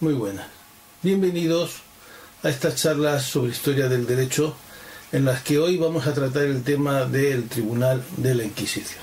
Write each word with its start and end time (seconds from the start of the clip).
Muy 0.00 0.14
buenas. 0.14 0.46
Bienvenidos 1.02 1.82
a 2.42 2.48
estas 2.48 2.76
charlas 2.76 3.24
sobre 3.24 3.52
historia 3.52 3.88
del 3.88 4.06
derecho 4.06 4.56
en 5.12 5.26
las 5.26 5.42
que 5.42 5.58
hoy 5.58 5.76
vamos 5.76 6.06
a 6.06 6.14
tratar 6.14 6.44
el 6.44 6.62
tema 6.62 7.04
del 7.04 7.48
Tribunal 7.48 8.02
de 8.16 8.34
la 8.34 8.44
Inquisición. 8.44 9.02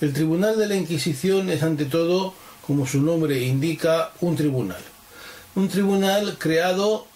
El 0.00 0.12
Tribunal 0.12 0.58
de 0.58 0.66
la 0.66 0.76
Inquisición 0.76 1.50
es 1.50 1.62
ante 1.62 1.84
todo, 1.84 2.32
como 2.66 2.86
su 2.86 3.02
nombre 3.02 3.40
indica, 3.42 4.12
un 4.20 4.34
tribunal. 4.34 4.82
Un 5.54 5.68
tribunal 5.68 6.36
creado 6.38 7.06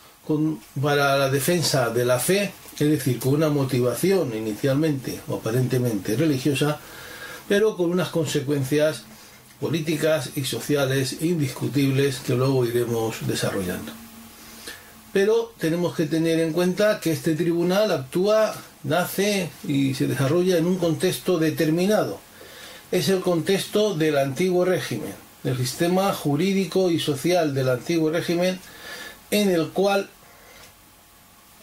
para 0.80 1.16
la 1.16 1.30
defensa 1.30 1.90
de 1.90 2.04
la 2.04 2.18
fe, 2.18 2.52
es 2.78 2.90
decir, 2.90 3.18
con 3.18 3.34
una 3.34 3.48
motivación 3.48 4.36
inicialmente 4.36 5.20
o 5.28 5.36
aparentemente 5.36 6.14
religiosa, 6.14 6.78
pero 7.50 7.76
con 7.76 7.90
unas 7.90 8.10
consecuencias 8.10 9.02
políticas 9.58 10.30
y 10.36 10.44
sociales 10.44 11.16
indiscutibles 11.20 12.20
que 12.20 12.36
luego 12.36 12.64
iremos 12.64 13.26
desarrollando. 13.26 13.90
Pero 15.12 15.52
tenemos 15.58 15.96
que 15.96 16.06
tener 16.06 16.38
en 16.38 16.52
cuenta 16.52 17.00
que 17.00 17.10
este 17.10 17.34
tribunal 17.34 17.90
actúa, 17.90 18.54
nace 18.84 19.50
y 19.66 19.94
se 19.94 20.06
desarrolla 20.06 20.58
en 20.58 20.66
un 20.66 20.78
contexto 20.78 21.38
determinado. 21.40 22.20
Es 22.92 23.08
el 23.08 23.18
contexto 23.18 23.96
del 23.96 24.18
antiguo 24.18 24.64
régimen, 24.64 25.14
del 25.42 25.56
sistema 25.56 26.14
jurídico 26.14 26.88
y 26.88 27.00
social 27.00 27.52
del 27.52 27.70
antiguo 27.70 28.10
régimen, 28.10 28.60
en 29.32 29.50
el 29.50 29.70
cual, 29.70 30.08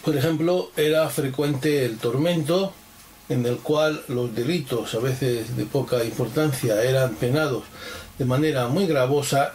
por 0.03 0.17
ejemplo, 0.17 0.69
era 0.75 1.07
frecuente 1.07 1.85
el 1.85 1.97
tormento, 1.97 2.73
en 3.29 3.45
el 3.45 3.57
cual 3.57 4.03
los 4.07 4.33
delitos, 4.33 4.93
a 4.95 4.99
veces 4.99 5.57
de 5.57 5.65
poca 5.65 6.03
importancia, 6.03 6.83
eran 6.83 7.15
penados 7.15 7.63
de 8.17 8.25
manera 8.25 8.67
muy 8.67 8.87
gravosa 8.87 9.53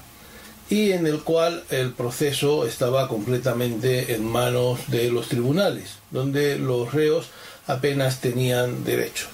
y 0.68 0.92
en 0.92 1.06
el 1.06 1.20
cual 1.20 1.64
el 1.70 1.92
proceso 1.92 2.66
estaba 2.66 3.08
completamente 3.08 4.14
en 4.14 4.24
manos 4.24 4.80
de 4.88 5.10
los 5.10 5.28
tribunales, 5.28 5.96
donde 6.10 6.58
los 6.58 6.92
reos 6.92 7.26
apenas 7.66 8.20
tenían 8.20 8.84
derecho. 8.84 9.26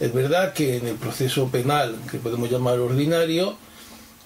Es 0.00 0.12
verdad 0.12 0.52
que 0.52 0.76
en 0.76 0.88
el 0.88 0.96
proceso 0.96 1.48
penal, 1.48 1.96
que 2.10 2.18
podemos 2.18 2.50
llamar 2.50 2.78
ordinario, 2.80 3.56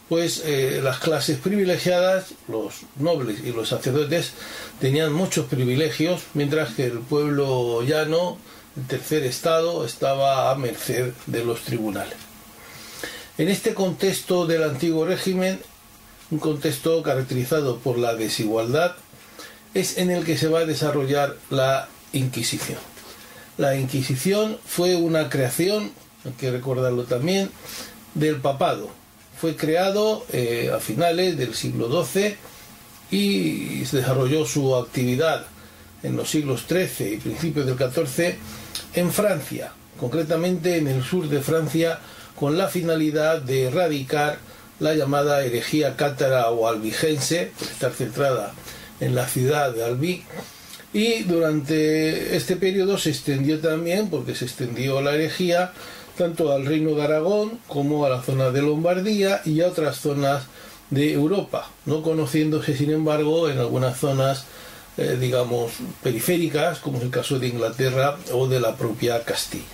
pues 0.09 0.43
eh, 0.45 0.81
las 0.83 0.99
clases 0.99 1.39
privilegiadas, 1.39 2.35
los 2.49 2.77
nobles 2.99 3.41
y 3.45 3.53
los 3.53 3.69
sacerdotes, 3.69 4.33
tenían 4.81 5.12
muchos 5.12 5.47
privilegios, 5.47 6.23
mientras 6.33 6.75
que 6.75 6.87
el 6.87 7.01
pueblo 7.01 7.83
llano 7.83 8.39
el 8.79 8.87
tercer 8.87 9.25
estado 9.25 9.84
estaba 9.84 10.51
a 10.51 10.55
merced 10.55 11.12
de 11.27 11.45
los 11.45 11.62
tribunales. 11.62 12.15
En 13.37 13.48
este 13.48 13.75
contexto 13.75 14.47
del 14.47 14.62
antiguo 14.62 15.05
régimen, 15.05 15.61
un 16.31 16.39
contexto 16.39 17.03
caracterizado 17.03 17.79
por 17.79 17.99
la 17.99 18.15
desigualdad, 18.15 18.95
es 19.75 19.99
en 19.99 20.11
el 20.11 20.25
que 20.25 20.39
se 20.39 20.49
va 20.49 20.61
a 20.61 20.65
desarrollar 20.65 21.37
la 21.51 21.89
Inquisición. 22.12 22.79
La 23.59 23.77
Inquisición 23.77 24.59
fue 24.65 24.97
una 24.97 25.29
creación, 25.29 25.91
hay 26.25 26.33
que 26.33 26.51
recordarlo 26.51 27.05
también, 27.05 27.51
del 28.15 28.37
papado. 28.37 28.91
Fue 29.41 29.56
creado 29.56 30.25
eh, 30.33 30.71
a 30.75 30.79
finales 30.79 31.37
del 31.37 31.55
siglo 31.55 32.05
XII 32.05 32.37
y 33.11 33.84
se 33.87 33.99
desarrolló 33.99 34.47
su 34.47 34.75
actividad 34.77 35.47
en 36.03 36.17
los 36.17 36.31
siglos 36.31 36.65
XIII 36.69 37.15
y 37.15 37.17
principios 37.17 37.67
del 37.67 37.77
XIV 37.77 38.37
en 38.95 39.12
Francia, 39.12 39.73
concretamente 39.98 40.77
en 40.77 40.87
el 40.87 41.03
sur 41.03 41.29
de 41.29 41.41
Francia, 41.41 41.98
con 42.34 42.57
la 42.57 42.69
finalidad 42.69 43.43
de 43.43 43.65
erradicar 43.65 44.39
la 44.81 44.95
llamada 44.95 45.45
herejía 45.45 45.97
cátara 45.97 46.51
o 46.51 46.69
albigense, 46.69 47.51
por 47.59 47.69
estar 47.69 47.93
centrada 47.93 48.53
en 49.01 49.15
la 49.15 49.27
ciudad 49.27 49.73
de 49.73 49.84
Albi, 49.84 50.25
y 50.93 51.25
durante 51.25 52.37
este 52.37 52.56
periodo 52.56 52.97
se 52.97 53.11
extendió 53.11 53.61
también, 53.61 54.09
porque 54.09 54.34
se 54.34 54.44
extendió 54.44 55.00
la 55.00 55.15
herejía, 55.15 55.72
tanto 56.16 56.53
al 56.53 56.66
reino 56.66 56.95
de 56.95 57.03
Aragón 57.03 57.60
como 57.69 58.05
a 58.05 58.09
la 58.09 58.22
zona 58.22 58.50
de 58.50 58.62
Lombardía 58.62 59.41
y 59.45 59.60
a 59.60 59.69
otras 59.69 59.99
zonas 59.99 60.45
de 60.91 61.12
Europa, 61.12 61.71
no 61.84 62.03
conociéndose 62.03 62.77
sin 62.77 62.91
embargo 62.91 63.49
en 63.49 63.59
algunas 63.59 63.99
zonas 63.99 64.47
eh, 64.98 65.16
digamos, 65.19 65.72
periféricas, 66.03 66.81
como 66.81 66.98
es 66.98 67.04
el 67.04 67.10
caso 67.10 67.38
de 67.38 67.47
Inglaterra 67.47 68.19
o 68.32 68.48
de 68.48 68.59
la 68.59 68.76
propia 68.76 69.25
Castilla. 69.25 69.64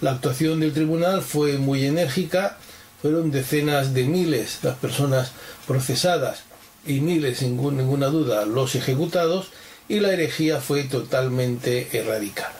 La 0.00 0.12
actuación 0.12 0.60
del 0.60 0.72
tribunal 0.72 1.20
fue 1.20 1.58
muy 1.58 1.84
enérgica, 1.84 2.56
fueron 3.02 3.30
decenas 3.30 3.92
de 3.92 4.04
miles 4.04 4.60
las 4.62 4.76
personas 4.76 5.32
procesadas 5.66 6.40
y 6.86 7.00
miles, 7.00 7.38
sin 7.38 7.56
ninguna 7.56 8.06
duda, 8.06 8.46
los 8.46 8.74
ejecutados, 8.74 9.48
y 9.88 10.00
la 10.00 10.12
herejía 10.12 10.60
fue 10.60 10.84
totalmente 10.84 11.88
erradicada. 11.92 12.59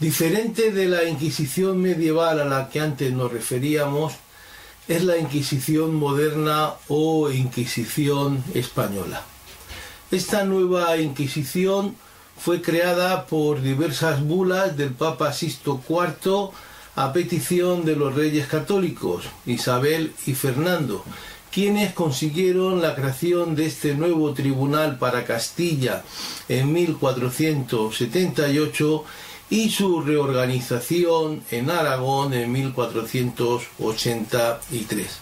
Diferente 0.00 0.72
de 0.72 0.86
la 0.86 1.04
Inquisición 1.04 1.80
medieval 1.82 2.40
a 2.40 2.46
la 2.46 2.70
que 2.70 2.80
antes 2.80 3.12
nos 3.12 3.30
referíamos, 3.30 4.14
es 4.88 5.04
la 5.04 5.18
Inquisición 5.18 5.94
moderna 5.94 6.72
o 6.88 7.30
Inquisición 7.30 8.42
española. 8.54 9.22
Esta 10.10 10.44
nueva 10.44 10.96
Inquisición 10.96 11.96
fue 12.38 12.62
creada 12.62 13.26
por 13.26 13.60
diversas 13.60 14.24
bulas 14.24 14.74
del 14.74 14.94
Papa 14.94 15.34
Sisto 15.34 15.82
IV 15.86 16.48
a 16.96 17.12
petición 17.12 17.84
de 17.84 17.94
los 17.94 18.14
reyes 18.14 18.46
católicos, 18.46 19.24
Isabel 19.44 20.14
y 20.24 20.32
Fernando, 20.32 21.04
quienes 21.52 21.92
consiguieron 21.92 22.80
la 22.80 22.94
creación 22.94 23.54
de 23.54 23.66
este 23.66 23.94
nuevo 23.94 24.32
tribunal 24.32 24.96
para 24.96 25.26
Castilla 25.26 26.04
en 26.48 26.72
1478 26.72 29.04
y 29.50 29.68
su 29.70 30.00
reorganización 30.00 31.42
en 31.50 31.70
Aragón 31.70 32.32
en 32.32 32.50
1483. 32.52 35.20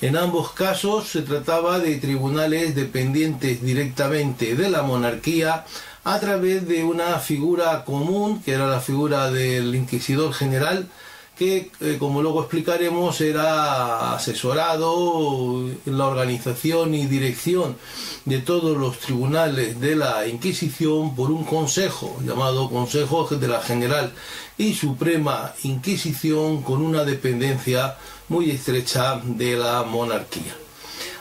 En 0.00 0.16
ambos 0.16 0.52
casos 0.52 1.08
se 1.08 1.22
trataba 1.22 1.80
de 1.80 1.96
tribunales 1.96 2.76
dependientes 2.76 3.60
directamente 3.62 4.54
de 4.54 4.70
la 4.70 4.82
monarquía 4.82 5.64
a 6.04 6.20
través 6.20 6.68
de 6.68 6.84
una 6.84 7.18
figura 7.18 7.84
común, 7.84 8.40
que 8.42 8.52
era 8.52 8.68
la 8.68 8.80
figura 8.80 9.30
del 9.30 9.74
inquisidor 9.74 10.32
general, 10.32 10.88
que, 11.36 11.70
eh, 11.80 11.96
como 11.98 12.22
luego 12.22 12.40
explicaremos, 12.40 13.20
era 13.20 14.14
asesorado 14.14 15.68
la 15.84 16.06
organización 16.06 16.94
y 16.94 17.06
dirección 17.06 17.76
de 18.24 18.38
todos 18.38 18.76
los 18.76 18.98
tribunales 18.98 19.80
de 19.80 19.96
la 19.96 20.26
Inquisición 20.26 21.14
por 21.16 21.30
un 21.30 21.44
consejo 21.44 22.16
llamado 22.24 22.70
Consejo 22.70 23.26
de 23.26 23.48
la 23.48 23.60
General 23.60 24.12
y 24.56 24.74
Suprema 24.74 25.52
Inquisición 25.64 26.62
con 26.62 26.82
una 26.82 27.04
dependencia 27.04 27.96
muy 28.28 28.50
estrecha 28.50 29.20
de 29.24 29.56
la 29.56 29.82
monarquía. 29.82 30.56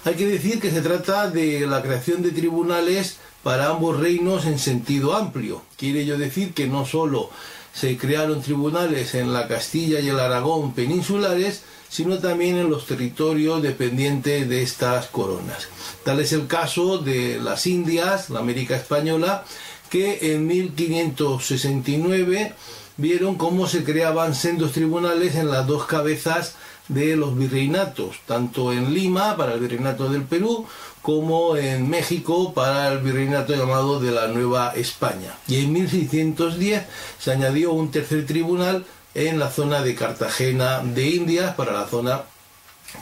Hay 0.05 0.15
que 0.15 0.27
decir 0.27 0.59
que 0.59 0.71
se 0.71 0.81
trata 0.81 1.29
de 1.29 1.65
la 1.65 1.81
creación 1.81 2.21
de 2.21 2.31
tribunales 2.31 3.17
para 3.41 3.69
ambos 3.69 3.99
reinos 3.99 4.45
en 4.45 4.59
sentido 4.59 5.15
amplio. 5.15 5.61
Quiere 5.77 6.01
ello 6.01 6.17
decir 6.17 6.53
que 6.53 6.67
no 6.67 6.85
solo 6.85 7.29
se 7.73 7.97
crearon 7.97 8.41
tribunales 8.41 9.15
en 9.15 9.33
la 9.33 9.47
Castilla 9.47 9.99
y 9.99 10.09
el 10.09 10.19
Aragón 10.19 10.73
peninsulares, 10.73 11.63
sino 11.89 12.19
también 12.19 12.57
en 12.57 12.69
los 12.69 12.85
territorios 12.85 13.61
dependientes 13.61 14.47
de 14.47 14.61
estas 14.61 15.07
coronas. 15.07 15.67
Tal 16.03 16.19
es 16.19 16.33
el 16.33 16.47
caso 16.47 16.99
de 16.99 17.39
las 17.39 17.67
Indias, 17.67 18.29
la 18.29 18.39
América 18.39 18.75
Española, 18.75 19.43
que 19.89 20.33
en 20.33 20.47
1569 20.47 22.53
vieron 22.97 23.35
cómo 23.35 23.67
se 23.67 23.83
creaban 23.83 24.35
sendos 24.35 24.71
tribunales 24.71 25.35
en 25.35 25.49
las 25.49 25.67
dos 25.67 25.85
cabezas 25.85 26.55
de 26.87 27.15
los 27.15 27.37
virreinatos, 27.37 28.17
tanto 28.25 28.73
en 28.73 28.93
Lima 28.93 29.37
para 29.37 29.53
el 29.53 29.59
virreinato 29.59 30.09
del 30.09 30.23
Perú 30.23 30.65
como 31.03 31.57
en 31.57 31.89
México 31.89 32.53
para 32.53 32.87
el 32.87 32.99
virreinato 32.99 33.53
llamado 33.53 33.99
de 33.99 34.11
la 34.11 34.27
Nueva 34.27 34.73
España. 34.73 35.35
Y 35.49 35.57
en 35.57 35.73
1610 35.73 36.83
se 37.19 37.31
añadió 37.31 37.73
un 37.73 37.91
tercer 37.91 38.25
tribunal 38.25 38.85
en 39.13 39.37
la 39.37 39.51
zona 39.51 39.81
de 39.83 39.95
Cartagena 39.95 40.79
de 40.79 41.09
Indias 41.09 41.55
para 41.55 41.73
la 41.73 41.87
zona, 41.87 42.23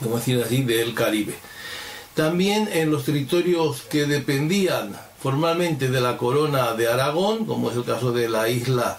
como 0.02 0.16
decir 0.16 0.42
así, 0.44 0.62
del 0.64 0.94
Caribe. 0.94 1.34
También 2.14 2.68
en 2.72 2.90
los 2.90 3.04
territorios 3.04 3.82
que 3.82 4.04
dependían 4.06 4.98
formalmente 5.22 5.88
de 5.88 6.00
la 6.00 6.16
corona 6.16 6.72
de 6.72 6.88
Aragón, 6.88 7.46
como 7.46 7.70
es 7.70 7.76
el 7.76 7.84
caso 7.84 8.10
de 8.10 8.28
la 8.28 8.48
isla 8.48 8.98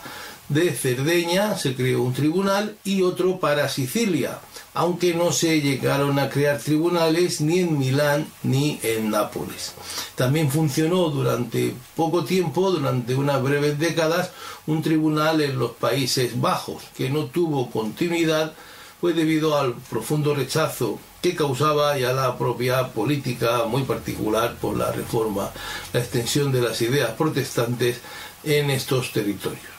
de 0.50 0.72
Cerdeña 0.72 1.58
se 1.58 1.76
creó 1.76 2.04
un 2.04 2.14
tribunal 2.14 2.78
y 2.84 3.02
otro 3.02 3.40
para 3.40 3.70
Sicilia, 3.70 4.40
aunque 4.74 5.14
no 5.14 5.32
se 5.32 5.62
llegaron 5.62 6.20
a 6.20 6.30
crear 6.30 6.60
tribunales 6.60 7.42
ni 7.42 7.60
en 7.60 7.78
Milán 7.78 8.28
ni 8.44 8.80
en 8.84 9.10
Nápoles. 9.10 9.74
También 10.16 10.52
funcionó 10.52 11.10
durante 11.10 11.74
poco 11.96 12.26
tiempo, 12.26 12.72
durante 12.72 13.16
unas 13.16 13.42
breves 13.42 13.80
décadas, 13.80 14.32
un 14.68 14.82
tribunal 14.82 15.42
en 15.42 15.58
los 15.58 15.72
Países 15.72 16.40
Bajos, 16.40 16.84
que 16.96 17.10
no 17.10 17.26
tuvo 17.26 17.72
continuidad, 17.72 18.54
fue 19.00 19.14
debido 19.14 19.58
al 19.58 19.74
profundo 19.74 20.34
rechazo 20.34 21.00
que 21.22 21.36
causaba 21.36 21.98
ya 21.98 22.14
la 22.14 22.38
propia 22.38 22.90
política 22.90 23.64
muy 23.66 23.84
particular 23.84 24.56
por 24.56 24.78
la 24.78 24.92
reforma, 24.92 25.52
la 25.94 26.00
extensión 26.00 26.52
de 26.52 26.62
las 26.62 26.82
ideas 26.82 27.12
protestantes 27.12 28.02
en 28.44 28.70
estos 28.70 29.12
territorios. 29.12 29.73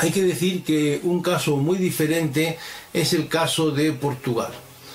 Hay 0.00 0.12
que 0.12 0.22
decir 0.22 0.64
que 0.64 0.98
un 1.02 1.20
caso 1.20 1.58
muy 1.58 1.76
diferente 1.76 2.58
es 2.94 3.12
el 3.12 3.28
caso 3.28 3.70
de 3.70 3.92
Portugal. 3.92 4.50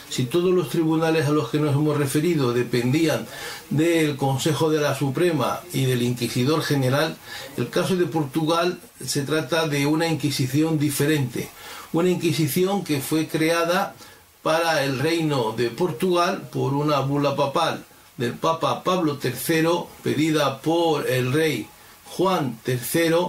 Si 0.10 0.26
todos 0.26 0.52
los 0.52 0.70
tribunales 0.70 1.28
a 1.28 1.32
los 1.32 1.50
que 1.50 1.60
nos 1.60 1.76
hemos 1.76 1.96
referido 1.96 2.54
dependían 2.54 3.28
del 3.70 4.16
Consejo 4.16 4.72
de 4.72 4.82
la 4.82 4.96
Suprema 4.96 5.62
y 5.74 5.86
del 5.86 6.02
Inquisidor 6.02 6.64
General, 6.64 7.16
el 7.56 7.70
caso 7.70 7.96
de 7.96 8.08
Portugal 8.08 8.80
se 9.06 9.22
trata 9.22 9.68
de 9.68 9.86
una 9.86 10.08
Inquisición 10.08 10.80
diferente, 10.80 11.50
una 11.94 12.10
Inquisición 12.10 12.84
que 12.84 13.00
fue 13.00 13.28
creada 13.28 13.94
para 14.42 14.84
el 14.84 14.98
reino 14.98 15.52
de 15.52 15.70
Portugal 15.70 16.50
por 16.52 16.74
una 16.74 17.02
bula 17.02 17.36
papal 17.36 17.86
del 18.18 18.34
Papa 18.34 18.84
Pablo 18.84 19.20
III 19.24 19.68
pedida 20.02 20.62
por 20.62 21.08
el 21.08 21.32
rey 21.32 21.68
Juan 22.06 22.58
III 22.66 23.28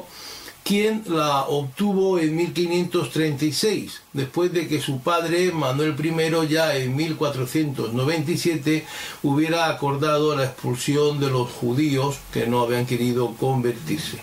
quien 0.66 1.04
la 1.06 1.42
obtuvo 1.42 2.18
en 2.18 2.34
1536, 2.34 4.02
después 4.12 4.52
de 4.52 4.66
que 4.66 4.80
su 4.80 4.98
padre, 4.98 5.52
Manuel 5.52 5.94
I, 5.96 6.48
ya 6.48 6.74
en 6.74 6.96
1497 6.96 8.84
hubiera 9.22 9.68
acordado 9.68 10.34
la 10.34 10.46
expulsión 10.46 11.20
de 11.20 11.30
los 11.30 11.48
judíos 11.52 12.18
que 12.32 12.48
no 12.48 12.62
habían 12.62 12.84
querido 12.84 13.36
convertirse. 13.36 14.18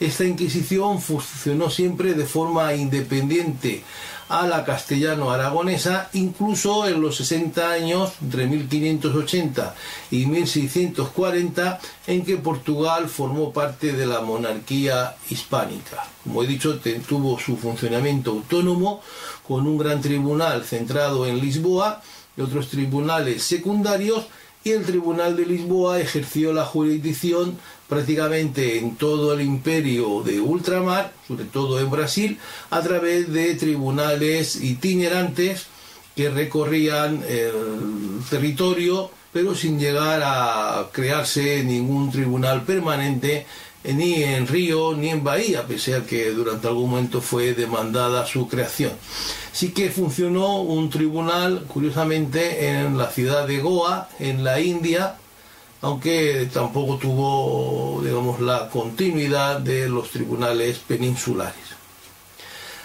Esta 0.00 0.24
Inquisición 0.24 0.98
funcionó 0.98 1.68
siempre 1.68 2.14
de 2.14 2.24
forma 2.24 2.74
independiente 2.74 3.84
a 4.32 4.46
la 4.46 4.64
castellano-aragonesa, 4.64 6.08
incluso 6.14 6.88
en 6.88 7.02
los 7.02 7.16
60 7.16 7.70
años, 7.70 8.12
entre 8.22 8.46
1580 8.46 9.74
y 10.10 10.24
1640, 10.24 11.78
en 12.06 12.24
que 12.24 12.38
Portugal 12.38 13.10
formó 13.10 13.52
parte 13.52 13.92
de 13.92 14.06
la 14.06 14.22
monarquía 14.22 15.16
hispánica. 15.28 16.06
Como 16.24 16.42
he 16.42 16.46
dicho, 16.46 16.80
tuvo 17.06 17.38
su 17.38 17.58
funcionamiento 17.58 18.30
autónomo, 18.30 19.02
con 19.46 19.66
un 19.66 19.76
gran 19.76 20.00
tribunal 20.00 20.64
centrado 20.64 21.26
en 21.26 21.38
Lisboa 21.38 22.00
y 22.34 22.40
otros 22.40 22.68
tribunales 22.68 23.42
secundarios, 23.42 24.24
y 24.64 24.70
el 24.70 24.84
Tribunal 24.84 25.36
de 25.36 25.46
Lisboa 25.46 26.00
ejerció 26.00 26.52
la 26.52 26.64
jurisdicción 26.64 27.58
prácticamente 27.88 28.78
en 28.78 28.96
todo 28.96 29.34
el 29.34 29.42
imperio 29.42 30.22
de 30.22 30.40
ultramar, 30.40 31.12
sobre 31.26 31.44
todo 31.44 31.80
en 31.80 31.90
Brasil, 31.90 32.38
a 32.70 32.80
través 32.80 33.32
de 33.32 33.54
tribunales 33.54 34.56
itinerantes 34.56 35.66
que 36.14 36.30
recorrían 36.30 37.22
el 37.28 38.20
territorio, 38.30 39.10
pero 39.32 39.54
sin 39.54 39.78
llegar 39.78 40.20
a 40.24 40.88
crearse 40.92 41.64
ningún 41.64 42.10
tribunal 42.10 42.62
permanente 42.62 43.46
ni 43.84 44.22
en 44.22 44.46
Río 44.46 44.94
ni 44.94 45.08
en 45.08 45.24
Bahía, 45.24 45.66
pese 45.66 45.94
a 45.94 46.04
que 46.04 46.30
durante 46.30 46.68
algún 46.68 46.90
momento 46.90 47.20
fue 47.20 47.54
demandada 47.54 48.26
su 48.26 48.48
creación. 48.48 48.92
Sí 49.52 49.72
que 49.72 49.90
funcionó 49.90 50.62
un 50.62 50.88
tribunal, 50.88 51.64
curiosamente, 51.68 52.68
en 52.68 52.96
la 52.96 53.10
ciudad 53.10 53.46
de 53.46 53.58
Goa, 53.58 54.08
en 54.18 54.44
la 54.44 54.60
India, 54.60 55.16
aunque 55.80 56.48
tampoco 56.52 56.96
tuvo, 56.96 58.00
digamos, 58.02 58.40
la 58.40 58.68
continuidad 58.70 59.60
de 59.60 59.88
los 59.88 60.10
tribunales 60.10 60.78
peninsulares. 60.78 61.72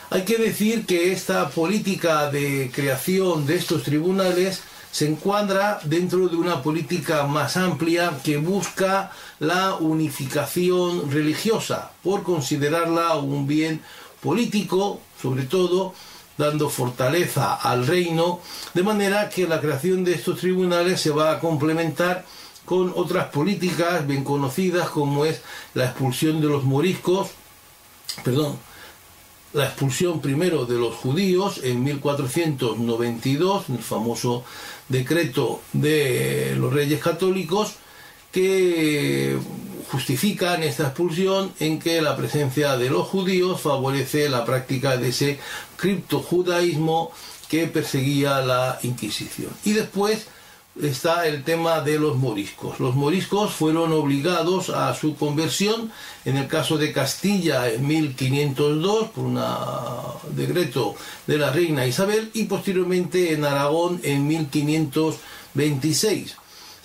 Hay 0.10 0.24
que 0.24 0.38
decir 0.38 0.86
que 0.86 1.12
esta 1.12 1.50
política 1.50 2.32
de 2.32 2.72
creación 2.74 3.46
de 3.46 3.56
estos 3.56 3.84
tribunales 3.84 4.62
se 4.98 5.08
encuadra 5.08 5.80
dentro 5.84 6.28
de 6.28 6.36
una 6.36 6.64
política 6.64 7.28
más 7.28 7.56
amplia 7.56 8.20
que 8.24 8.38
busca 8.38 9.12
la 9.38 9.76
unificación 9.76 11.12
religiosa, 11.12 11.92
por 12.02 12.24
considerarla 12.24 13.16
un 13.18 13.46
bien 13.46 13.80
político, 14.24 15.00
sobre 15.22 15.44
todo, 15.44 15.94
dando 16.40 16.68
fortaleza 16.68 17.54
al 17.54 17.86
reino, 17.86 18.40
de 18.74 18.82
manera 18.82 19.30
que 19.30 19.48
la 19.48 19.62
creación 19.62 20.04
de 20.04 20.16
estos 20.16 20.40
tribunales 20.40 21.00
se 21.00 21.12
va 21.12 21.34
a 21.34 21.40
complementar 21.40 22.26
con 22.66 22.92
otras 22.96 23.28
políticas 23.28 24.08
bien 24.08 24.24
conocidas 24.24 24.90
como 24.90 25.26
es 25.26 25.42
la 25.76 25.86
expulsión 25.86 26.42
de 26.42 26.48
los 26.48 26.64
moriscos, 26.64 27.30
perdón, 28.24 28.58
la 29.54 29.66
expulsión 29.66 30.22
primero 30.22 30.66
de 30.66 30.78
los 30.78 30.96
judíos 30.96 31.62
en 31.64 31.84
1492, 31.84 33.70
el 33.70 33.80
famoso 33.80 34.44
decreto 34.90 35.62
de 35.74 36.56
los 36.58 36.74
reyes 36.74 37.02
católicos, 37.02 37.76
que 38.32 39.38
justifican 39.92 40.64
esta 40.64 40.84
expulsión 40.84 41.52
en 41.60 41.80
que 41.80 42.02
la 42.02 42.16
presencia 42.18 42.78
de 42.78 42.90
los 42.90 43.08
judíos 43.08 43.62
favorece 43.62 44.30
la 44.30 44.46
práctica 44.46 44.98
de 44.98 45.10
ese 45.10 45.40
criptojudaísmo 45.78 47.12
que 47.48 47.68
perseguía 47.68 48.42
la 48.42 48.80
Inquisición. 48.84 49.52
Y 49.64 49.74
después 49.74 50.28
está 50.82 51.28
el 51.28 51.44
tema 51.44 51.82
de 51.82 52.00
los 52.00 52.16
moriscos. 52.16 52.80
Los 52.80 52.96
moriscos 52.96 53.54
fueron 53.54 53.92
obligados 53.92 54.70
a 54.70 54.94
su 54.94 55.16
conversión, 55.16 55.92
en 56.26 56.38
el 56.38 56.48
caso 56.48 56.78
de 56.78 56.94
Castilla 56.94 57.70
en 57.70 57.86
1502 57.88 59.10
por 59.10 59.26
un 59.26 59.42
decreto 60.36 60.96
de 61.26 61.38
la 61.38 61.52
reina 61.52 61.86
Isabel 61.86 62.30
y 62.34 62.46
posteriormente 62.46 63.34
en 63.34 63.44
Aragón 63.46 64.00
en 64.04 64.26
1526. 64.28 66.38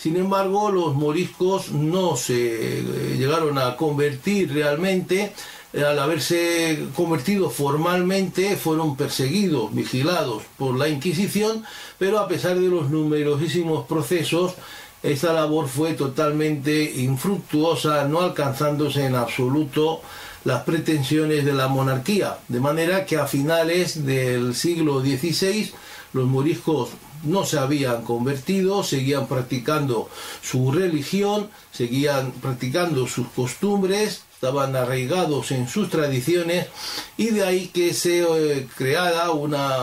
Sin 0.03 0.17
embargo, 0.17 0.71
los 0.71 0.97
moriscos 0.97 1.71
no 1.71 2.17
se 2.17 2.81
eh, 2.81 2.83
llegaron 3.17 3.57
a 3.57 3.77
convertir 3.77 4.53
realmente, 4.53 5.33
al 5.75 5.99
haberse 5.99 6.87
convertido 6.95 7.49
formalmente 7.49 8.57
fueron 8.57 8.97
perseguidos, 8.97 9.75
vigilados 9.75 10.43
por 10.59 10.77
la 10.77 10.89
Inquisición, 10.89 11.65
pero 11.99 12.19
a 12.19 12.29
pesar 12.29 12.59
de 12.59 12.69
los 12.69 12.91
numerosísimos 12.91 13.87
procesos, 13.87 14.55
esta 15.03 15.33
labor 15.33 15.69
fue 15.69 15.95
totalmente 15.95 16.93
infructuosa, 16.97 18.05
no 18.05 18.21
alcanzándose 18.21 19.07
en 19.07 19.15
absoluto 19.15 20.03
las 20.45 20.63
pretensiones 20.65 21.45
de 21.45 21.55
la 21.55 21.69
monarquía, 21.69 22.39
de 22.49 22.61
manera 22.61 23.07
que 23.07 23.17
a 23.17 23.27
finales 23.27 24.05
del 24.05 24.55
siglo 24.55 25.01
XVI 25.01 25.73
los 26.13 26.27
moriscos 26.27 26.91
no 27.25 27.47
se 27.47 27.59
habían 27.59 28.03
convertido, 28.03 28.83
seguían 28.83 29.27
practicando 29.27 30.09
su 30.43 30.73
religión, 30.73 31.49
seguían 31.73 32.33
practicando 32.33 33.07
sus 33.07 33.29
costumbres, 33.29 34.23
estaban 34.43 34.75
arraigados 34.75 35.53
en 35.53 35.69
sus 35.69 35.89
tradiciones 35.89 36.67
y 37.17 37.27
de 37.27 37.45
ahí 37.45 37.69
que 37.69 37.95
se 37.95 38.23
eh, 38.23 38.67
creara 38.77 39.31
una, 39.31 39.77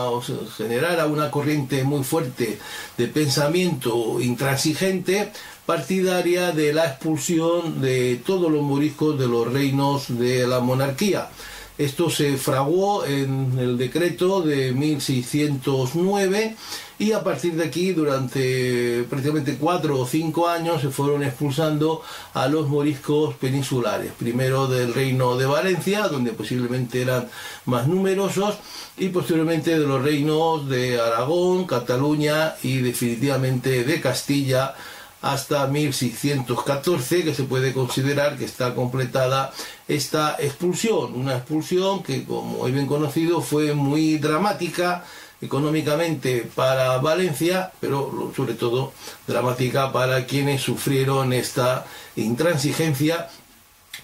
generara 0.54 1.06
una 1.06 1.30
corriente 1.30 1.82
muy 1.82 2.04
fuerte 2.04 2.58
de 2.98 3.06
pensamiento 3.08 4.20
intransigente 4.20 5.32
partidaria 5.64 6.52
de 6.52 6.74
la 6.74 6.88
expulsión 6.88 7.80
de 7.80 8.20
todos 8.26 8.52
los 8.52 8.62
moriscos 8.62 9.18
de 9.18 9.28
los 9.28 9.50
reinos 9.50 10.18
de 10.18 10.46
la 10.46 10.60
monarquía. 10.60 11.30
Esto 11.78 12.10
se 12.10 12.36
fraguó 12.36 13.06
en 13.06 13.58
el 13.58 13.78
decreto 13.78 14.42
de 14.42 14.72
1609 14.72 16.56
y 17.00 17.12
a 17.12 17.24
partir 17.24 17.54
de 17.54 17.64
aquí 17.64 17.92
durante 17.92 19.04
prácticamente 19.04 19.56
cuatro 19.58 19.98
o 19.98 20.06
cinco 20.06 20.48
años 20.48 20.82
se 20.82 20.90
fueron 20.90 21.22
expulsando 21.22 22.02
a 22.34 22.46
los 22.46 22.68
moriscos 22.68 23.34
peninsulares, 23.36 24.12
primero 24.18 24.66
del 24.66 24.92
reino 24.92 25.38
de 25.38 25.46
Valencia, 25.46 26.08
donde 26.08 26.32
posiblemente 26.32 27.00
eran 27.00 27.26
más 27.64 27.88
numerosos, 27.88 28.58
y 28.98 29.08
posteriormente 29.08 29.78
de 29.78 29.86
los 29.86 30.02
reinos 30.02 30.68
de 30.68 31.00
Aragón, 31.00 31.64
Cataluña 31.66 32.56
y 32.62 32.82
definitivamente 32.82 33.82
de 33.84 34.00
Castilla 34.02 34.74
hasta 35.22 35.66
1614, 35.68 37.24
que 37.24 37.34
se 37.34 37.44
puede 37.44 37.72
considerar 37.72 38.36
que 38.36 38.44
está 38.44 38.74
completada 38.74 39.54
esta 39.88 40.36
expulsión, 40.38 41.14
una 41.14 41.38
expulsión 41.38 42.02
que, 42.02 42.24
como 42.24 42.66
es 42.66 42.74
bien 42.74 42.86
conocido, 42.86 43.40
fue 43.40 43.72
muy 43.72 44.18
dramática, 44.18 45.04
económicamente 45.40 46.48
para 46.54 46.98
Valencia, 46.98 47.72
pero 47.80 48.32
sobre 48.36 48.54
todo 48.54 48.92
dramática 49.26 49.92
para 49.92 50.26
quienes 50.26 50.62
sufrieron 50.62 51.32
esta 51.32 51.86
intransigencia 52.16 53.28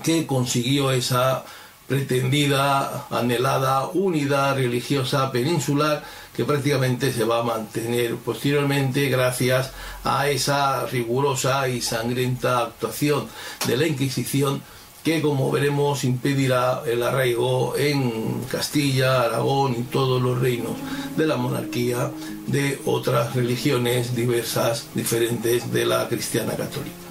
que 0.02 0.26
consiguió 0.26 0.90
esa 0.92 1.44
pretendida, 1.86 3.06
anhelada 3.10 3.86
unidad 3.88 4.56
religiosa 4.56 5.30
peninsular 5.30 6.02
que 6.34 6.44
prácticamente 6.44 7.12
se 7.12 7.24
va 7.24 7.40
a 7.40 7.44
mantener 7.44 8.16
posteriormente 8.16 9.08
gracias 9.08 9.70
a 10.04 10.28
esa 10.28 10.86
rigurosa 10.86 11.68
y 11.68 11.80
sangrienta 11.80 12.60
actuación 12.62 13.28
de 13.66 13.76
la 13.76 13.86
Inquisición 13.86 14.62
que 15.06 15.22
como 15.22 15.52
veremos 15.52 16.02
impedirá 16.02 16.82
el 16.84 17.00
arraigo 17.00 17.76
en 17.76 18.40
Castilla, 18.50 19.22
Aragón 19.22 19.76
y 19.78 19.82
todos 19.84 20.20
los 20.20 20.40
reinos 20.40 20.72
de 21.16 21.28
la 21.28 21.36
monarquía 21.36 22.10
de 22.48 22.80
otras 22.86 23.36
religiones 23.36 24.16
diversas, 24.16 24.88
diferentes 24.96 25.72
de 25.72 25.86
la 25.86 26.08
cristiana 26.08 26.56
católica. 26.56 27.05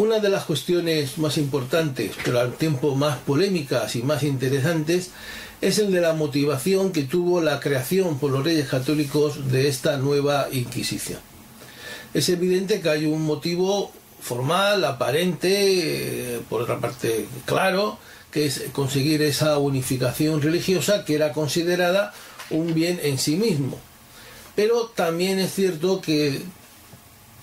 Una 0.00 0.18
de 0.18 0.30
las 0.30 0.46
cuestiones 0.46 1.18
más 1.18 1.36
importantes, 1.36 2.12
pero 2.24 2.40
al 2.40 2.54
tiempo 2.54 2.94
más 2.94 3.18
polémicas 3.18 3.96
y 3.96 4.02
más 4.02 4.22
interesantes, 4.22 5.10
es 5.60 5.78
el 5.78 5.92
de 5.92 6.00
la 6.00 6.14
motivación 6.14 6.90
que 6.90 7.02
tuvo 7.02 7.42
la 7.42 7.60
creación 7.60 8.18
por 8.18 8.30
los 8.30 8.42
reyes 8.42 8.66
católicos 8.66 9.52
de 9.52 9.68
esta 9.68 9.98
nueva 9.98 10.48
Inquisición. 10.52 11.20
Es 12.14 12.30
evidente 12.30 12.80
que 12.80 12.88
hay 12.88 13.04
un 13.04 13.20
motivo 13.20 13.92
formal, 14.22 14.86
aparente, 14.86 16.36
eh, 16.36 16.40
por 16.48 16.62
otra 16.62 16.78
parte 16.78 17.26
claro, 17.44 17.98
que 18.32 18.46
es 18.46 18.64
conseguir 18.72 19.20
esa 19.20 19.58
unificación 19.58 20.40
religiosa 20.40 21.04
que 21.04 21.14
era 21.14 21.34
considerada 21.34 22.14
un 22.48 22.72
bien 22.72 22.98
en 23.02 23.18
sí 23.18 23.36
mismo. 23.36 23.78
Pero 24.56 24.86
también 24.94 25.38
es 25.40 25.52
cierto 25.52 26.00
que 26.00 26.40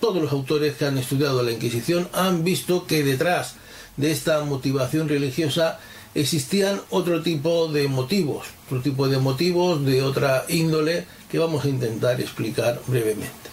todos 0.00 0.22
los 0.22 0.32
autores 0.32 0.76
que 0.76 0.84
han 0.84 0.98
estudiado 0.98 1.42
la 1.42 1.52
Inquisición 1.52 2.08
han 2.12 2.44
visto 2.44 2.86
que 2.86 3.02
detrás 3.02 3.54
de 3.96 4.10
esta 4.10 4.44
motivación 4.44 5.08
religiosa 5.08 5.78
existían 6.14 6.80
otro 6.90 7.22
tipo 7.22 7.68
de 7.68 7.88
motivos, 7.88 8.46
otro 8.66 8.80
tipo 8.80 9.08
de 9.08 9.18
motivos 9.18 9.84
de 9.84 10.02
otra 10.02 10.44
índole 10.48 11.06
que 11.30 11.38
vamos 11.38 11.64
a 11.64 11.68
intentar 11.68 12.20
explicar 12.20 12.80
brevemente. 12.86 13.50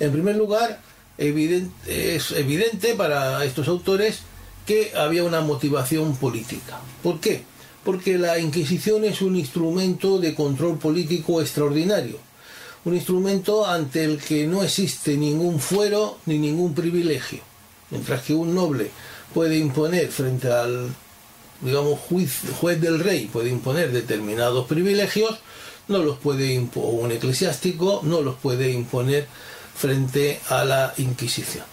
En 0.00 0.12
primer 0.12 0.36
lugar, 0.36 0.80
es 1.18 2.32
evidente 2.32 2.94
para 2.94 3.44
estos 3.44 3.68
autores 3.68 4.20
que 4.66 4.92
había 4.96 5.24
una 5.24 5.40
motivación 5.40 6.16
política. 6.16 6.78
¿Por 7.02 7.20
qué? 7.20 7.42
Porque 7.84 8.18
la 8.18 8.38
Inquisición 8.38 9.04
es 9.04 9.22
un 9.22 9.36
instrumento 9.36 10.18
de 10.18 10.34
control 10.34 10.78
político 10.78 11.40
extraordinario 11.40 12.25
un 12.86 12.94
instrumento 12.94 13.66
ante 13.66 14.04
el 14.04 14.18
que 14.18 14.46
no 14.46 14.62
existe 14.62 15.16
ningún 15.16 15.58
fuero 15.58 16.18
ni 16.24 16.38
ningún 16.38 16.72
privilegio. 16.72 17.40
Mientras 17.90 18.22
que 18.22 18.32
un 18.32 18.54
noble 18.54 18.92
puede 19.34 19.58
imponer 19.58 20.08
frente 20.08 20.52
al, 20.52 20.94
digamos, 21.60 21.98
juez, 21.98 22.42
juez 22.60 22.80
del 22.80 23.00
rey, 23.00 23.26
puede 23.26 23.50
imponer 23.50 23.90
determinados 23.90 24.66
privilegios, 24.66 25.36
no 25.88 25.98
los 25.98 26.18
puede 26.18 26.54
imponer, 26.54 27.04
un 27.04 27.10
eclesiástico 27.10 28.02
no 28.04 28.20
los 28.20 28.36
puede 28.36 28.70
imponer 28.70 29.26
frente 29.76 30.40
a 30.48 30.64
la 30.64 30.94
Inquisición. 30.98 31.64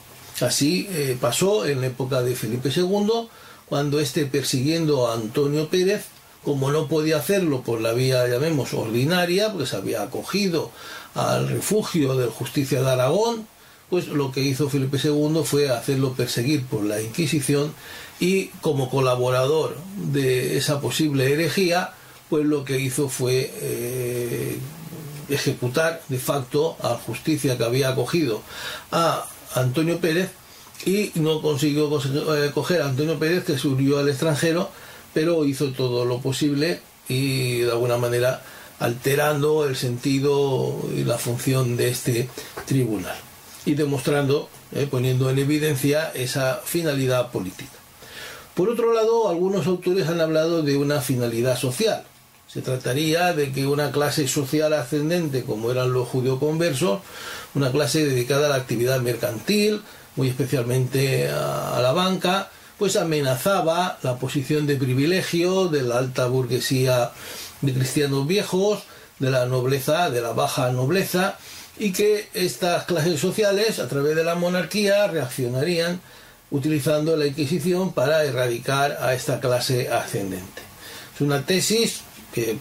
Así 0.42 0.88
eh, 0.90 1.16
pasó 1.22 1.68
en 1.68 1.82
la 1.82 1.88
época 1.88 2.24
de 2.24 2.36
Felipe 2.36 2.72
II, 2.76 3.30
cuando 3.68 4.00
éste 4.00 4.26
persiguiendo 4.26 5.08
a 5.08 5.14
Antonio 5.14 5.70
Pérez, 5.70 6.06
como 6.44 6.72
no 6.72 6.88
podía 6.88 7.18
hacerlo 7.18 7.62
por 7.62 7.82
la 7.82 7.94
vía, 7.94 8.28
llamemos, 8.28 8.74
ordinaria, 8.74 9.54
pues 9.54 9.74
había 9.74 10.02
acogido 10.02 10.72
al 11.16 11.48
refugio 11.50 12.16
del 12.16 12.30
Justicia 12.30 12.82
de 12.82 12.92
Aragón, 12.92 13.48
pues 13.90 14.08
lo 14.08 14.32
que 14.32 14.42
hizo 14.42 14.70
Felipe 14.70 14.98
II 15.04 15.42
fue 15.44 15.70
hacerlo 15.70 16.14
perseguir 16.14 16.66
por 16.66 16.84
la 16.84 17.02
Inquisición 17.02 17.74
y 18.20 18.48
como 18.62 18.90
colaborador 18.90 19.78
de 19.98 20.58
esa 20.58 20.82
posible 20.82 21.32
herejía, 21.32 21.92
pues 22.30 22.46
lo 22.46 22.64
que 22.64 22.80
hizo 22.80 23.10
fue 23.10 23.52
eh, 23.62 24.58
ejecutar 25.30 26.02
de 26.10 26.18
facto 26.18 26.76
a 26.82 26.96
Justicia 26.96 27.58
que 27.58 27.64
había 27.64 27.90
acogido 27.90 28.42
a 28.92 29.28
Antonio 29.54 30.00
Pérez 30.00 30.32
y 30.86 31.12
no 31.16 31.42
consiguió 31.42 31.90
eh, 32.36 32.52
coger 32.54 32.82
a 32.82 32.88
Antonio 32.88 33.20
Pérez 33.20 33.44
que 33.44 33.58
subió 33.58 34.00
al 34.00 34.10
extranjero, 34.10 34.70
pero 35.14 35.46
hizo 35.46 35.72
todo 35.72 36.06
lo 36.06 36.20
posible 36.20 36.82
y 37.08 37.60
de 37.60 37.72
alguna 37.72 37.98
manera 37.98 38.42
alterando 38.84 39.66
el 39.66 39.78
sentido 39.78 40.78
y 40.94 41.06
la 41.06 41.18
función 41.18 41.78
de 41.78 41.88
este 41.88 42.28
tribunal 42.66 43.16
y 43.66 43.76
demostrando, 43.76 44.50
eh, 44.74 44.88
poniendo 44.92 45.30
en 45.30 45.40
evidencia 45.40 46.12
esa 46.14 46.60
finalidad 46.66 47.32
política. 47.32 47.72
Por 48.54 48.68
otro 48.70 48.92
lado, 48.92 49.30
algunos 49.30 49.68
autores 49.68 50.10
han 50.10 50.20
hablado 50.20 50.64
de 50.64 50.76
una 50.76 51.00
finalidad 51.00 51.58
social. 51.58 52.04
Se 52.46 52.62
trataría 52.62 53.32
de 53.32 53.54
que 53.54 53.66
una 53.66 53.90
clase 53.90 54.28
social 54.28 54.74
ascendente, 54.74 55.44
como 55.44 55.72
eran 55.72 55.94
los 55.94 56.10
conversos 56.38 57.00
una 57.56 57.72
clase 57.72 58.06
dedicada 58.06 58.48
a 58.48 58.50
la 58.50 58.56
actividad 58.56 59.00
mercantil, 59.00 59.82
muy 60.18 60.28
especialmente 60.28 61.30
a 61.30 61.80
la 61.82 61.94
banca, 61.94 62.50
pues 62.78 62.98
amenazaba 62.98 63.98
la 64.04 64.18
posición 64.18 64.68
de 64.68 64.76
privilegio 64.76 65.70
de 65.70 65.84
la 65.84 66.00
alta 66.00 66.28
burguesía 66.28 67.12
de 67.64 67.74
cristianos 67.74 68.28
viejos, 68.28 68.84
de 69.20 69.32
la 69.32 69.46
nobleza, 69.46 70.10
de 70.10 70.22
la 70.22 70.34
baja 70.34 70.72
nobleza, 70.72 71.38
y 71.80 71.92
que 71.92 72.28
estas 72.34 72.84
clases 72.86 73.20
sociales, 73.20 73.80
a 73.80 73.88
través 73.88 74.16
de 74.16 74.24
la 74.24 74.36
monarquía, 74.36 75.08
reaccionarían 75.08 76.02
utilizando 76.52 77.16
la 77.16 77.26
Inquisición 77.26 77.94
para 77.94 78.24
erradicar 78.26 78.98
a 79.02 79.14
esta 79.16 79.40
clase 79.40 79.90
ascendente. 79.90 80.62
Es 81.16 81.22
una 81.22 81.46
tesis 81.46 82.02
que 82.34 82.58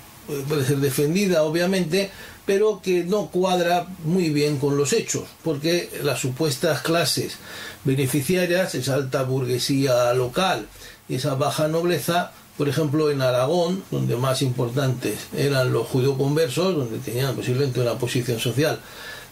puede 0.49 0.65
ser 0.65 0.79
defendida, 0.79 1.43
obviamente, 1.43 2.11
pero 2.47 2.81
que 2.83 3.05
no 3.05 3.27
cuadra 3.27 3.87
muy 4.05 4.31
bien 4.31 4.59
con 4.59 4.77
los 4.77 4.93
hechos, 4.93 5.25
porque 5.45 5.91
las 6.03 6.21
supuestas 6.21 6.81
clases 6.81 7.37
beneficiarias, 7.85 8.75
esa 8.75 8.95
alta 8.95 9.25
burguesía 9.25 10.13
local 10.15 10.67
y 11.09 11.17
esa 11.17 11.35
baja 11.35 11.69
nobleza, 11.69 12.33
por 12.63 12.69
ejemplo, 12.69 13.11
en 13.11 13.21
Aragón, 13.23 13.83
donde 13.91 14.15
más 14.15 14.41
importantes 14.41 15.19
eran 15.37 15.73
los 15.73 15.89
conversos 15.89 16.77
donde 16.77 17.01
tenían 17.01 17.35
posiblemente 17.35 17.81
una 17.81 17.99
posición 17.99 18.39
social 18.39 18.79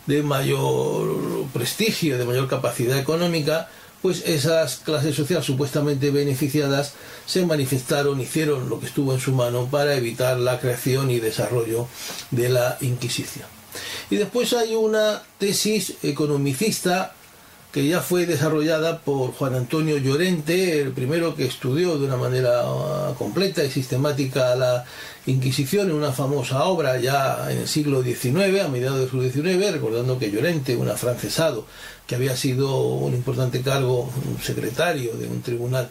de 0.07 0.25
mayor 0.25 1.47
prestigio, 1.53 2.19
de 2.19 2.25
mayor 2.25 2.49
capacidad 2.49 2.99
económica, 2.99 3.69
pues 4.03 4.25
esas 4.27 4.79
clases 4.79 5.15
sociales 5.15 5.47
supuestamente 5.47 6.11
beneficiadas 6.11 6.95
se 7.25 7.47
manifestaron, 7.47 8.21
hicieron 8.21 8.69
lo 8.69 8.81
que 8.81 8.87
estuvo 8.87 9.15
en 9.15 9.21
su 9.21 9.31
mano 9.31 9.69
para 9.71 9.95
evitar 9.95 10.37
la 10.37 10.59
creación 10.59 11.09
y 11.13 11.21
desarrollo 11.21 11.87
de 12.33 12.49
la 12.49 12.79
Inquisición. 12.81 13.47
Y 14.11 14.17
después 14.17 14.53
hay 14.55 14.75
una 14.75 15.23
tesis 15.39 15.95
economicista 16.03 17.15
que 17.73 17.87
ya 17.87 18.01
fue 18.01 18.27
desarrollada 18.27 19.01
por 19.01 19.33
Juan 19.33 19.55
Antonio 19.55 19.97
Llorente, 19.99 20.81
el 20.81 20.91
primero 20.91 21.37
que 21.37 21.47
estudió 21.47 21.99
de 21.99 22.07
una 22.07 22.17
manera 22.17 22.63
ah, 22.65 23.15
completa 23.17 23.63
y 23.63 23.71
sistemática 23.71 24.57
la 24.57 24.85
Inquisición 25.27 25.91
en 25.91 25.97
una 25.97 26.13
famosa 26.13 26.65
obra 26.65 26.99
ya 26.99 27.47
en 27.51 27.59
el 27.59 27.69
siglo 27.69 28.03
XIX, 28.03 28.65
a 28.65 28.69
mediados 28.69 28.99
del 28.99 29.11
siglo 29.11 29.53
XIX, 29.53 29.73
recordando 29.73 30.19
que 30.19 30.31
Llorente, 30.31 30.77
un 30.77 30.89
afrancesado 30.89 31.67
que 32.07 32.15
había 32.15 32.37
sido 32.37 32.81
un 32.81 33.15
importante 33.15 33.61
cargo, 33.61 34.11
un 34.27 34.43
secretario 34.43 35.13
de 35.13 35.29
un 35.29 35.43
tribunal 35.43 35.91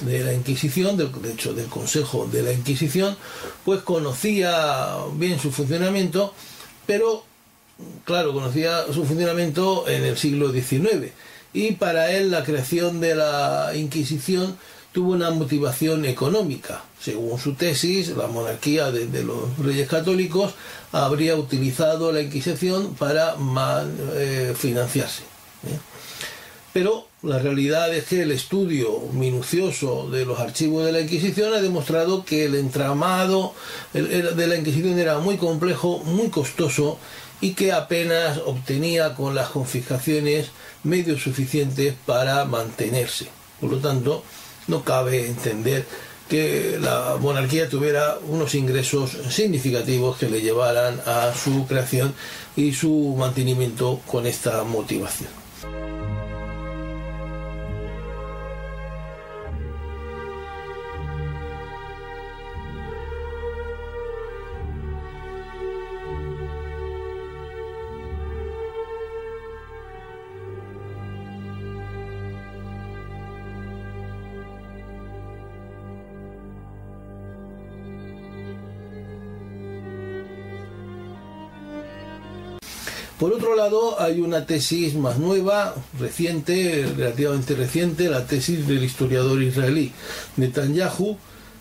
de 0.00 0.24
la 0.24 0.34
Inquisición, 0.34 0.96
de 0.96 1.32
hecho 1.32 1.54
del 1.54 1.66
Consejo 1.66 2.26
de 2.30 2.42
la 2.42 2.52
Inquisición, 2.52 3.16
pues 3.64 3.80
conocía 3.82 4.96
bien 5.14 5.38
su 5.38 5.52
funcionamiento, 5.52 6.34
pero 6.86 7.24
claro, 8.04 8.32
conocía 8.32 8.84
su 8.92 9.04
funcionamiento 9.04 9.88
en 9.88 10.04
el 10.04 10.16
siglo 10.16 10.52
XIX 10.52 11.12
y 11.52 11.72
para 11.72 12.12
él 12.12 12.30
la 12.30 12.44
creación 12.44 13.00
de 13.00 13.14
la 13.14 13.72
Inquisición 13.74 14.56
tuvo 14.92 15.12
una 15.12 15.30
motivación 15.30 16.04
económica. 16.06 16.82
Según 17.00 17.38
su 17.38 17.54
tesis, 17.54 18.08
la 18.16 18.26
monarquía 18.28 18.90
de, 18.90 19.22
los 19.22 19.58
reyes 19.58 19.88
católicos 19.88 20.54
habría 20.92 21.36
utilizado 21.36 22.12
la 22.12 22.22
Inquisición 22.22 22.94
para 22.94 23.36
eh, 24.14 24.54
financiarse. 24.56 25.22
¿eh? 25.22 25.78
Pero 26.72 27.08
la 27.22 27.38
realidad 27.38 27.94
es 27.94 28.04
que 28.04 28.22
el 28.22 28.32
estudio 28.32 29.00
minucioso 29.12 30.10
de 30.10 30.26
los 30.26 30.38
archivos 30.38 30.84
de 30.84 30.92
la 30.92 31.00
Inquisición 31.00 31.54
ha 31.54 31.62
demostrado 31.62 32.24
que 32.24 32.44
el 32.44 32.54
entramado 32.54 33.54
de 33.92 34.46
la 34.46 34.56
Inquisición 34.56 34.98
era 34.98 35.18
muy 35.18 35.38
complejo, 35.38 35.98
muy 36.04 36.28
costoso 36.28 36.98
y 37.40 37.54
que 37.54 37.72
apenas 37.72 38.38
obtenía 38.44 39.14
con 39.14 39.34
las 39.34 39.48
confiscaciones 39.48 40.50
medios 40.84 41.22
suficientes 41.22 41.94
para 42.06 42.44
mantenerse. 42.44 43.28
Por 43.60 43.70
lo 43.70 43.78
tanto, 43.78 44.22
no 44.68 44.82
cabe 44.84 45.26
entender 45.26 45.86
que 46.28 46.78
la 46.80 47.16
monarquía 47.20 47.68
tuviera 47.68 48.18
unos 48.26 48.54
ingresos 48.54 49.16
significativos 49.30 50.18
que 50.18 50.28
le 50.28 50.40
llevaran 50.40 51.00
a 51.06 51.32
su 51.32 51.66
creación 51.66 52.14
y 52.56 52.72
su 52.72 53.14
mantenimiento 53.16 54.00
con 54.06 54.26
esta 54.26 54.64
motivación. 54.64 55.30
Por 83.18 83.32
otro 83.32 83.56
lado, 83.56 83.98
hay 83.98 84.20
una 84.20 84.44
tesis 84.44 84.94
más 84.94 85.18
nueva, 85.18 85.74
reciente, 85.98 86.86
relativamente 86.96 87.54
reciente, 87.54 88.10
la 88.10 88.26
tesis 88.26 88.66
del 88.66 88.84
historiador 88.84 89.42
israelí 89.42 89.90
Netanyahu, 90.36 91.16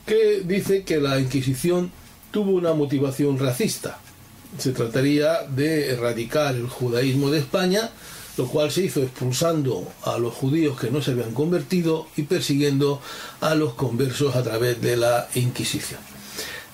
que 0.05 0.41
dice 0.45 0.83
que 0.83 0.99
la 0.99 1.17
Inquisición 1.17 1.91
tuvo 2.31 2.51
una 2.51 2.73
motivación 2.73 3.39
racista. 3.39 3.99
Se 4.57 4.73
trataría 4.73 5.43
de 5.43 5.91
erradicar 5.91 6.55
el 6.55 6.67
judaísmo 6.67 7.31
de 7.31 7.39
España, 7.39 7.89
lo 8.35 8.47
cual 8.47 8.69
se 8.69 8.83
hizo 8.83 9.01
expulsando 9.01 9.87
a 10.03 10.17
los 10.17 10.33
judíos 10.33 10.77
que 10.77 10.91
no 10.91 11.01
se 11.01 11.11
habían 11.11 11.33
convertido 11.33 12.07
y 12.17 12.23
persiguiendo 12.23 12.99
a 13.39 13.55
los 13.55 13.75
conversos 13.75 14.35
a 14.35 14.43
través 14.43 14.81
de 14.81 14.97
la 14.97 15.29
Inquisición. 15.35 16.14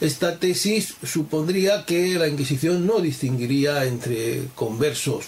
Esta 0.01 0.39
tesis 0.39 0.95
supondría 1.03 1.85
que 1.85 2.17
la 2.17 2.27
Inquisición 2.27 2.87
no 2.87 3.01
distinguiría 3.01 3.85
entre 3.85 4.45
conversos 4.55 5.25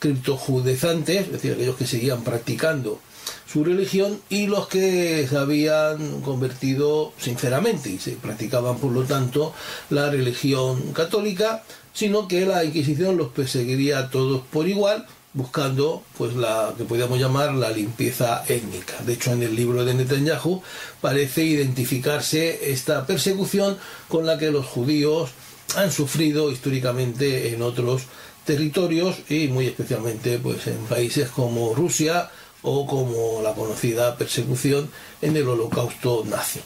criptojudezantes, 0.00 1.26
es 1.26 1.32
decir, 1.32 1.52
aquellos 1.52 1.76
que 1.76 1.86
seguían 1.86 2.24
practicando 2.24 2.98
su 3.46 3.62
religión, 3.62 4.20
y 4.28 4.48
los 4.48 4.66
que 4.66 5.24
se 5.30 5.38
habían 5.38 6.22
convertido 6.22 7.12
sinceramente 7.18 7.88
y 7.88 7.98
se 7.98 8.16
practicaban, 8.16 8.78
por 8.78 8.90
lo 8.90 9.04
tanto, 9.04 9.54
la 9.90 10.10
religión 10.10 10.92
católica, 10.92 11.62
sino 11.94 12.26
que 12.26 12.46
la 12.46 12.64
Inquisición 12.64 13.16
los 13.16 13.28
perseguiría 13.28 14.00
a 14.00 14.10
todos 14.10 14.42
por 14.50 14.66
igual 14.66 15.06
buscando 15.36 16.02
pues 16.16 16.34
la 16.34 16.72
que 16.76 16.84
podríamos 16.84 17.20
llamar 17.20 17.52
la 17.54 17.70
limpieza 17.70 18.42
étnica. 18.48 18.94
De 19.04 19.12
hecho, 19.12 19.32
en 19.32 19.42
el 19.42 19.54
libro 19.54 19.84
de 19.84 19.94
Netanyahu 19.94 20.62
parece 21.00 21.44
identificarse 21.44 22.72
esta 22.72 23.06
persecución 23.06 23.76
con 24.08 24.24
la 24.24 24.38
que 24.38 24.50
los 24.50 24.64
judíos 24.64 25.30
han 25.76 25.92
sufrido 25.92 26.50
históricamente 26.50 27.52
en 27.52 27.60
otros 27.60 28.02
territorios 28.46 29.16
y 29.28 29.48
muy 29.48 29.66
especialmente 29.66 30.38
pues 30.38 30.66
en 30.68 30.78
países 30.86 31.28
como 31.28 31.74
Rusia 31.74 32.30
o 32.62 32.86
como 32.86 33.42
la 33.42 33.52
conocida 33.52 34.16
persecución 34.16 34.90
en 35.20 35.36
el 35.36 35.46
holocausto 35.46 36.24
nazi. 36.26 36.60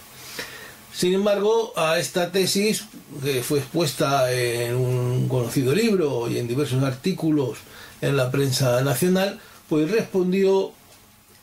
Sin 0.93 1.15
embargo, 1.15 1.73
a 1.77 1.99
esta 1.99 2.31
tesis, 2.31 2.85
que 3.23 3.43
fue 3.43 3.59
expuesta 3.59 4.33
en 4.33 4.75
un 4.77 5.29
conocido 5.29 5.75
libro 5.75 6.29
y 6.31 6.39
en 6.39 6.47
diversos 6.47 6.83
artículos 6.85 7.59
en 8.01 8.17
la 8.17 8.31
prensa 8.31 8.81
nacional, 8.83 9.41
pues 9.69 9.91
respondió 9.91 10.73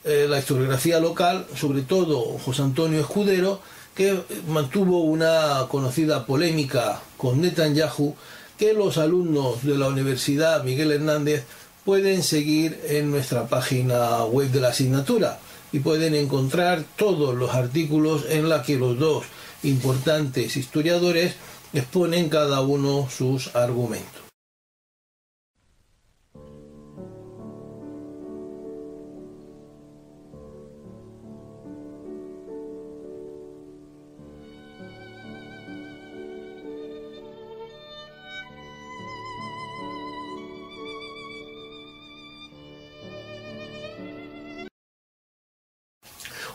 eh, 0.04 0.26
la 0.30 0.40
historiografía 0.40 1.00
local, 1.00 1.46
sobre 1.56 1.82
todo 1.82 2.38
José 2.40 2.62
Antonio 2.62 3.00
Escudero, 3.02 3.62
que 3.96 4.22
mantuvo 4.48 5.02
una 5.02 5.66
conocida 5.70 6.26
polémica 6.26 7.02
con 7.18 7.42
Netanyahu, 7.42 8.16
que 8.58 8.74
los 8.74 8.98
alumnos 8.98 9.64
de 9.64 9.78
la 9.78 9.88
Universidad 9.88 10.64
Miguel 10.64 10.92
Hernández 10.92 11.46
pueden 11.84 12.22
seguir 12.22 12.80
en 12.90 13.12
nuestra 13.12 13.48
página 13.48 14.24
web 14.26 14.52
de 14.52 14.60
la 14.60 14.70
asignatura 14.70 15.40
y 15.72 15.80
pueden 15.80 16.16
encontrar 16.16 16.84
todos 16.96 17.36
los 17.36 17.54
artículos 17.54 18.26
en 18.30 18.50
la 18.50 18.62
que 18.64 18.78
los 18.78 19.00
dos 19.00 19.26
importantes 19.64 20.58
historiadores 20.58 21.36
exponen 21.74 22.30
cada 22.30 22.62
uno 22.62 23.08
sus 23.10 23.56
argumentos. 23.56 24.17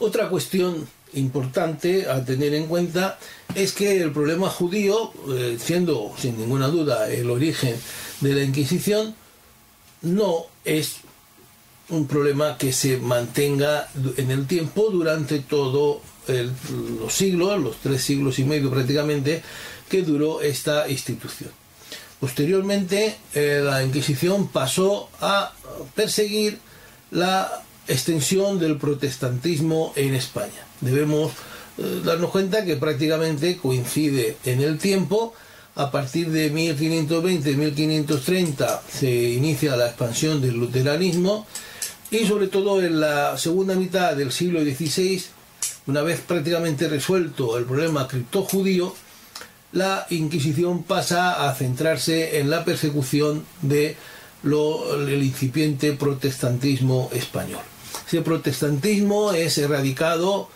Otra 0.02 0.28
cuestión 0.28 0.88
importante 1.14 2.10
a 2.10 2.24
tener 2.24 2.54
en 2.54 2.66
cuenta 2.66 3.20
es 3.54 3.70
que 3.70 4.02
el 4.02 4.10
problema 4.10 4.48
judío, 4.48 5.12
eh, 5.30 5.56
siendo 5.62 6.12
sin 6.18 6.36
ninguna 6.38 6.66
duda 6.66 7.08
el 7.08 7.30
origen 7.30 7.76
de 8.20 8.34
la 8.34 8.42
Inquisición, 8.42 9.14
no 10.00 10.46
es 10.64 10.96
un 11.88 12.08
problema 12.08 12.58
que 12.58 12.72
se 12.72 12.96
mantenga 12.96 13.88
en 14.16 14.32
el 14.32 14.48
tiempo 14.48 14.90
durante 14.90 15.38
todos 15.38 15.98
los 16.98 17.12
siglos, 17.12 17.60
los 17.60 17.76
tres 17.76 18.02
siglos 18.02 18.40
y 18.40 18.44
medio 18.44 18.72
prácticamente, 18.72 19.40
que 19.88 20.02
duró 20.02 20.40
esta 20.40 20.88
institución. 20.88 21.52
Posteriormente, 22.18 23.18
eh, 23.34 23.60
la 23.62 23.84
Inquisición 23.84 24.48
pasó 24.48 25.10
a 25.20 25.52
perseguir 25.94 26.58
la 27.12 27.62
extensión 27.88 28.58
del 28.58 28.76
protestantismo 28.76 29.94
en 29.96 30.14
España. 30.14 30.66
Debemos 30.80 31.32
eh, 31.78 32.02
darnos 32.04 32.30
cuenta 32.30 32.62
que 32.64 32.76
prácticamente 32.76 33.56
coincide 33.56 34.36
en 34.44 34.60
el 34.60 34.78
tiempo. 34.78 35.34
A 35.74 35.90
partir 35.90 36.30
de 36.30 36.52
1520-1530 36.52 38.80
se 38.92 39.10
inicia 39.10 39.74
la 39.74 39.86
expansión 39.86 40.42
del 40.42 40.56
luteranismo 40.56 41.46
y 42.10 42.26
sobre 42.26 42.48
todo 42.48 42.82
en 42.82 43.00
la 43.00 43.38
segunda 43.38 43.74
mitad 43.74 44.14
del 44.14 44.32
siglo 44.32 44.60
XVI, 44.60 45.22
una 45.86 46.02
vez 46.02 46.20
prácticamente 46.20 46.88
resuelto 46.88 47.56
el 47.56 47.64
problema 47.64 48.06
criptojudío, 48.06 48.94
la 49.72 50.06
Inquisición 50.10 50.82
pasa 50.82 51.48
a 51.48 51.54
centrarse 51.54 52.38
en 52.38 52.50
la 52.50 52.66
persecución 52.66 53.46
de 53.62 53.96
el 54.44 55.22
incipiente 55.22 55.94
protestantismo 55.94 57.08
español. 57.12 57.62
Ese 58.06 58.22
protestantismo 58.22 59.32
es 59.32 59.58
erradicado 59.58 60.48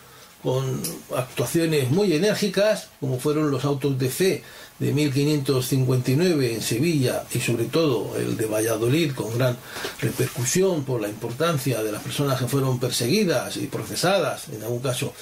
con 0.42 0.82
actuaciones 1.16 1.90
muy 1.90 2.12
enérgicas, 2.12 2.88
como 3.00 3.18
fueron 3.18 3.50
los 3.50 3.64
autos 3.64 3.98
de 3.98 4.08
fe 4.10 4.42
de 4.78 4.92
1559 4.92 6.54
en 6.54 6.60
Sevilla 6.60 7.24
y 7.32 7.40
sobre 7.40 7.64
todo 7.64 8.16
el 8.16 8.36
de 8.36 8.46
Valladolid 8.46 9.12
con 9.12 9.36
gran 9.36 9.56
repercusión 10.00 10.84
por 10.84 11.00
la 11.00 11.08
importancia 11.08 11.82
de 11.82 11.90
las 11.90 12.02
personas 12.02 12.38
que 12.38 12.46
fueron 12.46 12.78
perseguidas 12.78 13.56
y 13.56 13.66
procesadas, 13.66 14.48
en 14.50 14.62
algún 14.62 14.80
caso 14.80 15.12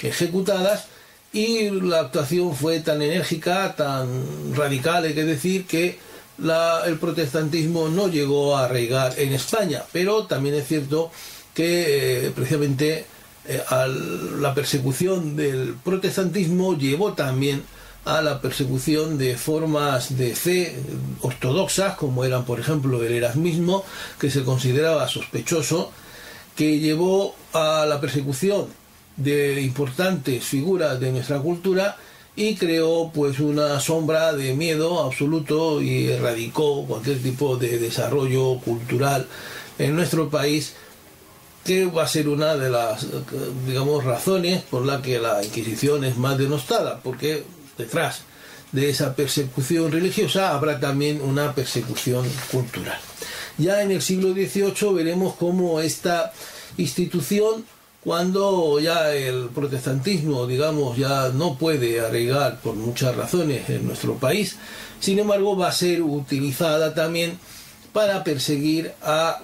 ejecutadas, 0.00 0.86
y 1.32 1.70
la 1.70 2.00
actuación 2.00 2.56
fue 2.56 2.80
tan 2.80 3.00
enérgica, 3.02 3.74
tan 3.76 4.54
radical, 4.54 5.04
hay 5.04 5.14
que 5.14 5.24
decir, 5.24 5.66
que 5.66 5.98
el 6.86 6.98
protestantismo 6.98 7.88
no 7.88 8.08
llegó 8.08 8.56
a 8.56 8.64
arraigar 8.64 9.18
en 9.18 9.32
España, 9.32 9.84
pero 9.92 10.26
también 10.26 10.56
es 10.56 10.66
cierto 10.66 11.12
que 11.54 12.26
eh, 12.26 12.30
precisamente 12.30 13.06
eh, 13.46 13.62
la 14.38 14.54
persecución 14.54 15.36
del 15.36 15.74
protestantismo 15.82 16.76
llevó 16.76 17.12
también 17.14 17.62
a 18.04 18.20
la 18.20 18.40
persecución 18.40 19.16
de 19.16 19.36
formas 19.36 20.16
de 20.16 20.34
fe 20.34 20.76
ortodoxas, 21.20 21.96
como 21.96 22.24
eran, 22.24 22.44
por 22.44 22.58
ejemplo, 22.58 23.02
el 23.02 23.12
erasmismo, 23.12 23.84
que 24.18 24.30
se 24.30 24.42
consideraba 24.42 25.06
sospechoso, 25.08 25.92
que 26.56 26.80
llevó 26.80 27.36
a 27.52 27.86
la 27.86 28.00
persecución 28.00 28.66
de 29.16 29.60
importantes 29.60 30.44
figuras 30.44 30.98
de 30.98 31.12
nuestra 31.12 31.38
cultura 31.38 31.96
y 32.34 32.56
creó 32.56 33.10
pues 33.12 33.40
una 33.40 33.78
sombra 33.78 34.32
de 34.32 34.54
miedo 34.54 35.02
absoluto 35.02 35.82
y 35.82 36.08
erradicó 36.08 36.86
cualquier 36.86 37.22
tipo 37.22 37.56
de 37.56 37.78
desarrollo 37.78 38.58
cultural 38.58 39.26
en 39.78 39.94
nuestro 39.94 40.30
país 40.30 40.74
que 41.64 41.86
va 41.86 42.04
a 42.04 42.08
ser 42.08 42.28
una 42.28 42.56
de 42.56 42.70
las, 42.70 43.06
digamos, 43.66 44.04
razones 44.04 44.62
por 44.62 44.84
la 44.84 45.00
que 45.00 45.18
la 45.18 45.44
Inquisición 45.44 46.04
es 46.04 46.16
más 46.16 46.38
denostada, 46.38 47.00
porque 47.00 47.44
detrás 47.78 48.22
de 48.72 48.88
esa 48.88 49.14
persecución 49.14 49.92
religiosa 49.92 50.50
habrá 50.50 50.80
también 50.80 51.20
una 51.20 51.54
persecución 51.54 52.26
cultural. 52.50 52.98
Ya 53.58 53.82
en 53.82 53.90
el 53.90 54.02
siglo 54.02 54.32
XVIII 54.32 54.94
veremos 54.94 55.34
cómo 55.34 55.80
esta 55.80 56.32
institución, 56.78 57.64
cuando 58.02 58.80
ya 58.80 59.14
el 59.14 59.50
protestantismo, 59.54 60.46
digamos, 60.46 60.96
ya 60.96 61.28
no 61.28 61.56
puede 61.56 62.00
arraigar 62.00 62.60
por 62.60 62.74
muchas 62.74 63.14
razones 63.14 63.68
en 63.68 63.86
nuestro 63.86 64.14
país, 64.14 64.56
sin 65.00 65.18
embargo 65.18 65.56
va 65.56 65.68
a 65.68 65.72
ser 65.72 66.02
utilizada 66.02 66.94
también 66.94 67.38
para 67.92 68.24
perseguir 68.24 68.92
a, 69.02 69.40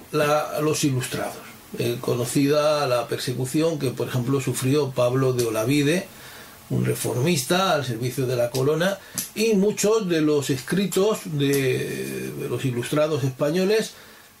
los 0.61 0.83
ilustrados. 0.83 1.48
Eh, 1.77 1.97
conocida 2.01 2.87
la 2.87 3.07
persecución 3.07 3.77
que, 3.77 3.91
por 3.91 4.07
ejemplo, 4.07 4.41
sufrió 4.41 4.89
Pablo 4.89 5.33
de 5.33 5.45
Olavide, 5.45 6.07
un 6.71 6.83
reformista 6.83 7.73
al 7.73 7.85
servicio 7.85 8.25
de 8.25 8.35
la 8.35 8.49
corona, 8.49 8.97
y 9.35 9.53
muchos 9.53 10.09
de 10.09 10.21
los 10.21 10.49
escritos 10.49 11.19
de, 11.25 12.31
los 12.49 12.65
ilustrados 12.65 13.23
españoles, 13.23 13.91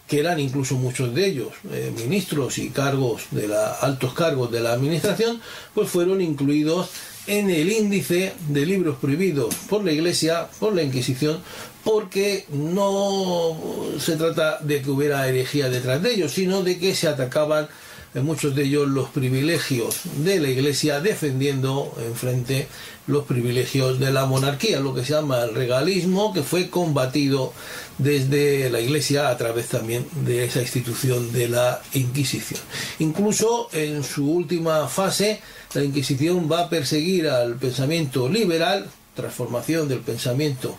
que 0.07 0.19
eran 0.19 0.39
incluso 0.39 0.75
muchos 0.75 1.13
de 1.13 1.27
ellos 1.27 1.49
eh, 1.71 1.93
ministros 1.95 2.57
y 2.57 2.71
cargos 2.71 3.23
de 3.29 3.47
la, 3.47 3.73
altos 3.73 4.13
cargos 4.13 4.51
de 4.51 4.61
la 4.61 4.73
administración, 4.73 5.39
pues 5.75 5.87
fueron 5.87 6.21
incluidos 6.21 6.89
en 7.27 7.49
el 7.49 7.71
índice 7.71 8.33
de 8.47 8.65
libros 8.65 8.97
prohibidos 8.97 9.53
por 9.69 9.83
la 9.83 9.91
Iglesia, 9.91 10.47
por 10.59 10.73
la 10.73 10.83
Inquisición, 10.83 11.41
porque 11.83 12.45
no 12.49 13.55
se 13.99 14.15
trata 14.15 14.59
de 14.59 14.81
que 14.81 14.89
hubiera 14.89 15.27
herejía 15.27 15.69
detrás 15.69 16.01
de 16.01 16.13
ellos, 16.13 16.31
sino 16.31 16.63
de 16.63 16.77
que 16.77 16.95
se 16.95 17.07
atacaban 17.07 17.67
en 18.15 18.25
muchos 18.25 18.55
de 18.55 18.63
ellos 18.63 18.87
los 18.87 19.09
privilegios 19.09 20.01
de 20.17 20.39
la 20.39 20.49
Iglesia, 20.49 20.99
defendiendo 20.99 21.93
enfrente 22.05 22.67
los 23.07 23.25
privilegios 23.25 23.99
de 23.99 24.11
la 24.11 24.25
monarquía, 24.25 24.79
lo 24.79 24.93
que 24.93 25.03
se 25.03 25.13
llama 25.13 25.43
el 25.43 25.53
regalismo, 25.53 26.33
que 26.33 26.43
fue 26.43 26.69
combatido 26.69 27.53
desde 27.97 28.69
la 28.69 28.79
Iglesia 28.79 29.29
a 29.29 29.37
través 29.37 29.67
también 29.67 30.05
de 30.25 30.45
esa 30.45 30.61
institución 30.61 31.31
de 31.31 31.49
la 31.49 31.81
Inquisición. 31.93 32.59
Incluso 32.99 33.69
en 33.73 34.03
su 34.03 34.29
última 34.29 34.87
fase, 34.87 35.41
la 35.73 35.83
Inquisición 35.83 36.49
va 36.51 36.61
a 36.61 36.69
perseguir 36.69 37.27
al 37.27 37.55
pensamiento 37.55 38.27
liberal, 38.27 38.89
transformación 39.15 39.87
del 39.87 39.99
pensamiento 39.99 40.77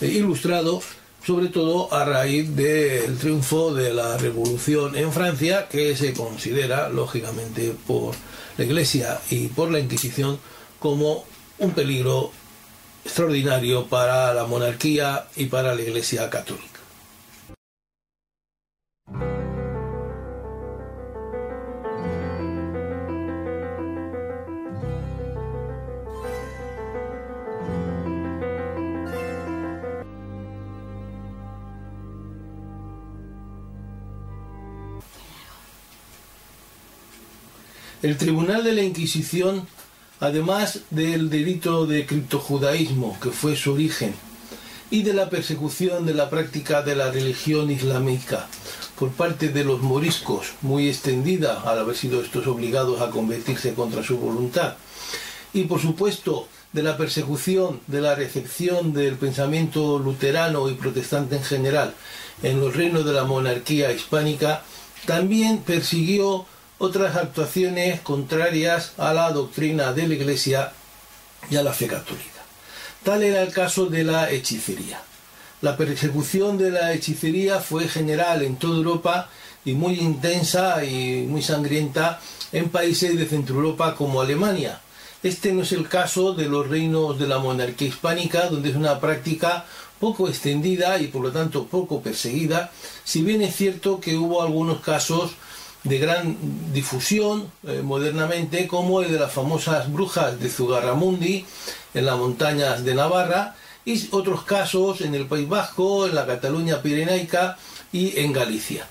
ilustrado, 0.00 0.82
sobre 1.24 1.48
todo 1.48 1.92
a 1.92 2.04
raíz 2.04 2.54
del 2.54 3.18
triunfo 3.18 3.74
de 3.74 3.92
la 3.92 4.16
revolución 4.16 4.96
en 4.96 5.12
Francia, 5.12 5.68
que 5.68 5.96
se 5.96 6.12
considera, 6.12 6.88
lógicamente, 6.88 7.74
por 7.86 8.14
la 8.56 8.64
Iglesia 8.64 9.20
y 9.30 9.48
por 9.48 9.70
la 9.70 9.80
Inquisición 9.80 10.38
como 10.78 11.24
un 11.58 11.72
peligro 11.72 12.30
extraordinario 13.04 13.86
para 13.86 14.32
la 14.34 14.44
monarquía 14.44 15.26
y 15.36 15.46
para 15.46 15.74
la 15.74 15.82
Iglesia 15.82 16.30
católica. 16.30 16.77
El 38.00 38.16
Tribunal 38.16 38.62
de 38.62 38.74
la 38.74 38.84
Inquisición, 38.84 39.66
además 40.20 40.82
del 40.90 41.30
delito 41.30 41.84
de 41.84 42.06
criptojudaísmo, 42.06 43.18
que 43.20 43.30
fue 43.30 43.56
su 43.56 43.72
origen, 43.72 44.14
y 44.88 45.02
de 45.02 45.14
la 45.14 45.28
persecución 45.28 46.06
de 46.06 46.14
la 46.14 46.30
práctica 46.30 46.82
de 46.82 46.94
la 46.94 47.10
religión 47.10 47.72
islámica 47.72 48.46
por 48.96 49.10
parte 49.10 49.48
de 49.48 49.64
los 49.64 49.80
moriscos, 49.80 50.52
muy 50.62 50.88
extendida 50.88 51.62
al 51.62 51.80
haber 51.80 51.96
sido 51.96 52.22
estos 52.22 52.46
obligados 52.46 53.00
a 53.00 53.10
convertirse 53.10 53.74
contra 53.74 54.04
su 54.04 54.16
voluntad, 54.16 54.76
y 55.52 55.64
por 55.64 55.80
supuesto 55.80 56.46
de 56.72 56.84
la 56.84 56.96
persecución 56.96 57.80
de 57.88 58.00
la 58.00 58.14
recepción 58.14 58.92
del 58.92 59.16
pensamiento 59.16 59.98
luterano 59.98 60.70
y 60.70 60.74
protestante 60.74 61.34
en 61.34 61.42
general 61.42 61.94
en 62.44 62.60
los 62.60 62.76
reinos 62.76 63.04
de 63.04 63.12
la 63.12 63.24
monarquía 63.24 63.92
hispánica, 63.92 64.62
también 65.04 65.58
persiguió 65.58 66.46
otras 66.78 67.16
actuaciones 67.16 68.00
contrarias 68.00 68.92
a 68.98 69.12
la 69.12 69.30
doctrina 69.32 69.92
de 69.92 70.08
la 70.08 70.14
Iglesia 70.14 70.72
y 71.50 71.56
a 71.56 71.62
la 71.62 71.72
fe 71.72 71.88
católica. 71.88 72.42
Tal 73.02 73.22
era 73.22 73.42
el 73.42 73.52
caso 73.52 73.86
de 73.86 74.04
la 74.04 74.30
hechicería. 74.30 75.00
La 75.60 75.76
persecución 75.76 76.56
de 76.56 76.70
la 76.70 76.92
hechicería 76.92 77.58
fue 77.58 77.88
general 77.88 78.42
en 78.42 78.56
toda 78.56 78.76
Europa 78.76 79.28
y 79.64 79.72
muy 79.72 79.94
intensa 79.94 80.84
y 80.84 81.26
muy 81.28 81.42
sangrienta 81.42 82.20
en 82.52 82.68
países 82.70 83.18
de 83.18 83.26
Centro 83.26 83.56
Europa 83.56 83.94
como 83.96 84.20
Alemania. 84.20 84.80
Este 85.22 85.52
no 85.52 85.62
es 85.62 85.72
el 85.72 85.88
caso 85.88 86.32
de 86.32 86.48
los 86.48 86.68
reinos 86.68 87.18
de 87.18 87.26
la 87.26 87.38
monarquía 87.38 87.88
hispánica, 87.88 88.48
donde 88.48 88.70
es 88.70 88.76
una 88.76 89.00
práctica 89.00 89.64
poco 89.98 90.28
extendida 90.28 91.00
y 91.00 91.08
por 91.08 91.22
lo 91.22 91.32
tanto 91.32 91.66
poco 91.66 92.00
perseguida, 92.00 92.70
si 93.02 93.22
bien 93.22 93.42
es 93.42 93.56
cierto 93.56 93.98
que 94.00 94.16
hubo 94.16 94.42
algunos 94.42 94.80
casos 94.80 95.32
de 95.88 95.98
gran 95.98 96.36
difusión 96.72 97.50
eh, 97.66 97.80
modernamente, 97.82 98.66
como 98.66 99.00
el 99.02 99.12
de 99.12 99.18
las 99.18 99.32
famosas 99.32 99.90
brujas 99.92 100.38
de 100.38 100.50
Zugarramundi 100.50 101.44
en 101.94 102.06
las 102.06 102.18
montañas 102.18 102.84
de 102.84 102.94
Navarra, 102.94 103.56
y 103.84 104.08
otros 104.10 104.42
casos 104.42 105.00
en 105.00 105.14
el 105.14 105.26
País 105.26 105.48
Vasco, 105.48 106.06
en 106.06 106.14
la 106.14 106.26
Cataluña 106.26 106.82
Pirenaica 106.82 107.56
y 107.90 108.20
en 108.20 108.34
Galicia. 108.34 108.86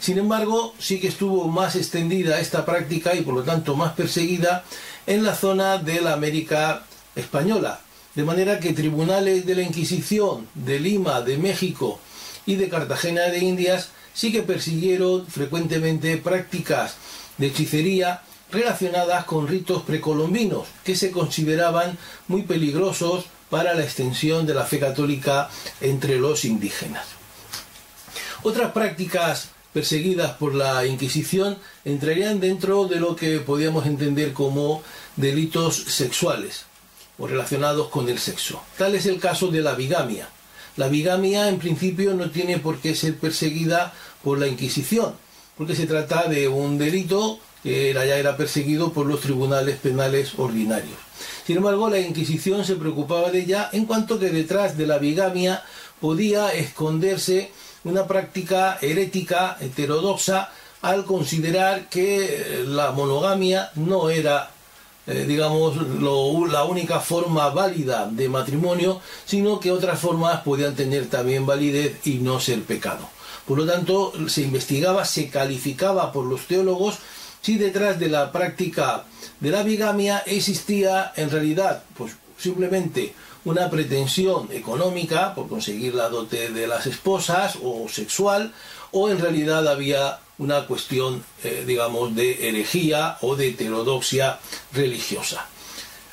Sin 0.00 0.18
embargo, 0.18 0.74
sí 0.78 0.98
que 0.98 1.08
estuvo 1.08 1.46
más 1.46 1.76
extendida 1.76 2.40
esta 2.40 2.64
práctica 2.64 3.14
y 3.14 3.20
por 3.20 3.34
lo 3.34 3.42
tanto 3.44 3.76
más 3.76 3.92
perseguida 3.92 4.64
en 5.06 5.22
la 5.22 5.34
zona 5.36 5.78
de 5.78 6.00
la 6.00 6.14
América 6.14 6.82
española. 7.14 7.80
De 8.14 8.24
manera 8.24 8.58
que 8.58 8.72
tribunales 8.72 9.46
de 9.46 9.54
la 9.54 9.62
Inquisición 9.62 10.48
de 10.54 10.80
Lima, 10.80 11.20
de 11.20 11.38
México 11.38 12.00
y 12.44 12.56
de 12.56 12.68
Cartagena 12.68 13.22
de 13.22 13.38
Indias 13.38 13.90
sí 14.14 14.32
que 14.32 14.42
persiguieron 14.42 15.26
frecuentemente 15.26 16.16
prácticas 16.16 16.96
de 17.38 17.48
hechicería 17.48 18.22
relacionadas 18.50 19.24
con 19.24 19.48
ritos 19.48 19.82
precolombinos 19.82 20.66
que 20.84 20.96
se 20.96 21.10
consideraban 21.10 21.96
muy 22.28 22.42
peligrosos 22.42 23.26
para 23.48 23.74
la 23.74 23.82
extensión 23.82 24.46
de 24.46 24.54
la 24.54 24.64
fe 24.64 24.78
católica 24.78 25.50
entre 25.80 26.18
los 26.18 26.44
indígenas. 26.44 27.06
Otras 28.42 28.72
prácticas 28.72 29.50
perseguidas 29.72 30.32
por 30.32 30.54
la 30.54 30.86
Inquisición 30.86 31.58
entrarían 31.84 32.40
dentro 32.40 32.86
de 32.86 32.98
lo 32.98 33.14
que 33.14 33.38
podíamos 33.40 33.86
entender 33.86 34.32
como 34.32 34.82
delitos 35.16 35.76
sexuales 35.76 36.64
o 37.18 37.26
relacionados 37.26 37.88
con 37.88 38.08
el 38.08 38.18
sexo. 38.18 38.62
Tal 38.78 38.94
es 38.94 39.06
el 39.06 39.20
caso 39.20 39.48
de 39.48 39.60
la 39.60 39.74
bigamia, 39.74 40.28
la 40.76 40.88
bigamia 40.88 41.48
en 41.48 41.58
principio 41.58 42.14
no 42.14 42.30
tiene 42.30 42.58
por 42.58 42.78
qué 42.78 42.94
ser 42.94 43.16
perseguida 43.18 43.92
por 44.22 44.38
la 44.38 44.46
Inquisición, 44.46 45.14
porque 45.56 45.74
se 45.74 45.86
trata 45.86 46.28
de 46.28 46.48
un 46.48 46.78
delito 46.78 47.38
que 47.62 47.92
ya 47.92 48.16
era 48.16 48.36
perseguido 48.36 48.92
por 48.92 49.06
los 49.06 49.20
tribunales 49.20 49.76
penales 49.76 50.32
ordinarios. 50.38 50.96
Sin 51.46 51.58
embargo, 51.58 51.90
la 51.90 51.98
Inquisición 51.98 52.64
se 52.64 52.76
preocupaba 52.76 53.30
de 53.30 53.40
ella 53.40 53.68
en 53.72 53.84
cuanto 53.84 54.18
que 54.18 54.30
detrás 54.30 54.76
de 54.76 54.86
la 54.86 54.98
bigamia 54.98 55.62
podía 56.00 56.52
esconderse 56.52 57.50
una 57.84 58.06
práctica 58.06 58.78
herética, 58.80 59.56
heterodoxa, 59.60 60.50
al 60.82 61.04
considerar 61.04 61.88
que 61.88 62.64
la 62.66 62.92
monogamia 62.92 63.70
no 63.74 64.08
era 64.08 64.50
eh, 65.10 65.24
digamos, 65.26 65.76
la 66.00 66.62
única 66.62 67.00
forma 67.00 67.48
válida 67.50 68.06
de 68.06 68.28
matrimonio, 68.28 69.00
sino 69.26 69.58
que 69.58 69.72
otras 69.72 69.98
formas 69.98 70.42
podían 70.42 70.76
tener 70.76 71.06
también 71.08 71.46
validez 71.46 72.06
y 72.06 72.18
no 72.18 72.38
ser 72.38 72.62
pecado. 72.62 73.08
Por 73.44 73.58
lo 73.58 73.66
tanto, 73.66 74.12
se 74.28 74.42
investigaba, 74.42 75.04
se 75.04 75.28
calificaba 75.28 76.12
por 76.12 76.26
los 76.26 76.46
teólogos 76.46 76.98
si 77.42 77.56
detrás 77.56 77.98
de 77.98 78.08
la 78.08 78.30
práctica 78.30 79.04
de 79.40 79.50
la 79.50 79.64
bigamia 79.64 80.22
existía 80.26 81.12
en 81.16 81.30
realidad, 81.30 81.82
pues 81.96 82.12
simplemente 82.38 83.12
una 83.44 83.68
pretensión 83.68 84.48
económica 84.52 85.34
por 85.34 85.48
conseguir 85.48 85.94
la 85.94 86.08
dote 86.08 86.50
de 86.50 86.68
las 86.68 86.86
esposas 86.86 87.58
o 87.60 87.88
sexual, 87.88 88.52
o 88.92 89.08
en 89.08 89.18
realidad 89.18 89.66
había 89.66 90.20
una 90.40 90.66
cuestión, 90.66 91.22
eh, 91.44 91.64
digamos, 91.66 92.16
de 92.16 92.48
herejía 92.48 93.18
o 93.20 93.36
de 93.36 93.48
heterodoxia 93.48 94.40
religiosa. 94.72 95.46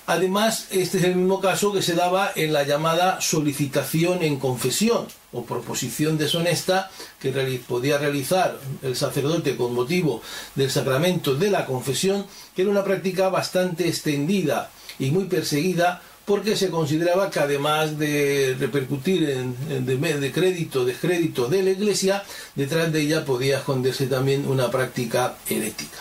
Además, 0.06 0.68
este 0.72 1.00
es 1.00 1.04
el 1.06 1.16
mismo 1.16 1.42
caso 1.42 1.74
que 1.74 1.82
se 1.82 1.96
daba 1.96 2.32
en 2.36 2.54
la 2.54 2.64
llamada 2.64 3.20
solicitación 3.20 4.24
en 4.24 4.38
confesión 4.38 5.08
o 5.34 5.44
proposición 5.44 6.18
deshonesta 6.18 6.92
que 7.20 7.32
podía 7.68 7.98
realizar 7.98 8.58
el 8.84 8.96
sacerdote 8.96 9.58
con 9.58 9.74
motivo 9.74 10.22
del 10.56 10.72
sacramento 10.72 11.36
de 11.36 11.52
la 11.52 11.66
confesión, 11.66 12.26
que 12.56 12.62
era 12.62 12.72
una 12.72 12.86
práctica 12.86 13.30
bastante 13.30 13.88
extendida 13.88 14.72
y 15.00 15.12
muy 15.12 15.26
perseguida 15.26 16.02
porque 16.28 16.58
se 16.58 16.70
consideraba 16.70 17.30
que 17.30 17.40
además 17.40 17.98
de 17.98 18.58
repercutir 18.60 19.30
en, 19.30 19.86
de, 19.86 20.32
crédito, 20.34 20.84
descrédito 20.84 21.48
de 21.48 21.64
la 21.64 21.70
Iglesia, 21.70 22.22
detrás 22.54 22.92
de 22.92 23.00
ella 23.00 23.24
podía 23.24 23.60
esconderse 23.60 24.08
también 24.08 24.46
una 24.46 24.70
práctica 24.70 25.38
herética. 25.50 26.00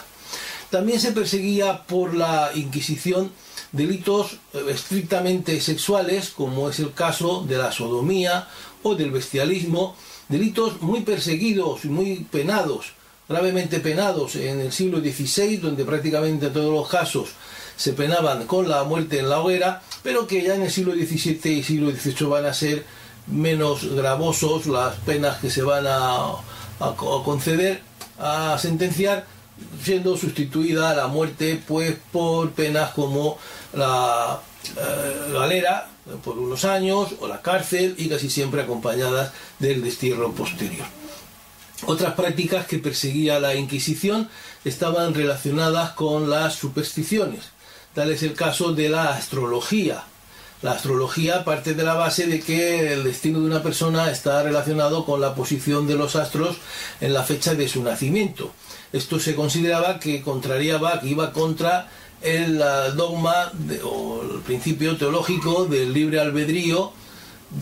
También 0.68 0.98
se 0.98 1.12
perseguía 1.12 1.84
por 1.84 2.12
la 2.16 2.50
Inquisición 2.56 3.30
delitos 3.70 4.38
eh, 4.52 4.64
estrictamente 4.68 5.60
sexuales, 5.60 6.30
como 6.30 6.70
es 6.70 6.80
el 6.80 6.92
caso 6.92 7.44
de 7.46 7.58
la 7.58 7.70
sodomía 7.70 8.48
o 8.82 8.96
del 8.96 9.12
bestialismo, 9.12 9.94
delitos 10.28 10.82
muy 10.82 11.02
perseguidos 11.02 11.84
y 11.84 11.88
muy 11.88 12.26
penados, 12.28 12.94
gravemente 13.28 13.78
penados 13.78 14.34
en 14.34 14.58
el 14.58 14.72
siglo 14.72 14.98
XVI, 14.98 15.58
donde 15.58 15.84
prácticamente 15.84 16.50
todos 16.50 16.72
los 16.72 16.88
casos 16.88 17.28
se 17.76 17.92
penaban 17.92 18.46
con 18.46 18.68
la 18.68 18.84
muerte 18.84 19.18
en 19.18 19.28
la 19.28 19.40
hoguera, 19.40 19.82
pero 20.02 20.26
que 20.26 20.42
ya 20.42 20.54
en 20.54 20.62
el 20.62 20.70
siglo 20.70 20.92
XVII 20.92 21.52
y 21.52 21.62
siglo 21.62 21.90
XVIII 21.90 22.28
van 22.28 22.46
a 22.46 22.54
ser 22.54 22.84
menos 23.26 23.84
gravosos 23.94 24.66
las 24.66 24.94
penas 24.96 25.38
que 25.38 25.50
se 25.50 25.62
van 25.62 25.86
a, 25.86 26.32
a 26.80 26.94
conceder, 27.24 27.82
a 28.18 28.56
sentenciar, 28.58 29.26
siendo 29.82 30.16
sustituida 30.16 30.94
la 30.94 31.06
muerte 31.06 31.62
pues 31.66 31.96
por 32.12 32.50
penas 32.52 32.90
como 32.90 33.38
la 33.72 34.40
eh, 34.76 35.32
galera 35.32 35.88
por 36.22 36.38
unos 36.38 36.64
años 36.64 37.14
o 37.20 37.26
la 37.26 37.42
cárcel 37.42 37.94
y 37.98 38.08
casi 38.08 38.30
siempre 38.30 38.62
acompañadas 38.62 39.32
del 39.58 39.82
destierro 39.82 40.32
posterior. 40.32 40.86
Otras 41.84 42.14
prácticas 42.14 42.66
que 42.66 42.78
perseguía 42.78 43.40
la 43.40 43.54
Inquisición 43.54 44.28
estaban 44.66 45.14
relacionadas 45.14 45.92
con 45.92 46.28
las 46.28 46.56
supersticiones. 46.56 47.50
Tal 47.94 48.10
es 48.10 48.22
el 48.24 48.34
caso 48.34 48.72
de 48.72 48.88
la 48.88 49.10
astrología. 49.10 50.02
La 50.60 50.72
astrología 50.72 51.44
parte 51.44 51.74
de 51.74 51.84
la 51.84 51.94
base 51.94 52.26
de 52.26 52.40
que 52.40 52.92
el 52.92 53.04
destino 53.04 53.40
de 53.40 53.46
una 53.46 53.62
persona 53.62 54.10
está 54.10 54.42
relacionado 54.42 55.04
con 55.04 55.20
la 55.20 55.34
posición 55.34 55.86
de 55.86 55.94
los 55.94 56.16
astros 56.16 56.56
en 57.00 57.12
la 57.12 57.22
fecha 57.22 57.54
de 57.54 57.68
su 57.68 57.82
nacimiento. 57.82 58.50
Esto 58.92 59.20
se 59.20 59.36
consideraba 59.36 60.00
que 60.00 60.22
contrariaba, 60.22 61.00
que 61.00 61.08
iba 61.08 61.32
contra 61.32 61.88
el 62.22 62.58
dogma 62.96 63.52
o 63.84 64.20
el 64.22 64.40
principio 64.40 64.96
teológico 64.96 65.66
del 65.66 65.92
libre 65.92 66.18
albedrío 66.18 66.92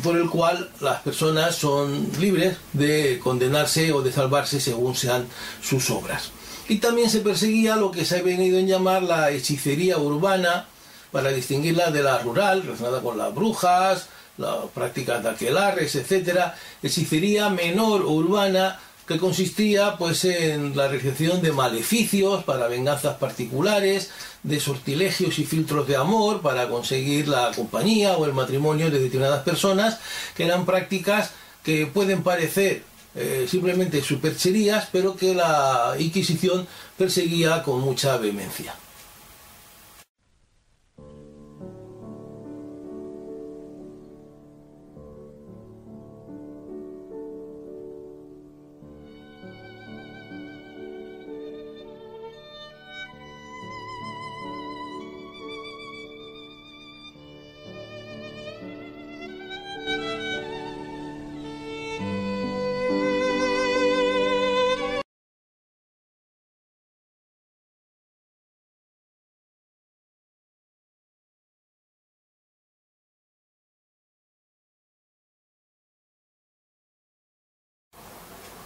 por 0.03 0.17
el 0.17 0.31
cual 0.31 0.71
las 0.81 1.03
personas 1.03 1.57
son 1.57 2.09
libres 2.19 2.57
de 2.73 3.21
condenarse 3.23 3.93
o 3.93 4.01
de 4.01 4.13
salvarse 4.13 4.59
según 4.59 4.95
sean 4.95 5.27
sus 5.61 5.91
obras. 5.91 6.31
Y 6.69 6.77
también 6.77 7.11
se 7.11 7.21
perseguía 7.21 7.77
lo 7.77 7.91
que 7.91 8.05
se 8.05 8.19
ha 8.19 8.23
venido 8.23 8.59
en 8.59 8.67
llamar 8.67 9.03
la 9.03 9.31
hechicería 9.31 9.99
urbana, 9.99 10.67
para 11.15 11.31
distinguirla 11.31 11.93
de 11.93 12.03
la 12.03 12.19
rural, 12.19 12.63
relacionada 12.63 13.01
con 13.01 13.17
las 13.17 13.33
brujas, 13.33 14.09
las 14.37 14.67
prácticas 14.75 15.23
de 15.23 15.31
aquelares, 15.31 15.95
etc. 15.95 16.53
Hechicería 16.83 17.51
menor 17.51 18.03
urbana 18.03 18.81
que 19.07 19.19
consistía 19.19 19.97
pues 19.97 20.25
en 20.25 20.77
la 20.77 20.89
realización 20.89 21.41
de 21.41 21.53
maleficios 21.53 22.43
para 22.43 22.67
venganzas 22.67 23.17
particulares, 23.17 24.11
de 24.43 24.59
sortilegios 24.59 25.39
y 25.39 25.45
filtros 25.45 25.87
de 25.87 25.97
amor 25.97 26.41
para 26.41 26.69
conseguir 26.69 27.29
la 27.29 27.53
compañía 27.55 28.17
o 28.17 28.25
el 28.25 28.33
matrimonio 28.33 28.91
de 28.91 28.99
determinadas 28.99 29.45
personas, 29.45 30.01
que 30.35 30.47
eran 30.47 30.67
prácticas 30.67 31.31
que 31.63 31.87
pueden 31.87 32.25
parecer 32.25 32.83
eh, 33.15 33.47
simplemente 33.49 34.03
supercherías, 34.03 34.89
pero 34.91 35.17
que 35.17 35.35
la 35.35 35.95
Inquisición 35.99 36.67
perseguía 36.97 37.63
con 37.63 37.81
mucha 37.81 38.17
vehemencia. 38.17 38.75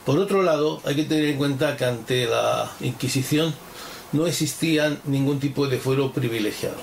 Por 0.09 0.21
otro 0.21 0.43
lado, 0.43 0.81
hay 0.87 0.97
que 0.97 1.05
tener 1.05 1.27
en 1.27 1.37
cuenta 1.37 1.77
que 1.77 1.85
ante 1.85 2.25
la 2.25 2.73
Inquisición 2.81 3.55
no 4.13 4.27
existía 4.27 4.97
ningún 5.05 5.39
tipo 5.39 5.67
de 5.69 5.77
fuero 5.77 6.13
privilegiado. 6.13 6.79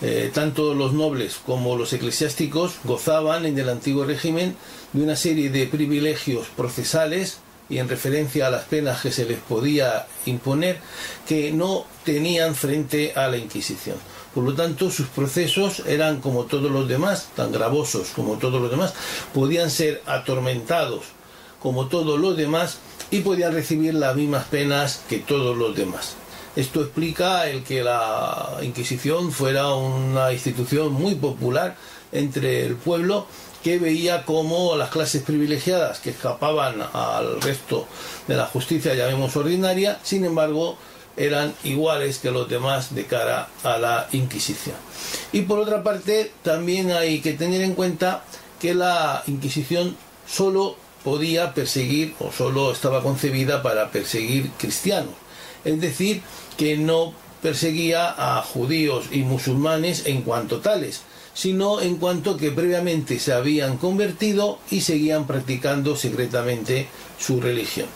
Eh, 0.00 0.30
tanto 0.32 0.72
los 0.74 0.92
nobles 0.92 1.40
como 1.44 1.76
los 1.76 1.92
eclesiásticos 1.92 2.74
gozaban 2.84 3.46
en 3.46 3.58
el 3.58 3.68
antiguo 3.68 4.04
régimen 4.04 4.54
de 4.92 5.02
una 5.02 5.16
serie 5.16 5.50
de 5.50 5.66
privilegios 5.66 6.46
procesales 6.56 7.38
y 7.68 7.78
en 7.78 7.88
referencia 7.88 8.46
a 8.46 8.50
las 8.50 8.62
penas 8.62 9.00
que 9.00 9.10
se 9.10 9.24
les 9.24 9.40
podía 9.40 10.06
imponer 10.24 10.78
que 11.26 11.50
no 11.50 11.84
tenían 12.04 12.54
frente 12.54 13.12
a 13.16 13.26
la 13.26 13.38
Inquisición. 13.38 13.96
Por 14.32 14.44
lo 14.44 14.54
tanto, 14.54 14.92
sus 14.92 15.08
procesos 15.08 15.82
eran 15.84 16.20
como 16.20 16.44
todos 16.44 16.70
los 16.70 16.86
demás, 16.86 17.30
tan 17.34 17.50
gravosos 17.50 18.10
como 18.14 18.38
todos 18.38 18.62
los 18.62 18.70
demás, 18.70 18.94
podían 19.34 19.68
ser 19.68 20.00
atormentados 20.06 21.06
como 21.60 21.86
todos 21.86 22.18
los 22.18 22.36
demás 22.36 22.78
y 23.10 23.20
podían 23.20 23.52
recibir 23.52 23.94
las 23.94 24.16
mismas 24.16 24.44
penas 24.44 25.02
que 25.08 25.18
todos 25.18 25.56
los 25.56 25.76
demás. 25.76 26.14
Esto 26.56 26.80
explica 26.80 27.48
el 27.48 27.62
que 27.62 27.84
la 27.84 28.58
Inquisición 28.62 29.30
fuera 29.30 29.72
una 29.74 30.32
institución 30.32 30.92
muy 30.92 31.14
popular 31.14 31.76
entre 32.12 32.66
el 32.66 32.74
pueblo 32.74 33.26
que 33.62 33.78
veía 33.78 34.24
como 34.24 34.76
las 34.76 34.90
clases 34.90 35.22
privilegiadas 35.22 36.00
que 36.00 36.10
escapaban 36.10 36.82
al 36.92 37.40
resto 37.40 37.86
de 38.26 38.36
la 38.36 38.46
justicia, 38.46 38.94
llamemos 38.94 39.36
ordinaria, 39.36 39.98
sin 40.02 40.24
embargo, 40.24 40.76
eran 41.16 41.54
iguales 41.64 42.18
que 42.18 42.30
los 42.30 42.48
demás 42.48 42.94
de 42.94 43.04
cara 43.04 43.48
a 43.62 43.78
la 43.78 44.08
Inquisición. 44.12 44.76
Y 45.32 45.42
por 45.42 45.58
otra 45.58 45.82
parte, 45.82 46.32
también 46.42 46.90
hay 46.90 47.20
que 47.20 47.34
tener 47.34 47.60
en 47.60 47.74
cuenta 47.74 48.24
que 48.58 48.74
la 48.74 49.22
Inquisición 49.26 49.96
solo 50.26 50.76
podía 51.04 51.54
perseguir 51.54 52.14
o 52.18 52.32
solo 52.32 52.72
estaba 52.72 53.02
concebida 53.02 53.62
para 53.62 53.90
perseguir 53.90 54.50
cristianos. 54.58 55.14
Es 55.64 55.80
decir, 55.80 56.22
que 56.56 56.76
no 56.76 57.14
perseguía 57.42 58.14
a 58.16 58.42
judíos 58.42 59.06
y 59.10 59.22
musulmanes 59.22 60.06
en 60.06 60.22
cuanto 60.22 60.60
tales, 60.60 61.02
sino 61.34 61.80
en 61.80 61.96
cuanto 61.96 62.36
que 62.36 62.50
previamente 62.50 63.18
se 63.18 63.32
habían 63.32 63.78
convertido 63.78 64.58
y 64.70 64.82
seguían 64.82 65.26
practicando 65.26 65.96
secretamente 65.96 66.88
su 67.18 67.40
religión. 67.40 67.86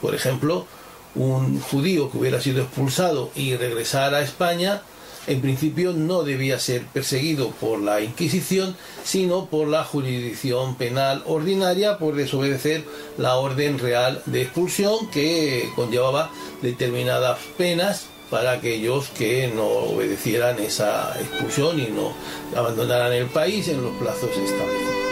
Por 0.00 0.14
ejemplo, 0.14 0.66
un 1.14 1.60
judío 1.60 2.10
que 2.10 2.18
hubiera 2.18 2.40
sido 2.40 2.62
expulsado 2.62 3.30
y 3.34 3.56
regresara 3.56 4.18
a 4.18 4.22
España 4.22 4.82
en 5.30 5.40
principio 5.40 5.92
no 5.92 6.24
debía 6.24 6.58
ser 6.58 6.82
perseguido 6.86 7.50
por 7.50 7.80
la 7.80 8.00
Inquisición, 8.00 8.76
sino 9.04 9.46
por 9.46 9.68
la 9.68 9.84
jurisdicción 9.84 10.74
penal 10.74 11.22
ordinaria 11.24 11.98
por 11.98 12.16
desobedecer 12.16 12.84
la 13.16 13.36
orden 13.36 13.78
real 13.78 14.22
de 14.26 14.42
expulsión 14.42 15.08
que 15.10 15.70
conllevaba 15.76 16.30
determinadas 16.62 17.38
penas 17.56 18.06
para 18.28 18.52
aquellos 18.52 19.08
que 19.10 19.52
no 19.54 19.66
obedecieran 19.66 20.58
esa 20.58 21.16
expulsión 21.20 21.78
y 21.78 21.86
no 21.86 22.12
abandonaran 22.56 23.12
el 23.12 23.26
país 23.26 23.68
en 23.68 23.82
los 23.82 23.96
plazos 23.98 24.30
establecidos. 24.30 25.09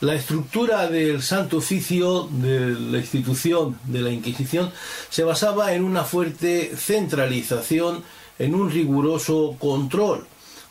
La 0.00 0.14
estructura 0.14 0.86
del 0.86 1.22
Santo 1.24 1.56
Oficio 1.56 2.28
de 2.30 2.70
la 2.70 2.98
institución 2.98 3.80
de 3.82 4.00
la 4.00 4.10
Inquisición 4.10 4.70
se 5.10 5.24
basaba 5.24 5.74
en 5.74 5.82
una 5.82 6.04
fuerte 6.04 6.72
centralización, 6.76 8.04
en 8.38 8.54
un 8.54 8.70
riguroso 8.70 9.56
control. 9.58 10.24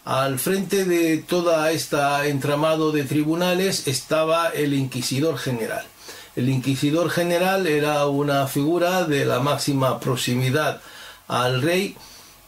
Al 0.06 0.40
frente 0.40 0.86
de 0.86 1.18
toda 1.18 1.70
esta 1.74 2.26
entramado 2.26 2.94
de 2.94 3.04
tribunales 3.04 3.90
estaba 3.90 4.48
el 4.48 4.74
Inquisidor 4.74 5.38
General. 5.38 5.86
El 6.38 6.48
Inquisidor 6.48 7.10
General 7.10 7.68
era 7.68 8.06
una 8.06 8.48
figura 8.48 9.04
de 9.04 9.26
la 9.26 9.42
máxima 9.42 10.00
proximidad 10.00 10.80
al 11.28 11.62
rey 11.62 11.98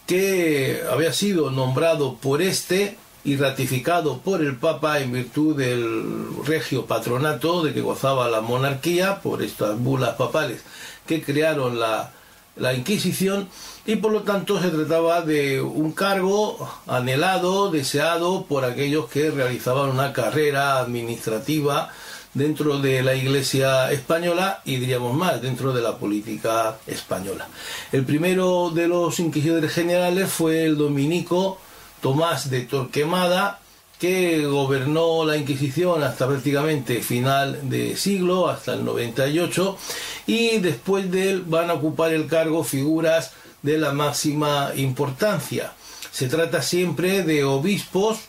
que 0.08 0.82
había 0.90 1.12
sido 1.12 1.52
nombrado 1.52 2.16
por 2.16 2.42
este 2.42 2.96
y 3.24 3.36
ratificado 3.36 4.20
por 4.20 4.42
el 4.42 4.56
Papa 4.56 5.00
en 5.00 5.12
virtud 5.12 5.56
del 5.58 6.46
regio 6.46 6.86
patronato 6.86 7.64
de 7.64 7.74
que 7.74 7.82
gozaba 7.82 8.30
la 8.30 8.42
monarquía 8.42 9.22
por 9.22 9.44
estas 9.44 9.78
bulas 9.78 10.16
papales 10.16 10.62
que 11.06 11.22
crearon 11.22 11.80
la, 11.80 12.12
la 12.56 12.74
Inquisición 12.74 13.50
y 13.86 13.96
por 13.96 14.12
lo 14.12 14.22
tanto 14.22 14.62
se 14.62 14.70
trataba 14.70 15.22
de 15.22 15.62
un 15.62 15.92
cargo 15.92 16.70
anhelado, 16.88 17.72
deseado 17.72 18.46
por 18.46 18.64
aquellos 18.64 19.10
que 19.10 19.32
realizaban 19.32 19.90
una 19.90 20.14
carrera 20.14 20.80
administrativa 20.80 21.90
dentro 22.34 22.78
de 22.80 23.02
la 23.02 23.16
Iglesia 23.16 23.92
española 23.92 24.62
y 24.66 24.76
diríamos 24.76 25.16
más, 25.16 25.42
dentro 25.42 25.74
de 25.74 25.82
la 25.82 25.98
política 25.98 26.78
española. 26.86 27.48
El 27.92 28.06
primero 28.06 28.70
de 28.70 28.88
los 28.88 29.20
inquisidores 29.20 29.74
generales 29.74 30.30
fue 30.32 30.66
el 30.66 30.78
dominico 30.78 31.58
Tomás 32.02 32.50
de 32.50 32.62
Torquemada, 32.62 33.60
que 34.00 34.46
gobernó 34.46 35.26
la 35.26 35.36
Inquisición 35.36 36.04
hasta 36.04 36.28
prácticamente 36.28 37.02
final 37.02 37.70
de 37.70 37.98
siglo, 37.98 38.48
hasta 38.48 38.74
el 38.74 38.86
98, 38.86 39.78
y 40.26 40.60
después 40.60 41.12
de 41.12 41.32
él 41.32 41.44
van 41.46 41.70
a 41.70 41.74
ocupar 41.74 42.14
el 42.14 42.28
cargo 42.28 42.64
figuras 42.64 43.32
de 43.62 43.78
la 43.78 43.92
máxima 43.92 44.72
importancia. 44.76 45.74
Se 46.12 46.28
trata 46.28 46.62
siempre 46.62 47.24
de 47.24 47.44
obispos 47.44 48.20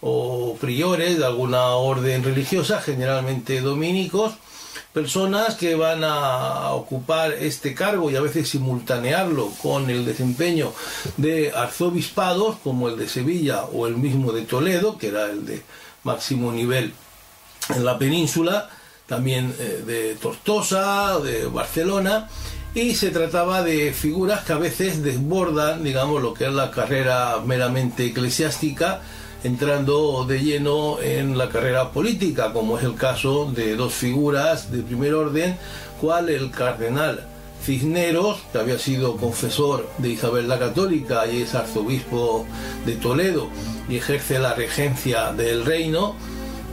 o 0.00 0.56
priores 0.60 1.18
de 1.18 1.24
alguna 1.24 1.66
orden 1.68 2.24
religiosa, 2.24 2.80
generalmente 2.80 3.60
dominicos, 3.60 4.34
personas 4.92 5.54
que 5.54 5.74
van 5.74 6.04
a 6.04 6.70
ocupar 6.72 7.32
este 7.32 7.74
cargo 7.74 8.10
y 8.10 8.16
a 8.16 8.20
veces 8.20 8.48
simultanearlo 8.48 9.50
con 9.62 9.88
el 9.88 10.04
desempeño 10.04 10.72
de 11.16 11.52
arzobispados 11.52 12.56
como 12.62 12.88
el 12.88 12.98
de 12.98 13.08
Sevilla 13.08 13.64
o 13.64 13.86
el 13.86 13.96
mismo 13.96 14.32
de 14.32 14.42
Toledo, 14.42 14.98
que 14.98 15.08
era 15.08 15.26
el 15.26 15.46
de 15.46 15.62
máximo 16.04 16.52
nivel 16.52 16.92
en 17.70 17.84
la 17.84 17.98
península, 17.98 18.68
también 19.06 19.54
eh, 19.58 19.82
de 19.86 20.14
Tortosa, 20.16 21.18
de 21.20 21.46
Barcelona, 21.46 22.28
y 22.74 22.94
se 22.94 23.10
trataba 23.10 23.62
de 23.62 23.92
figuras 23.92 24.44
que 24.44 24.52
a 24.52 24.58
veces 24.58 25.02
desbordan, 25.02 25.84
digamos, 25.84 26.22
lo 26.22 26.34
que 26.34 26.46
es 26.46 26.52
la 26.52 26.70
carrera 26.70 27.38
meramente 27.44 28.06
eclesiástica, 28.06 29.02
entrando 29.44 30.24
de 30.24 30.40
lleno 30.40 31.00
en 31.00 31.36
la 31.36 31.48
carrera 31.48 31.90
política, 31.90 32.52
como 32.52 32.78
es 32.78 32.84
el 32.84 32.94
caso 32.94 33.50
de 33.50 33.76
dos 33.76 33.92
figuras 33.92 34.70
de 34.70 34.82
primer 34.82 35.14
orden, 35.14 35.56
cual 36.00 36.28
el 36.28 36.50
cardenal 36.50 37.26
Cisneros, 37.64 38.38
que 38.50 38.58
había 38.58 38.78
sido 38.78 39.16
confesor 39.16 39.88
de 39.98 40.10
Isabel 40.10 40.48
la 40.48 40.58
Católica 40.58 41.26
y 41.26 41.42
es 41.42 41.54
arzobispo 41.54 42.44
de 42.84 42.96
Toledo 42.96 43.48
y 43.88 43.96
ejerce 43.96 44.38
la 44.38 44.54
regencia 44.54 45.32
del 45.32 45.64
reino, 45.64 46.16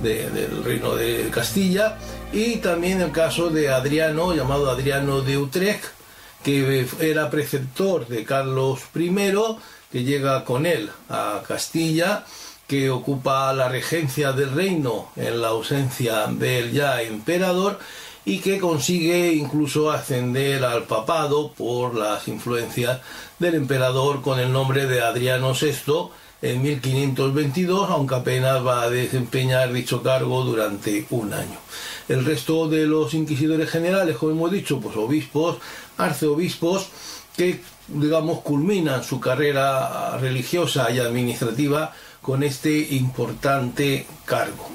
del 0.01 0.63
reino 0.63 0.95
de 0.95 1.29
Castilla, 1.32 1.97
y 2.32 2.58
también 2.58 3.01
el 3.01 3.12
caso 3.12 3.49
de 3.49 3.69
Adriano, 3.69 4.34
llamado 4.34 4.69
Adriano 4.69 5.21
de 5.21 5.38
Utrecht, 5.38 5.84
que 6.43 6.88
era 6.99 7.29
preceptor 7.29 8.08
de 8.08 8.23
Carlos 8.23 8.79
I, 8.95 9.12
que 9.91 10.03
llega 10.03 10.45
con 10.45 10.65
él 10.65 10.89
a 11.10 11.41
Castilla 11.47 12.25
que 12.69 12.91
ocupa 12.91 13.51
la 13.51 13.67
regencia 13.67 14.32
del 14.32 14.51
reino 14.51 15.10
en 15.15 15.41
la 15.41 15.47
ausencia 15.47 16.27
del 16.27 16.71
ya 16.71 17.01
emperador 17.01 17.79
y 18.25 18.39
que 18.41 18.60
consigue 18.60 19.34
incluso 19.34 19.89
ascender 19.89 20.63
al 20.63 20.84
papado 20.84 21.51
por 21.51 21.95
las 21.95 22.27
influencias 22.27 22.99
del 23.39 23.55
emperador 23.55 24.21
con 24.21 24.39
el 24.39 24.53
nombre 24.53 24.86
de 24.86 25.01
Adriano 25.01 25.53
VI 25.60 26.12
en 26.43 26.62
1522, 26.62 27.89
aunque 27.89 28.13
apenas 28.13 28.63
va 28.63 28.84
a 28.84 28.89
desempeñar 28.91 29.73
dicho 29.73 30.03
cargo 30.03 30.43
durante 30.43 31.08
un 31.10 31.34
año. 31.34 31.58
El 32.08 32.23
resto 32.23 32.69
de 32.69 32.86
los 32.86 33.15
inquisidores 33.15 33.67
generales, 33.71 34.15
como 34.17 34.34
hemos 34.34 34.51
dicho, 34.51 34.79
pues 34.79 34.95
obispos, 34.95 35.58
arceobispos, 35.97 36.88
que 37.36 37.62
digamos 37.88 38.41
culminan 38.41 39.03
su 39.03 39.19
carrera 39.19 40.19
religiosa 40.19 40.91
y 40.91 40.99
administrativa 40.99 41.93
con 42.21 42.43
este 42.43 42.77
importante 42.95 44.05
cargo. 44.25 44.69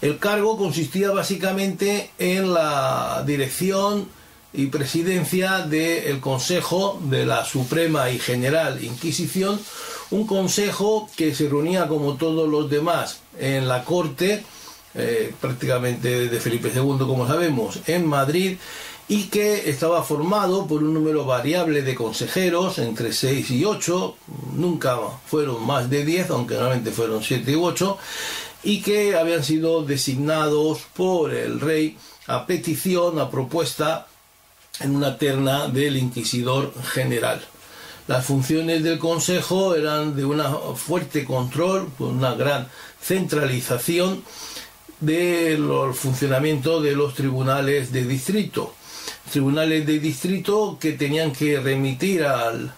El 0.00 0.18
cargo 0.18 0.56
consistía 0.56 1.10
básicamente 1.10 2.10
en 2.18 2.54
la 2.54 3.24
dirección 3.26 4.08
y 4.52 4.66
presidencia 4.66 5.60
del 5.60 6.20
Consejo 6.20 7.00
de 7.04 7.26
la 7.26 7.44
Suprema 7.44 8.10
y 8.10 8.18
General 8.18 8.82
Inquisición, 8.82 9.60
un 10.10 10.26
consejo 10.26 11.08
que 11.16 11.34
se 11.34 11.48
reunía 11.48 11.86
como 11.86 12.14
todos 12.14 12.48
los 12.48 12.70
demás 12.70 13.20
en 13.38 13.68
la 13.68 13.84
corte, 13.84 14.42
eh, 14.94 15.34
prácticamente 15.40 16.28
de 16.28 16.40
Felipe 16.40 16.72
II, 16.74 16.96
como 16.98 17.26
sabemos, 17.26 17.80
en 17.86 18.06
Madrid, 18.06 18.56
y 19.08 19.24
que 19.24 19.70
estaba 19.70 20.02
formado 20.04 20.66
por 20.66 20.82
un 20.82 20.92
número 20.92 21.24
variable 21.24 21.80
de 21.80 21.94
consejeros, 21.94 22.78
entre 22.78 23.14
6 23.14 23.50
y 23.52 23.64
8, 23.64 24.16
nunca 24.54 24.98
fueron 25.26 25.66
más 25.66 25.88
de 25.88 26.04
10, 26.04 26.30
aunque 26.30 26.54
normalmente 26.54 26.90
fueron 26.90 27.22
7 27.22 27.56
u 27.56 27.64
8, 27.64 27.98
y 28.64 28.82
que 28.82 29.16
habían 29.16 29.42
sido 29.42 29.82
designados 29.82 30.80
por 30.94 31.32
el 31.32 31.58
rey 31.58 31.96
a 32.26 32.46
petición, 32.46 33.18
a 33.18 33.30
propuesta, 33.30 34.08
en 34.80 34.94
una 34.94 35.16
terna 35.16 35.68
del 35.68 35.96
inquisidor 35.96 36.72
general. 36.92 37.40
Las 38.06 38.26
funciones 38.26 38.82
del 38.82 38.98
Consejo 38.98 39.74
eran 39.74 40.14
de 40.16 40.24
un 40.24 40.42
fuerte 40.76 41.24
control, 41.24 41.88
una 41.98 42.34
gran 42.34 42.68
centralización 43.00 44.22
del 45.00 45.68
funcionamiento 45.94 46.80
de 46.80 46.92
los 46.92 47.14
tribunales 47.14 47.90
de 47.90 48.04
distrito 48.04 48.74
tribunales 49.30 49.86
de 49.86 49.98
distrito 49.98 50.78
que 50.80 50.92
tenían 50.92 51.32
que 51.32 51.60
remitir 51.60 52.24
al, 52.24 52.74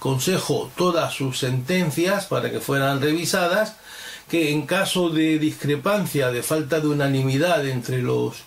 Consejo 0.00 0.72
todas 0.76 1.14
sus 1.14 1.38
sentencias 1.38 2.26
para 2.26 2.50
que 2.50 2.58
fueran 2.58 3.00
revisadas, 3.00 3.76
que 4.28 4.50
en 4.50 4.66
caso 4.66 5.08
de 5.08 5.38
discrepancia, 5.38 6.32
de 6.32 6.42
falta 6.42 6.80
de 6.80 6.88
unanimidad 6.88 7.64
entre 7.64 8.02
los 8.02 8.42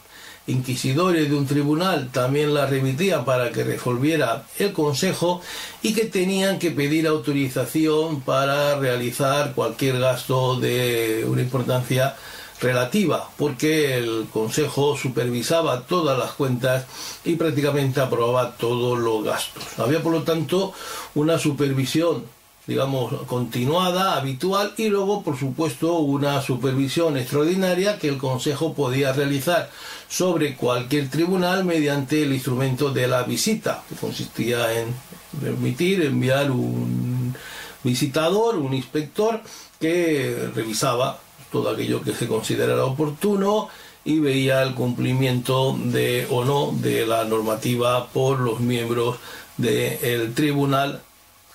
inquisidores 0.48 1.30
de 1.30 1.36
un 1.36 1.48
tribunal 1.48 2.10
también 2.12 2.54
la 2.54 2.66
remitían 2.66 3.24
para 3.24 3.52
que 3.52 3.64
resolviera 3.64 4.44
el 4.58 4.74
Consejo 4.74 5.42
y 5.82 5.94
que 5.94 6.06
tenían 6.06 6.60
que 6.60 6.72
pedir 6.72 7.08
autorización 7.08 8.22
para 8.22 8.78
realizar 8.78 9.54
cualquier 9.54 10.00
gasto 10.00 10.60
de 10.60 11.26
una 11.28 11.42
importancia 11.42 12.16
relativa, 12.62 13.30
porque 13.38 13.98
el 13.98 14.28
Consejo 14.32 14.98
supervisaba 14.98 15.82
todas 15.82 16.18
las 16.18 16.32
cuentas 16.32 16.86
y 17.24 17.36
prácticamente 17.36 18.02
aprobaba 18.02 18.56
todos 18.58 19.00
los 19.00 19.24
gastos. 19.24 19.64
Había, 19.78 20.02
por 20.02 20.14
lo 20.14 20.24
tanto, 20.24 20.74
una 21.16 21.40
supervisión 21.40 22.24
digamos, 22.70 23.12
continuada, 23.26 24.16
habitual, 24.16 24.74
y 24.78 24.90
luego, 24.90 25.24
por 25.24 25.38
supuesto, 25.38 25.98
una 25.98 26.40
supervisión 26.40 27.18
extraordinaria 27.18 27.98
que 27.98 28.10
el 28.10 28.20
Consejo 28.20 28.76
podía 28.76 29.12
realizar 29.12 29.72
sobre 30.08 30.56
cualquier 30.56 31.10
tribunal 31.10 31.66
mediante 31.66 32.22
el 32.22 32.32
instrumento 32.32 32.92
de 32.92 33.08
la 33.08 33.24
visita, 33.24 33.84
que 33.90 33.96
consistía 33.96 34.80
en 34.80 34.94
permitir 35.42 36.04
enviar 36.04 36.52
un 36.52 37.36
visitador, 37.84 38.58
un 38.58 38.76
inspector, 38.76 39.42
que 39.80 40.50
revisaba 40.54 41.20
todo 41.52 41.70
aquello 41.70 42.02
que 42.02 42.14
se 42.14 42.28
considerara 42.28 42.86
oportuno 42.86 43.70
y 44.06 44.20
veía 44.20 44.64
el 44.64 44.74
cumplimiento 44.74 45.78
de 45.78 46.28
o 46.30 46.46
no 46.46 46.72
de 46.72 47.06
la 47.06 47.26
normativa 47.26 48.08
por 48.08 48.40
los 48.40 48.60
miembros 48.60 49.18
del 49.58 50.34
tribunal 50.34 51.02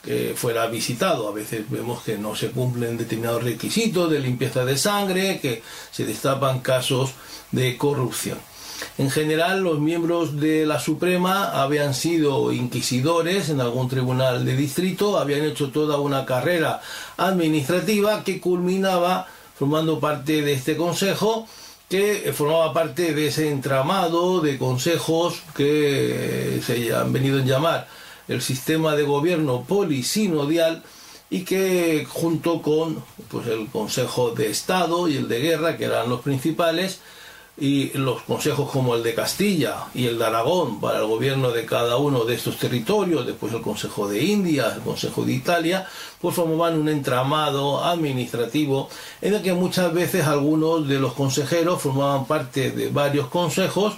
que 0.02 0.34
fuera 0.36 0.66
visitado. 0.66 1.28
A 1.28 1.32
veces 1.32 1.68
vemos 1.70 2.02
que 2.02 2.18
no 2.18 2.36
se 2.36 2.50
cumplen 2.50 2.98
determinados 2.98 3.42
requisitos 3.42 4.10
de 4.10 4.20
limpieza 4.20 4.64
de 4.64 4.76
sangre, 4.76 5.40
que 5.40 5.62
se 5.90 6.04
destapan 6.04 6.60
casos 6.60 7.12
de 7.50 7.76
corrupción. 7.76 8.38
En 8.98 9.10
general, 9.10 9.62
los 9.62 9.80
miembros 9.80 10.38
de 10.38 10.66
la 10.66 10.78
Suprema 10.78 11.62
habían 11.62 11.94
sido 11.94 12.52
inquisidores 12.52 13.48
en 13.48 13.60
algún 13.60 13.88
tribunal 13.88 14.44
de 14.44 14.56
distrito, 14.56 15.18
habían 15.18 15.44
hecho 15.44 15.70
toda 15.70 15.98
una 15.98 16.26
carrera 16.26 16.80
administrativa 17.16 18.24
que 18.24 18.40
culminaba 18.40 19.26
formando 19.58 20.00
parte 20.00 20.42
de 20.42 20.52
este 20.52 20.76
consejo 20.76 21.46
que 21.88 22.32
formaba 22.34 22.72
parte 22.72 23.14
de 23.14 23.28
ese 23.28 23.50
entramado 23.50 24.40
de 24.40 24.58
consejos 24.58 25.42
que 25.56 26.60
se 26.64 26.94
han 26.94 27.12
venido 27.12 27.40
a 27.40 27.44
llamar 27.44 27.88
el 28.28 28.40
sistema 28.40 28.96
de 28.96 29.02
gobierno 29.02 29.64
polisinodial 29.64 30.82
y 31.30 31.44
que 31.44 32.06
junto 32.08 32.62
con 32.62 33.02
pues, 33.28 33.46
el 33.48 33.68
Consejo 33.68 34.30
de 34.30 34.50
Estado 34.50 35.08
y 35.08 35.16
el 35.16 35.28
de 35.28 35.40
Guerra, 35.40 35.76
que 35.76 35.84
eran 35.84 36.08
los 36.08 36.20
principales, 36.20 37.00
y 37.56 37.96
los 37.96 38.22
consejos 38.22 38.68
como 38.70 38.96
el 38.96 39.04
de 39.04 39.14
Castilla 39.14 39.84
y 39.94 40.06
el 40.06 40.18
de 40.18 40.24
Aragón 40.24 40.80
para 40.80 40.98
el 40.98 41.06
gobierno 41.06 41.52
de 41.52 41.64
cada 41.64 41.96
uno 41.98 42.24
de 42.24 42.34
estos 42.34 42.56
territorios, 42.56 43.24
después 43.24 43.52
el 43.52 43.62
Consejo 43.62 44.08
de 44.08 44.24
India, 44.24 44.72
el 44.74 44.80
Consejo 44.80 45.24
de 45.24 45.34
Italia, 45.34 45.86
pues 46.20 46.34
formaban 46.34 46.80
un 46.80 46.88
entramado 46.88 47.84
administrativo 47.84 48.88
en 49.22 49.34
el 49.34 49.42
que 49.42 49.52
muchas 49.52 49.94
veces 49.94 50.26
algunos 50.26 50.88
de 50.88 50.98
los 50.98 51.12
consejeros 51.12 51.80
formaban 51.80 52.26
parte 52.26 52.72
de 52.72 52.88
varios 52.88 53.28
consejos 53.28 53.94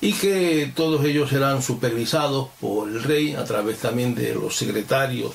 y 0.00 0.12
que 0.12 0.72
todos 0.74 1.04
ellos 1.04 1.32
eran 1.32 1.62
supervisados 1.62 2.48
por 2.60 2.88
el 2.88 3.04
rey 3.04 3.34
a 3.34 3.44
través 3.44 3.78
también 3.78 4.16
de 4.16 4.34
los 4.34 4.56
secretarios 4.56 5.32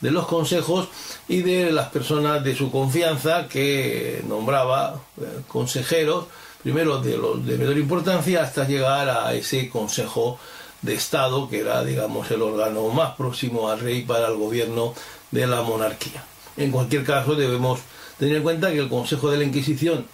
de 0.00 0.10
los 0.10 0.26
consejos 0.26 0.88
y 1.28 1.40
de 1.40 1.72
las 1.72 1.88
personas 1.88 2.44
de 2.44 2.54
su 2.54 2.70
confianza 2.70 3.48
que 3.48 4.22
nombraba 4.28 5.00
eh, 5.18 5.40
consejeros 5.48 6.26
primero 6.64 6.98
de 6.98 7.18
los 7.18 7.44
de 7.44 7.58
menor 7.58 7.76
importancia 7.76 8.42
hasta 8.42 8.66
llegar 8.66 9.10
a 9.10 9.34
ese 9.34 9.68
Consejo 9.68 10.38
de 10.80 10.94
Estado, 10.94 11.48
que 11.48 11.60
era, 11.60 11.84
digamos, 11.84 12.30
el 12.30 12.40
órgano 12.40 12.88
más 12.88 13.14
próximo 13.16 13.68
al 13.68 13.80
rey 13.80 14.02
para 14.02 14.28
el 14.28 14.36
gobierno 14.36 14.94
de 15.30 15.46
la 15.46 15.60
monarquía. 15.60 16.24
En 16.56 16.70
cualquier 16.70 17.04
caso, 17.04 17.34
debemos 17.34 17.80
tener 18.18 18.36
en 18.36 18.42
cuenta 18.42 18.72
que 18.72 18.78
el 18.78 18.88
Consejo 18.88 19.30
de 19.30 19.36
la 19.36 19.44
Inquisición 19.44 20.06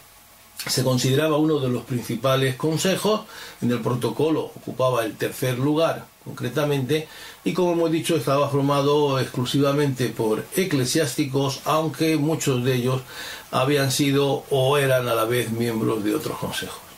se 0.66 0.82
consideraba 0.82 1.36
uno 1.36 1.60
de 1.60 1.68
los 1.68 1.84
principales 1.84 2.56
consejos, 2.56 3.22
en 3.62 3.70
el 3.70 3.80
protocolo 3.80 4.40
ocupaba 4.40 5.04
el 5.04 5.16
tercer 5.16 5.56
lugar 5.56 6.09
concretamente, 6.24 7.08
y 7.44 7.52
como 7.52 7.72
hemos 7.72 7.90
dicho 7.90 8.16
estaba 8.16 8.48
formado 8.48 9.18
exclusivamente 9.18 10.08
por 10.08 10.44
eclesiásticos, 10.54 11.60
aunque 11.64 12.16
muchos 12.16 12.62
de 12.64 12.74
ellos 12.74 13.02
habían 13.50 13.90
sido 13.90 14.44
o 14.50 14.76
eran 14.76 15.08
a 15.08 15.14
la 15.14 15.24
vez 15.24 15.50
miembros 15.50 16.04
de 16.04 16.14
otros 16.14 16.38
consejos. 16.38 16.89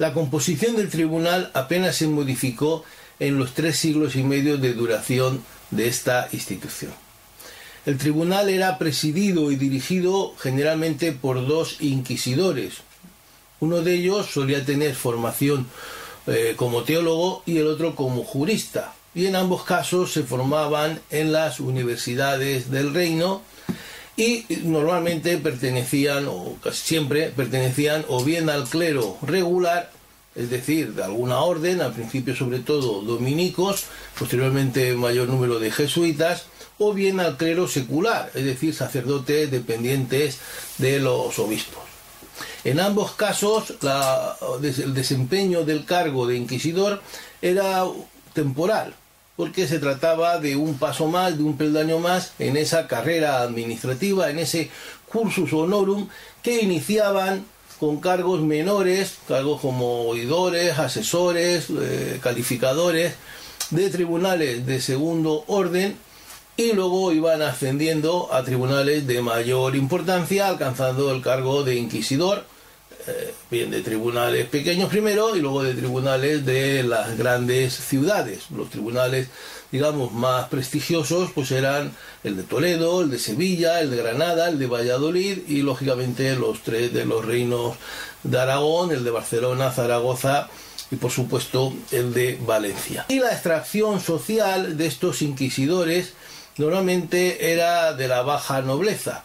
La 0.00 0.14
composición 0.14 0.76
del 0.76 0.88
tribunal 0.88 1.50
apenas 1.52 1.96
se 1.96 2.06
modificó 2.06 2.84
en 3.18 3.38
los 3.38 3.52
tres 3.52 3.76
siglos 3.76 4.16
y 4.16 4.22
medio 4.22 4.56
de 4.56 4.72
duración 4.72 5.44
de 5.70 5.88
esta 5.88 6.26
institución. 6.32 6.90
El 7.84 7.98
tribunal 7.98 8.48
era 8.48 8.78
presidido 8.78 9.52
y 9.52 9.56
dirigido 9.56 10.32
generalmente 10.38 11.12
por 11.12 11.46
dos 11.46 11.76
inquisidores. 11.80 12.76
Uno 13.60 13.82
de 13.82 13.92
ellos 13.92 14.30
solía 14.30 14.64
tener 14.64 14.94
formación 14.94 15.66
eh, 16.26 16.54
como 16.56 16.82
teólogo 16.82 17.42
y 17.44 17.58
el 17.58 17.66
otro 17.66 17.94
como 17.94 18.24
jurista. 18.24 18.94
Y 19.14 19.26
en 19.26 19.36
ambos 19.36 19.64
casos 19.64 20.14
se 20.14 20.22
formaban 20.22 20.98
en 21.10 21.30
las 21.30 21.60
universidades 21.60 22.70
del 22.70 22.94
reino 22.94 23.42
y 24.20 24.44
normalmente 24.64 25.38
pertenecían, 25.38 26.26
o 26.28 26.56
casi 26.62 26.86
siempre 26.86 27.30
pertenecían, 27.30 28.04
o 28.08 28.22
bien 28.22 28.50
al 28.50 28.68
clero 28.68 29.16
regular, 29.22 29.90
es 30.34 30.50
decir, 30.50 30.92
de 30.92 31.04
alguna 31.04 31.40
orden, 31.40 31.80
al 31.80 31.94
principio 31.94 32.36
sobre 32.36 32.58
todo 32.58 33.00
dominicos, 33.00 33.84
posteriormente 34.18 34.94
mayor 34.94 35.26
número 35.28 35.58
de 35.58 35.70
jesuitas, 35.70 36.44
o 36.76 36.92
bien 36.92 37.18
al 37.18 37.38
clero 37.38 37.66
secular, 37.66 38.30
es 38.34 38.44
decir, 38.44 38.74
sacerdotes 38.74 39.50
dependientes 39.50 40.38
de 40.76 41.00
los 41.00 41.38
obispos. 41.38 41.82
En 42.64 42.78
ambos 42.78 43.12
casos, 43.12 43.74
el 44.62 44.92
desempeño 44.92 45.64
del 45.64 45.86
cargo 45.86 46.26
de 46.26 46.36
inquisidor 46.36 47.00
era 47.40 47.84
temporal, 48.34 48.94
porque 49.40 49.66
se 49.66 49.78
trataba 49.78 50.38
de 50.38 50.54
un 50.54 50.76
paso 50.76 51.06
más, 51.06 51.38
de 51.38 51.44
un 51.44 51.56
peldaño 51.56 51.98
más 51.98 52.34
en 52.38 52.58
esa 52.58 52.86
carrera 52.86 53.40
administrativa, 53.40 54.28
en 54.28 54.38
ese 54.38 54.68
cursus 55.10 55.50
honorum 55.54 56.08
que 56.42 56.60
iniciaban 56.60 57.46
con 57.78 58.00
cargos 58.00 58.42
menores, 58.42 59.16
cargos 59.26 59.62
como 59.62 60.02
oidores, 60.02 60.78
asesores, 60.78 61.68
eh, 61.70 62.20
calificadores 62.22 63.14
de 63.70 63.88
tribunales 63.88 64.66
de 64.66 64.78
segundo 64.78 65.44
orden 65.46 65.96
y 66.58 66.74
luego 66.74 67.10
iban 67.10 67.40
ascendiendo 67.40 68.28
a 68.34 68.42
tribunales 68.44 69.06
de 69.06 69.22
mayor 69.22 69.74
importancia, 69.74 70.48
alcanzando 70.48 71.10
el 71.12 71.22
cargo 71.22 71.64
de 71.64 71.76
inquisidor 71.76 72.44
eh, 73.06 73.34
bien 73.50 73.70
de 73.70 73.82
tribunales 73.82 74.46
pequeños 74.46 74.88
primero 74.88 75.36
y 75.36 75.40
luego 75.40 75.62
de 75.62 75.74
tribunales 75.74 76.44
de 76.44 76.82
las 76.82 77.16
grandes 77.16 77.74
ciudades. 77.74 78.50
Los 78.50 78.70
tribunales, 78.70 79.28
digamos, 79.72 80.12
más 80.12 80.48
prestigiosos, 80.48 81.30
pues 81.34 81.50
eran 81.50 81.92
el 82.24 82.36
de 82.36 82.42
Toledo, 82.42 83.00
el 83.02 83.10
de 83.10 83.18
Sevilla, 83.18 83.80
el 83.80 83.90
de 83.90 83.96
Granada, 83.96 84.48
el 84.48 84.58
de 84.58 84.66
Valladolid 84.66 85.38
y 85.48 85.62
lógicamente 85.62 86.34
los 86.36 86.60
tres 86.62 86.92
de 86.92 87.04
los 87.06 87.24
reinos 87.24 87.76
de 88.22 88.38
Aragón, 88.38 88.92
el 88.92 89.04
de 89.04 89.10
Barcelona, 89.10 89.70
Zaragoza 89.70 90.48
y 90.90 90.96
por 90.96 91.10
supuesto 91.10 91.72
el 91.92 92.12
de 92.12 92.38
Valencia. 92.44 93.06
Y 93.08 93.20
la 93.20 93.32
extracción 93.32 94.00
social 94.00 94.76
de 94.76 94.86
estos 94.86 95.22
inquisidores 95.22 96.14
normalmente 96.56 97.52
era 97.52 97.94
de 97.94 98.08
la 98.08 98.22
baja 98.22 98.60
nobleza 98.60 99.24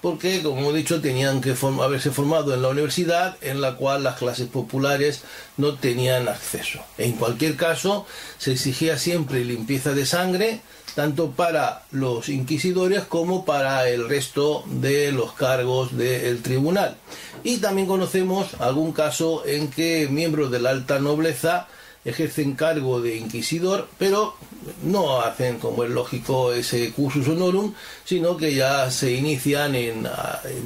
porque, 0.00 0.42
como 0.42 0.70
he 0.70 0.76
dicho, 0.76 1.00
tenían 1.00 1.40
que 1.40 1.54
haberse 1.80 2.10
formado 2.10 2.54
en 2.54 2.62
la 2.62 2.68
universidad 2.68 3.36
en 3.40 3.60
la 3.60 3.76
cual 3.76 4.04
las 4.04 4.16
clases 4.16 4.48
populares 4.48 5.22
no 5.56 5.74
tenían 5.74 6.28
acceso. 6.28 6.80
En 6.98 7.12
cualquier 7.12 7.56
caso, 7.56 8.06
se 8.38 8.52
exigía 8.52 8.98
siempre 8.98 9.44
limpieza 9.44 9.92
de 9.92 10.06
sangre, 10.06 10.60
tanto 10.94 11.30
para 11.32 11.84
los 11.90 12.28
inquisidores 12.28 13.02
como 13.04 13.44
para 13.44 13.88
el 13.88 14.08
resto 14.08 14.64
de 14.66 15.12
los 15.12 15.32
cargos 15.32 15.96
del 15.96 16.42
tribunal. 16.42 16.96
Y 17.44 17.58
también 17.58 17.86
conocemos 17.86 18.54
algún 18.60 18.92
caso 18.92 19.44
en 19.46 19.68
que 19.68 20.08
miembros 20.10 20.50
de 20.50 20.60
la 20.60 20.70
alta 20.70 20.98
nobleza 20.98 21.68
ejercen 22.06 22.54
cargo 22.54 23.00
de 23.00 23.16
inquisidor, 23.16 23.88
pero 23.98 24.36
no 24.84 25.20
hacen, 25.20 25.58
como 25.58 25.82
es 25.82 25.90
lógico, 25.90 26.52
ese 26.52 26.92
cursus 26.92 27.26
honorum, 27.26 27.74
sino 28.04 28.36
que 28.36 28.54
ya 28.54 28.90
se 28.92 29.12
inician 29.12 29.74
en, 29.74 30.08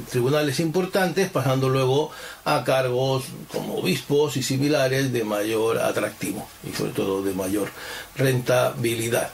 tribunales 0.09 0.59
importantes, 0.59 1.29
pasando 1.29 1.67
luego 1.67 2.11
a 2.45 2.63
cargos 2.63 3.23
como 3.51 3.77
obispos 3.77 4.37
y 4.37 4.43
similares 4.43 5.11
de 5.11 5.23
mayor 5.23 5.79
atractivo 5.79 6.47
y 6.63 6.75
sobre 6.75 6.91
todo 6.91 7.23
de 7.23 7.33
mayor 7.33 7.69
rentabilidad. 8.15 9.31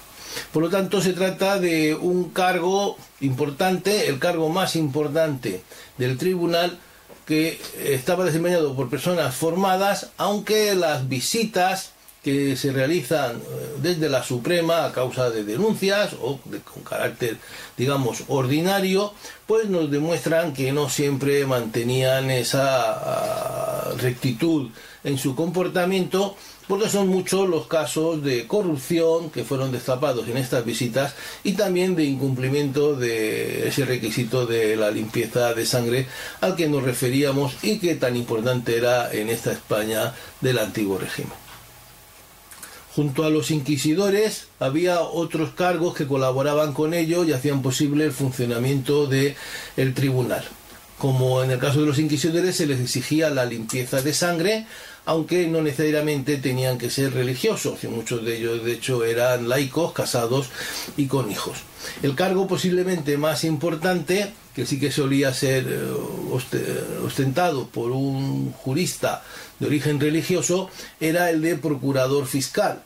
Por 0.53 0.64
lo 0.64 0.70
tanto, 0.70 1.01
se 1.01 1.14
trata 1.14 1.60
de 1.60 1.93
un 1.93 2.30
cargo 2.30 2.97
importante, 3.20 4.08
el 4.08 4.20
cargo 4.20 4.47
más 4.47 4.78
importante 4.78 5.62
del 5.97 6.18
tribunal, 6.18 6.80
que 7.26 7.60
estaba 7.84 8.24
desempeñado 8.24 8.74
por 8.74 8.89
personas 8.89 9.36
formadas, 9.36 10.12
aunque 10.18 10.74
las 10.76 11.10
visitas 11.10 11.91
que 12.28 12.58
se 12.58 12.74
realizan 12.74 13.38
eh, 13.38 13.76
desde 13.82 14.10
la 14.10 14.22
Suprema 14.22 14.84
a 14.84 14.92
causa 14.92 15.30
de 15.30 15.46
denuncias 15.46 16.12
o 16.22 16.38
con 16.66 16.84
carácter, 16.84 17.38
digamos, 17.78 18.26
ordinario, 18.28 19.14
pues 19.46 19.70
nos 19.70 19.90
demuestran 19.90 20.52
que 20.54 20.74
no 20.74 20.90
siempre 20.90 21.46
mantenían 21.46 22.30
esa, 22.30 23.94
rectitud 24.02 24.72
en 25.06 25.18
su 25.18 25.36
comportamiento, 25.36 26.36
porque 26.68 26.90
son 26.90 27.08
muchos 27.08 27.48
los 27.48 27.68
casos 27.68 28.22
de 28.22 28.46
corrupción 28.46 29.30
que 29.30 29.46
fueron 29.46 29.72
destapados 29.72 30.28
en 30.28 30.36
estas 30.36 30.66
visitas 30.66 31.16
y 31.46 31.54
también 31.54 31.96
de 31.96 32.04
incumplimiento 32.04 32.94
de 32.94 33.70
ese 33.70 33.86
requisito 33.86 34.46
de 34.46 34.76
la 34.76 34.92
limpieza 34.92 35.54
de 35.54 35.66
sangre 35.66 36.08
al 36.42 36.58
que 36.58 36.68
nos 36.68 36.84
referíamos 36.84 37.56
y 37.64 37.80
que 37.80 37.96
tan 37.96 38.18
importante 38.18 38.76
era 38.76 39.14
en 39.14 39.30
esta 39.30 39.54
España 39.54 40.14
del 40.42 40.60
antiguo 40.60 40.98
régimen. 40.98 41.47
Junto 42.98 43.26
a 43.26 43.30
los 43.30 43.52
inquisidores 43.52 44.48
había 44.60 45.02
otros 45.02 45.52
cargos 45.52 45.93
que 45.93 46.08
colaboraban 46.08 46.74
con 46.74 46.95
ello 46.95 47.24
y 47.26 47.32
hacían 47.32 47.62
posible 47.62 48.06
el 48.06 48.12
funcionamiento 48.12 49.06
del 49.06 49.36
el 49.76 49.93
tribunal. 49.93 50.43
Como 50.98 51.43
en 51.43 51.52
el 51.52 51.60
caso 51.60 51.82
de 51.82 51.86
los 51.86 52.00
inquisidores 52.00 52.56
se 52.56 52.66
les 52.66 52.80
exigía 52.80 53.30
la 53.30 53.45
limpieza 53.45 54.02
de 54.02 54.16
sangre, 54.16 54.66
aunque 55.06 55.48
no 55.48 55.62
necesariamente 55.62 56.38
tenían 56.38 56.80
que 56.80 56.89
ser 56.89 57.14
religiosos, 57.14 57.84
y 57.84 57.88
muchos 57.88 58.26
de 58.26 58.39
ellos 58.39 58.66
de 58.66 58.74
hecho 58.74 59.06
eran 59.06 59.48
laicos, 59.48 59.93
casados 59.93 60.50
y 60.98 61.06
con 61.06 61.32
hijos. 61.32 61.60
El 62.02 62.16
cargo 62.16 62.48
posiblemente 62.48 63.16
más 63.16 63.43
importante, 63.43 64.34
que 64.56 64.66
sí 64.66 64.80
que 64.80 64.91
solía 64.91 65.36
ser 65.36 65.68
eh, 65.70 67.04
ostentado 67.06 67.68
por 67.68 67.91
un 67.91 68.52
jurista 68.54 69.24
de 69.60 69.68
origen 69.68 70.00
religioso, 70.00 70.72
era 71.00 71.30
el 71.30 71.43
de 71.43 71.58
procurador 71.58 72.26
fiscal. 72.26 72.82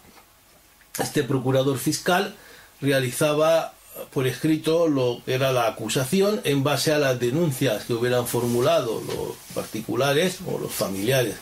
Este 0.98 1.24
procurador 1.24 1.78
fiscal 1.78 2.36
realizaba 2.82 3.74
por 4.14 4.28
escrito 4.28 4.88
lo 4.88 5.22
que 5.26 5.34
era 5.34 5.52
la 5.52 5.68
acusación 5.68 6.42
en 6.44 6.64
base 6.64 6.92
a 6.92 6.98
las 6.98 7.20
denuncias 7.20 7.86
que 7.86 7.94
hubieran 7.94 8.26
formulado 8.26 9.02
los 9.02 9.36
particulares 9.54 10.40
o 10.48 10.58
los 10.60 10.72
familiares 10.72 11.36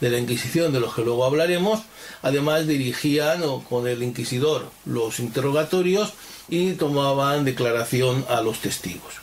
de 0.00 0.10
la 0.10 0.18
Inquisición, 0.18 0.72
de 0.72 0.80
los 0.80 0.94
que 0.94 1.02
luego 1.02 1.24
hablaremos, 1.24 1.80
además 2.22 2.66
dirigían 2.66 3.42
con 3.60 3.86
el 3.86 4.02
inquisidor 4.02 4.70
los 4.84 5.20
interrogatorios 5.20 6.12
y 6.48 6.72
tomaban 6.72 7.44
declaración 7.44 8.24
a 8.28 8.40
los 8.40 8.58
testigos. 8.58 9.14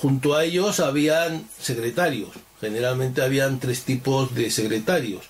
Junto 0.00 0.34
a 0.34 0.44
ellos 0.44 0.80
habían 0.80 1.48
secretarios, 1.58 2.30
generalmente 2.60 3.22
habían 3.22 3.58
tres 3.58 3.82
tipos 3.82 4.34
de 4.34 4.50
secretarios. 4.50 5.24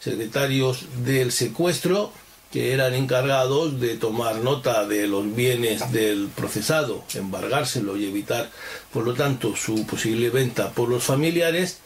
Secretarios 0.00 0.86
del 1.04 1.30
secuestro, 1.30 2.12
que 2.54 2.72
eran 2.72 2.94
encargados 2.94 3.80
de 3.80 3.96
tomar 3.96 4.36
nota 4.36 4.86
de 4.86 5.08
los 5.08 5.34
bienes 5.34 5.90
del 5.90 6.28
procesado, 6.28 7.02
embargárselo 7.12 7.96
y 7.96 8.06
evitar, 8.06 8.48
por 8.92 9.04
lo 9.04 9.14
tanto, 9.14 9.56
su 9.56 9.84
posible 9.86 10.30
venta 10.30 10.70
por 10.70 10.88
los 10.88 11.02
familiares, 11.02 11.80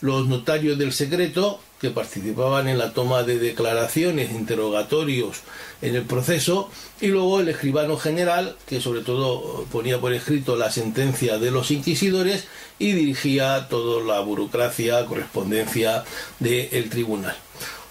los 0.00 0.28
notarios 0.28 0.78
del 0.78 0.92
secreto, 0.92 1.58
que 1.80 1.90
participaban 1.90 2.68
en 2.68 2.78
la 2.78 2.92
toma 2.92 3.24
de 3.24 3.40
declaraciones, 3.40 4.30
interrogatorios 4.30 5.38
en 5.80 5.96
el 5.96 6.04
proceso, 6.04 6.70
y 7.00 7.08
luego 7.08 7.40
el 7.40 7.48
escribano 7.48 7.96
general, 7.96 8.56
que 8.68 8.80
sobre 8.80 9.00
todo 9.00 9.66
ponía 9.72 10.00
por 10.00 10.12
escrito 10.12 10.54
la 10.54 10.70
sentencia 10.70 11.38
de 11.38 11.50
los 11.50 11.72
inquisidores 11.72 12.44
y 12.78 12.92
dirigía 12.92 13.66
toda 13.68 14.04
la 14.04 14.20
burocracia, 14.20 15.04
correspondencia 15.04 16.04
del 16.38 16.88
tribunal. 16.90 17.34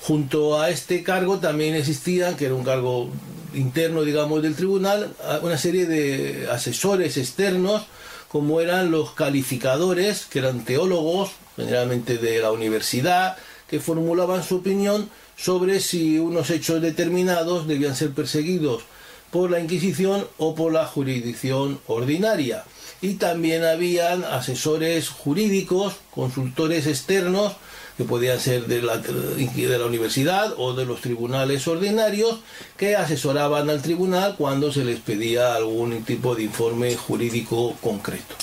Junto 0.01 0.59
a 0.59 0.69
este 0.69 1.03
cargo 1.03 1.37
también 1.37 1.75
existían, 1.75 2.35
que 2.35 2.45
era 2.45 2.55
un 2.55 2.63
cargo 2.63 3.09
interno, 3.53 4.01
digamos, 4.03 4.41
del 4.41 4.55
tribunal, 4.55 5.13
una 5.43 5.57
serie 5.57 5.85
de 5.85 6.47
asesores 6.49 7.17
externos, 7.17 7.83
como 8.27 8.61
eran 8.61 8.91
los 8.91 9.11
calificadores, 9.11 10.25
que 10.25 10.39
eran 10.39 10.63
teólogos, 10.65 11.31
generalmente 11.55 12.17
de 12.17 12.39
la 12.39 12.51
universidad, 12.51 13.37
que 13.69 13.79
formulaban 13.79 14.43
su 14.43 14.57
opinión 14.57 15.09
sobre 15.37 15.79
si 15.79 16.17
unos 16.17 16.49
hechos 16.49 16.81
determinados 16.81 17.67
debían 17.67 17.95
ser 17.95 18.11
perseguidos 18.11 18.83
por 19.31 19.49
la 19.49 19.59
Inquisición 19.59 20.27
o 20.37 20.55
por 20.55 20.73
la 20.73 20.85
jurisdicción 20.85 21.79
ordinaria. 21.87 22.63
Y 23.01 23.15
también 23.15 23.63
habían 23.63 24.23
asesores 24.23 25.09
jurídicos, 25.09 25.95
consultores 26.11 26.85
externos, 26.85 27.53
que 28.01 28.07
podían 28.07 28.39
ser 28.39 28.65
de 28.65 28.81
la, 28.81 28.97
de 28.97 29.77
la, 29.77 29.85
universidad 29.85 30.53
o 30.57 30.73
de 30.73 30.85
los 30.85 31.01
tribunales 31.01 31.67
ordinarios, 31.67 32.39
que 32.77 32.95
asesoraban 32.95 33.69
al 33.69 33.83
tribunal 33.83 34.35
cuando 34.37 34.71
se 34.71 34.83
les 34.83 34.99
pedía 34.99 35.53
algún 35.53 36.03
tipo 36.03 36.33
de 36.33 36.43
informe 36.43 36.95
jurídico 36.95 37.75
concreto. 37.79 38.35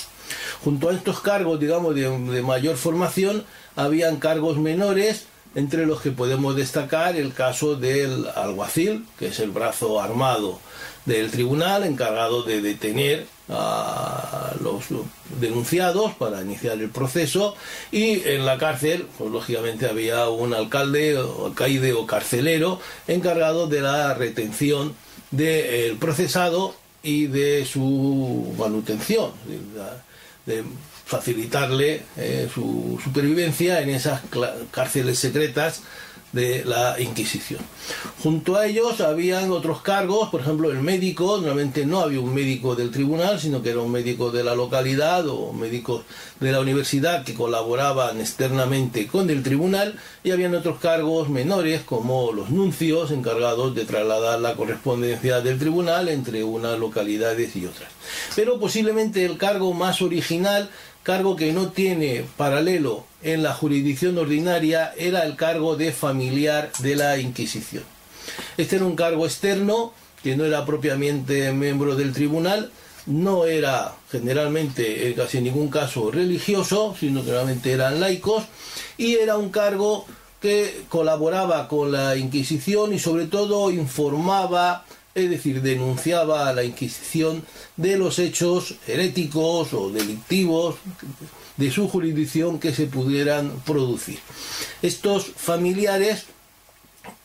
Junto 0.62 0.90
a 0.90 0.94
estos 0.94 1.20
cargos, 1.20 1.59
digamos, 1.59 1.96
de, 1.96 2.02
de 2.02 2.42
mayor 2.42 2.76
formación, 2.76 3.44
habían 3.74 4.18
cargos 4.18 4.59
menores, 4.59 5.26
entre 5.56 5.86
los 5.86 6.02
que 6.02 6.12
podemos 6.12 6.54
destacar 6.54 7.16
el 7.16 7.32
caso 7.32 7.74
del 7.74 8.28
alguacil, 8.36 9.06
que 9.18 9.28
es 9.28 9.40
el 9.40 9.50
brazo 9.50 10.00
armado 10.00 10.61
del 11.04 11.32
tribunal 11.32 11.82
encargado 11.82 12.44
de 12.44 12.61
detener 12.61 13.26
a 13.49 14.53
los 14.62 14.84
denunciados 15.40 16.14
para 16.14 16.42
iniciar 16.42 16.78
el 16.78 16.90
proceso 16.90 17.55
y 17.90 18.22
en 18.28 18.44
la 18.44 18.59
cárcel, 18.59 19.07
pues 19.16 19.30
lógicamente 19.30 19.86
había 19.86 20.28
un 20.28 20.55
alcalde 20.55 21.18
o 21.18 21.46
alcaide 21.46 21.92
o 21.92 22.07
carcelero 22.07 22.80
encargado 23.07 23.66
de 23.66 23.80
la 23.80 24.14
retención 24.14 24.94
del 25.30 25.96
procesado 25.96 26.74
y 27.03 27.26
de 27.26 27.64
su 27.64 28.55
manutención, 28.59 29.32
de 30.46 30.64
facilitarle 31.09 32.03
eh, 32.18 32.51
su 32.53 33.01
supervivencia 33.03 33.80
en 33.80 33.88
esas 33.90 34.20
cárceles 34.70 35.18
secretas 35.18 35.82
de 36.33 36.64
la 36.64 37.01
Inquisición. 37.01 37.61
Junto 38.22 38.57
a 38.57 38.66
ellos 38.66 39.01
habían 39.01 39.51
otros 39.51 39.81
cargos, 39.81 40.29
por 40.29 40.41
ejemplo 40.41 40.70
el 40.70 40.81
médico, 40.81 41.37
normalmente 41.39 41.87
no 41.87 42.01
había 42.01 42.20
un 42.20 42.35
médico 42.35 42.74
del 42.74 42.91
tribunal, 42.91 43.41
sino 43.41 43.62
que 43.62 43.70
era 43.70 43.81
un 43.81 43.91
médico 43.91 44.31
de 44.31 44.45
la 44.45 44.55
localidad 44.55 45.26
o 45.29 45.53
médicos 45.53 46.03
de 46.41 46.53
la 46.53 46.61
universidad 46.61 47.24
que 47.24 47.35
colaboraban 47.35 48.20
externamente 48.20 49.07
con 49.07 49.31
el 49.31 49.43
tribunal 49.43 49.99
y 50.22 50.31
habían 50.31 50.55
otros 50.55 50.79
cargos 50.79 51.29
menores 51.29 51.83
como 51.83 52.33
los 52.33 52.51
nuncios 52.51 53.11
encargados 53.11 53.74
de 53.74 53.85
trasladar 53.85 54.41
la 54.41 54.55
correspondencia 54.55 55.41
del 55.41 55.59
tribunal 55.59 56.09
entre 56.09 56.45
unas 56.45 56.79
localidades 56.79 57.57
y 57.57 57.66
otras. 57.66 57.91
Pero 58.37 58.59
posiblemente 58.59 59.24
el 59.24 59.39
cargo 59.39 59.72
más 59.74 60.03
original 60.03 60.70
cargo 61.09 61.36
que 61.36 61.54
no 61.54 61.70
tiene 61.70 62.26
paralelo 62.36 63.06
en 63.22 63.42
la 63.42 63.54
jurisdicción 63.54 64.18
ordinaria 64.18 64.92
era 64.98 65.24
el 65.24 65.36
cargo 65.36 65.74
de 65.74 65.90
familiar 65.90 66.70
de 66.80 66.96
la 66.96 67.16
Inquisición. 67.16 67.82
Este 68.59 68.76
era 68.76 68.84
un 68.84 68.94
cargo 68.94 69.24
externo 69.24 69.94
que 70.22 70.36
no 70.36 70.44
era 70.44 70.66
propiamente 70.66 71.50
miembro 71.54 71.96
del 71.96 72.12
tribunal, 72.12 72.70
no 73.06 73.46
era 73.46 73.94
generalmente 74.12 75.09
en 75.09 75.14
casi 75.14 75.40
ningún 75.40 75.70
caso 75.70 76.11
religioso, 76.11 76.94
sino 77.00 77.24
que 77.24 77.30
realmente 77.30 77.72
eran 77.72 78.00
laicos, 78.00 78.44
y 78.98 79.14
era 79.14 79.38
un 79.38 79.48
cargo 79.48 80.04
que 80.42 80.82
colaboraba 80.90 81.68
con 81.68 81.90
la 81.90 82.16
Inquisición 82.16 82.92
y 82.92 82.98
sobre 82.98 83.28
todo 83.28 83.70
informaba 83.70 84.84
es 85.14 85.30
decir, 85.30 85.62
denunciaba 85.62 86.48
a 86.48 86.52
la 86.52 86.64
Inquisición 86.64 87.44
de 87.76 87.96
los 87.96 88.18
hechos 88.18 88.76
heréticos 88.86 89.72
o 89.72 89.90
delictivos 89.90 90.76
de 91.56 91.70
su 91.70 91.88
jurisdicción 91.88 92.61
que 92.61 92.74
se 92.74 92.86
pudieran 92.86 93.61
producir. 93.66 94.18
Estos 94.80 95.26
familiares 95.26 96.26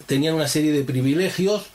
tenían 0.08 0.36
una 0.36 0.48
serie 0.48 0.72
de 0.72 0.84
privilegios, 0.84 1.66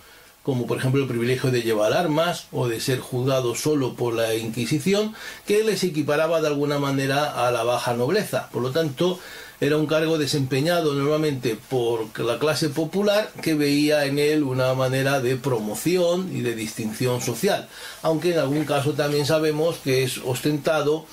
como 0.43 0.67
por 0.67 0.79
ejemplo 0.79 1.03
el 1.03 1.09
privilegio 1.09 1.51
de 1.51 1.63
llevar 1.63 1.93
armas 1.93 2.47
o 2.53 2.69
de 2.69 2.81
ser 2.81 3.01
juzgados 3.01 3.61
solo 3.61 3.95
por 3.95 4.15
la 4.15 4.35
Inquisición, 4.35 5.15
que 5.47 5.63
les 5.63 5.85
equiparaba 5.85 6.41
de 6.41 6.49
alguna 6.49 6.79
manera 6.79 7.47
a 7.47 7.53
la 7.53 7.63
baja 7.63 7.95
nobleza. 7.95 8.49
Por 8.51 8.63
lo 8.63 8.73
tanto, 8.73 9.21
era 9.61 9.77
un 9.77 9.87
cargo 9.87 10.19
desempeñado 10.19 10.95
normalmente 10.95 11.59
por 11.69 12.07
la 12.21 12.39
clase 12.39 12.69
popular 12.69 13.31
que 13.43 13.55
veía 13.55 14.05
en 14.05 14.19
él 14.19 14.45
una 14.45 14.73
manera 14.75 15.21
de 15.21 15.37
promoción 15.37 16.31
y 16.35 16.43
de 16.43 16.55
distinción 16.55 17.21
social, 17.21 17.69
aunque 18.03 18.33
en 18.33 18.39
algún 18.39 18.65
caso 18.65 18.93
también 18.93 19.27
sabemos 19.27 19.77
que 19.83 20.05
es 20.05 20.19
ostentado 20.19 21.07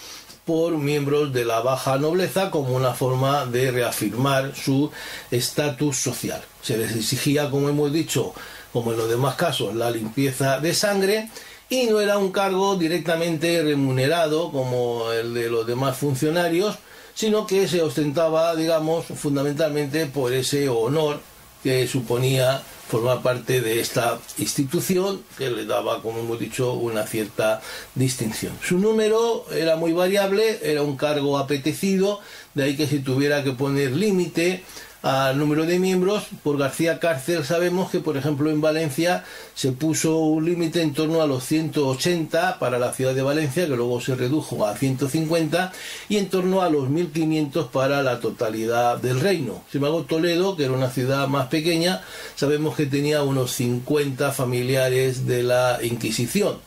por 0.45 0.77
miembros 0.77 1.33
de 1.33 1.43
la 1.43 1.61
baja 1.61 1.97
nobleza 1.97 2.51
como 2.51 2.75
una 2.75 2.93
forma 2.93 3.47
de 3.47 3.71
reafirmar 3.71 4.55
su 4.55 4.91
estatus 5.31 5.97
social. 5.97 6.41
Se 6.61 6.77
les 6.77 6.95
exigía, 6.95 7.49
como 7.49 7.67
hemos 7.67 7.91
dicho, 7.91 8.33
como 8.71 8.91
en 8.91 8.97
los 8.99 9.09
demás 9.09 9.35
casos, 9.35 9.73
la 9.73 9.89
limpieza 9.89 10.59
de 10.59 10.75
sangre 10.75 11.29
y 11.67 11.87
no 11.87 11.99
era 11.99 12.19
un 12.19 12.31
cargo 12.31 12.75
directamente 12.75 13.63
remunerado 13.63 14.51
como 14.51 15.11
el 15.11 15.33
de 15.33 15.49
los 15.49 15.65
demás 15.65 15.97
funcionarios, 15.97 16.77
sino 17.15 17.47
que 17.47 17.67
se 17.67 17.81
ostentaba, 17.81 18.55
digamos, 18.55 19.05
fundamentalmente 19.05 20.05
por 20.05 20.33
ese 20.33 20.69
honor 20.69 21.21
que 21.63 21.87
suponía 21.87 22.61
formar 22.87 23.23
parte 23.23 23.61
de 23.61 23.79
esta 23.79 24.19
institución 24.37 25.23
que 25.37 25.49
le 25.49 25.65
daba, 25.65 26.03
como 26.03 26.19
hemos 26.19 26.39
dicho, 26.39 26.73
una 26.73 27.07
cierta 27.07 27.61
distinción. 27.95 28.53
Su 28.61 28.77
número 28.77 29.45
era 29.51 29.75
muy 29.75 29.91
variable, 29.91 30.59
era 30.61 30.83
un 30.83 30.95
cargo 30.95 31.39
apetecido, 31.39 32.19
de 32.53 32.65
ahí 32.65 32.77
que 32.77 32.85
si 32.85 32.99
tuviera 32.99 33.43
que 33.43 33.53
poner 33.53 33.91
límite 33.93 34.63
al 35.05 35.37
número 35.37 35.67
de 35.67 35.77
miembros. 35.77 36.23
Por 36.41 36.57
García 36.57 36.99
Cárcel 36.99 37.45
sabemos 37.45 37.91
que, 37.91 37.99
por 37.99 38.17
ejemplo, 38.17 38.49
en 38.49 38.59
Valencia 38.59 39.23
se 39.53 39.71
puso 39.71 40.17
un 40.17 40.45
límite 40.45 40.81
en 40.81 40.93
torno 40.93 41.21
a 41.21 41.27
los 41.27 41.43
180 41.43 42.57
para 42.57 42.79
la 42.79 42.91
ciudad 42.91 43.13
de 43.13 43.21
Valencia, 43.21 43.67
que 43.67 43.75
luego 43.75 44.01
se 44.01 44.15
redujo 44.15 44.65
a 44.65 44.75
150, 44.75 45.71
y 46.09 46.17
en 46.17 46.27
torno 46.27 46.63
a 46.63 46.71
los 46.71 46.89
1500 46.89 47.67
para 47.67 48.01
la 48.01 48.19
totalidad 48.19 48.97
del 48.97 49.19
reino. 49.19 49.61
Sin 49.71 49.77
embargo, 49.77 50.05
Toledo, 50.05 50.57
que 50.57 50.65
era 50.65 50.73
una 50.73 50.89
ciudad 50.89 51.27
más 51.27 51.49
pequeña, 51.49 52.01
sabemos 52.35 52.75
que 52.75 52.87
tenía 52.87 53.21
unos 53.21 53.51
50 53.51 54.31
familiares 54.31 55.27
de 55.27 55.43
la 55.43 55.77
Inquisición. 55.83 56.57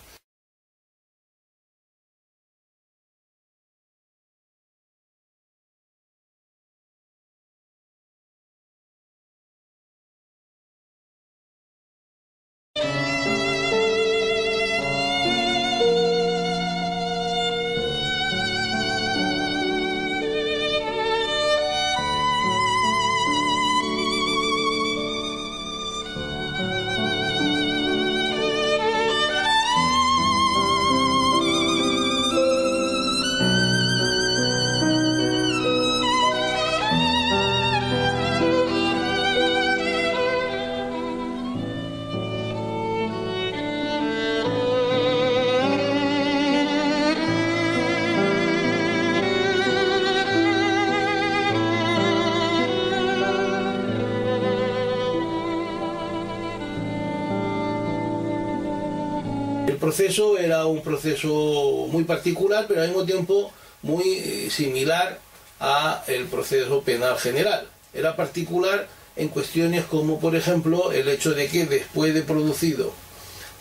Proceso 59.88 60.36
era 60.36 60.66
un 60.66 60.82
proceso 60.82 61.86
muy 61.90 62.04
particular, 62.04 62.66
pero 62.68 62.82
al 62.82 62.88
mismo 62.88 63.06
tiempo 63.06 63.50
muy 63.80 64.04
eh, 64.18 64.48
similar 64.50 65.18
a 65.60 66.04
el 66.08 66.26
proceso 66.26 66.82
penal 66.82 67.18
general. 67.18 67.66
Era 67.94 68.14
particular 68.14 68.86
en 69.16 69.28
cuestiones 69.28 69.86
como, 69.86 70.20
por 70.20 70.36
ejemplo, 70.36 70.92
el 70.92 71.08
hecho 71.08 71.30
de 71.32 71.48
que 71.48 71.64
después 71.64 72.12
de 72.12 72.20
producido, 72.20 72.92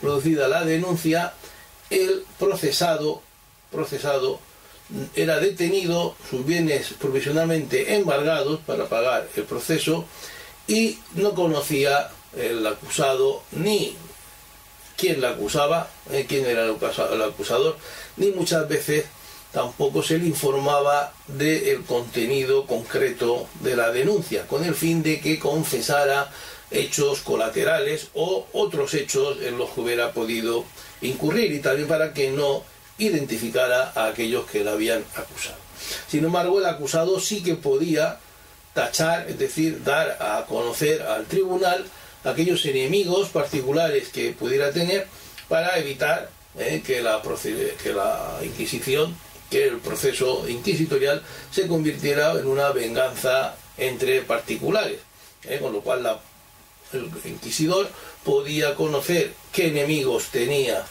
producida 0.01 0.49
la 0.49 0.65
denuncia, 0.65 1.31
el 1.89 2.25
procesado, 2.37 3.21
procesado 3.71 4.41
era 5.15 5.39
detenido, 5.39 6.13
sus 6.29 6.45
bienes 6.45 6.93
provisionalmente 6.99 7.95
embargados 7.95 8.59
para 8.65 8.89
pagar 8.89 9.29
el 9.37 9.43
proceso 9.43 10.03
y 10.67 10.99
no 11.15 11.33
conocía 11.33 12.09
el 12.35 12.67
acusado 12.67 13.43
ni 13.53 13.95
quién 14.97 15.21
la 15.21 15.29
acusaba, 15.29 15.89
eh, 16.11 16.25
quién 16.27 16.45
era 16.45 16.65
el 16.65 17.21
acusador, 17.21 17.77
ni 18.17 18.31
muchas 18.31 18.67
veces 18.67 19.05
tampoco 19.53 20.03
se 20.03 20.17
le 20.17 20.25
informaba 20.25 21.13
del 21.27 21.83
contenido 21.83 22.65
concreto 22.65 23.47
de 23.61 23.75
la 23.75 23.91
denuncia, 23.91 24.45
con 24.47 24.65
el 24.65 24.75
fin 24.75 25.01
de 25.03 25.21
que 25.21 25.39
confesara 25.39 26.29
hechos 26.69 27.21
colaterales 27.21 28.09
o 28.13 28.47
otros 28.51 28.93
hechos 28.93 29.37
en 29.41 29.57
los 29.57 29.69
que 29.69 29.81
hubiera 29.81 30.11
podido 30.11 30.65
incurrir 31.01 31.53
y 31.53 31.59
también 31.59 31.87
para 31.87 32.13
que 32.13 32.31
no 32.31 32.63
identificara 32.97 33.93
a 33.95 34.07
aquellos 34.07 34.45
que 34.47 34.63
la 34.63 34.73
habían 34.73 35.05
acusado. 35.15 35.57
Sin 36.09 36.25
embargo, 36.25 36.59
el 36.59 36.65
acusado 36.65 37.19
sí 37.19 37.41
que 37.41 37.55
podía 37.55 38.19
tachar, 38.73 39.29
es 39.29 39.39
decir, 39.39 39.83
dar 39.83 40.17
a 40.19 40.45
conocer 40.45 41.01
al 41.03 41.25
tribunal 41.25 41.85
aquellos 42.27 42.65
enemigos 42.65 43.29
particulares 43.29 44.09
que 44.09 44.31
pudiera 44.31 44.71
tener 44.71 45.07
para 45.47 45.77
evitar 45.79 46.29
eh, 46.59 46.81
que, 46.85 47.01
la 47.01 47.21
que 47.81 47.93
la 47.93 48.39
Inquisición, 48.43 49.15
que 49.49 49.67
el 49.67 49.77
proceso 49.77 50.47
inquisitorial 50.47 51.23
se 51.51 51.67
convirtiera 51.67 52.33
en 52.33 52.47
una 52.47 52.71
venganza 52.71 53.55
entre 53.77 54.21
particulares, 54.21 54.99
eh, 55.43 55.59
con 55.61 55.71
lo 55.71 55.81
cual 55.81 56.19
el 56.93 57.09
inquisidor 57.25 57.89
podía 58.23 58.75
conocer 58.75 59.33
qué 59.53 59.67
enemigos 59.67 60.25
tenía 60.31 60.83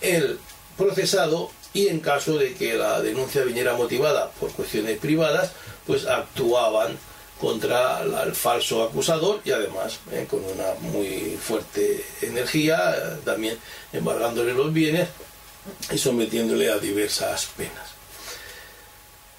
el 0.00 0.38
procesado 0.76 1.50
y 1.72 1.88
en 1.88 2.00
caso 2.00 2.36
de 2.36 2.54
que 2.54 2.74
la 2.74 3.00
denuncia 3.00 3.44
viniera 3.44 3.74
motivada 3.74 4.30
por 4.40 4.50
cuestiones 4.52 4.98
privadas, 4.98 5.52
pues 5.86 6.06
actuaban 6.06 6.98
contra 7.40 8.02
el 8.02 8.34
falso 8.34 8.82
acusador 8.82 9.40
y 9.44 9.50
además 9.50 9.98
eh, 10.12 10.26
con 10.28 10.44
una 10.44 10.74
muy 10.92 11.38
fuerte 11.40 12.04
energía, 12.20 12.94
eh, 12.94 13.18
también 13.24 13.56
embargándole 13.92 14.52
los 14.52 14.72
bienes 14.72 15.08
y 15.90 15.96
sometiéndole 15.96 16.70
a 16.70 16.78
diversas 16.78 17.46
penas. 17.56 17.90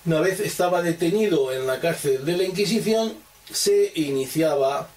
Una 0.05 0.19
vez 0.19 0.39
estaba 0.39 0.81
detenido 0.81 1.53
en 1.53 1.67
la 1.67 1.79
cárcel 1.79 2.25
de 2.25 2.37
la 2.37 2.43
Inquisición, 2.43 3.13
se 3.51 3.91
iniciaba 3.95 4.89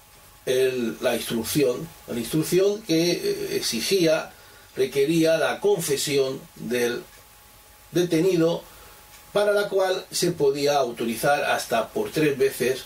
la 1.01 1.15
instrucción, 1.15 1.87
la 2.07 2.19
instrucción 2.19 2.81
que 2.83 3.11
eh, 3.11 3.55
exigía, 3.55 4.31
requería 4.75 5.37
la 5.37 5.59
confesión 5.59 6.39
del 6.55 7.03
detenido, 7.91 8.63
para 9.33 9.51
la 9.51 9.67
cual 9.67 10.05
se 10.11 10.31
podía 10.31 10.77
autorizar 10.77 11.43
hasta 11.43 11.89
por 11.89 12.09
tres 12.11 12.37
veces 12.37 12.85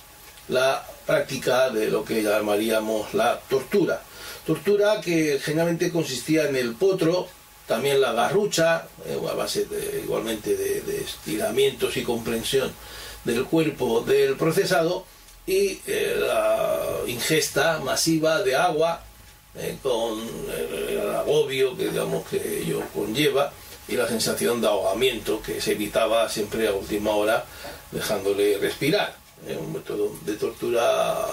la 0.49 0.85
práctica 1.05 1.69
de 1.69 1.87
lo 1.87 2.03
que 2.03 2.21
llamaríamos 2.21 3.13
la 3.13 3.39
tortura. 3.39 4.01
Tortura 4.45 4.99
que 5.01 5.39
generalmente 5.41 5.91
consistía 5.91 6.49
en 6.49 6.55
el 6.55 6.73
potro, 6.73 7.27
también 7.67 8.01
la 8.01 8.13
garrucha, 8.13 8.87
eh, 9.05 9.17
a 9.29 9.33
base 9.33 9.67
igualmente 10.03 10.55
de, 10.55 11.01
estiramientos 11.01 11.95
y 11.97 12.03
comprensión 12.03 12.71
del 13.23 13.45
cuerpo 13.45 14.01
del 14.01 14.35
procesado, 14.35 15.05
y 15.45 15.79
eh, 15.87 16.15
la 16.19 16.79
ingesta 17.07 17.79
masiva 17.79 18.41
de 18.41 18.55
agua 18.55 19.03
eh, 19.55 19.77
con 19.81 20.19
el 20.55 21.09
agobio 21.15 21.75
que 21.75 21.89
digamos 21.89 22.27
que 22.27 22.61
ello 22.61 22.83
conlleva 22.93 23.51
y 23.87 23.95
la 23.95 24.07
sensación 24.07 24.61
de 24.61 24.67
ahogamiento 24.67 25.41
que 25.41 25.59
se 25.59 25.71
evitaba 25.71 26.29
siempre 26.29 26.67
a 26.67 26.73
última 26.73 27.11
hora 27.11 27.45
dejándole 27.91 28.59
respirar 28.59 29.15
un 29.59 29.73
método 29.73 30.11
de 30.25 30.33
tortura, 30.33 31.27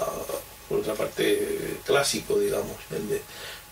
por 0.69 0.79
otra 0.79 0.93
parte, 0.93 1.77
clásico, 1.85 2.39
digamos, 2.39 2.77
el 2.91 3.09
de 3.09 3.21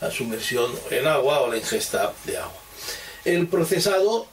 la 0.02 0.12
sumersión 0.12 0.72
en 0.92 1.08
agua 1.08 1.42
o 1.42 1.48
la 1.48 1.58
ingesta 1.58 2.14
de 2.26 2.38
agua. 2.38 2.62
El 3.24 3.48
procesado 3.48 4.28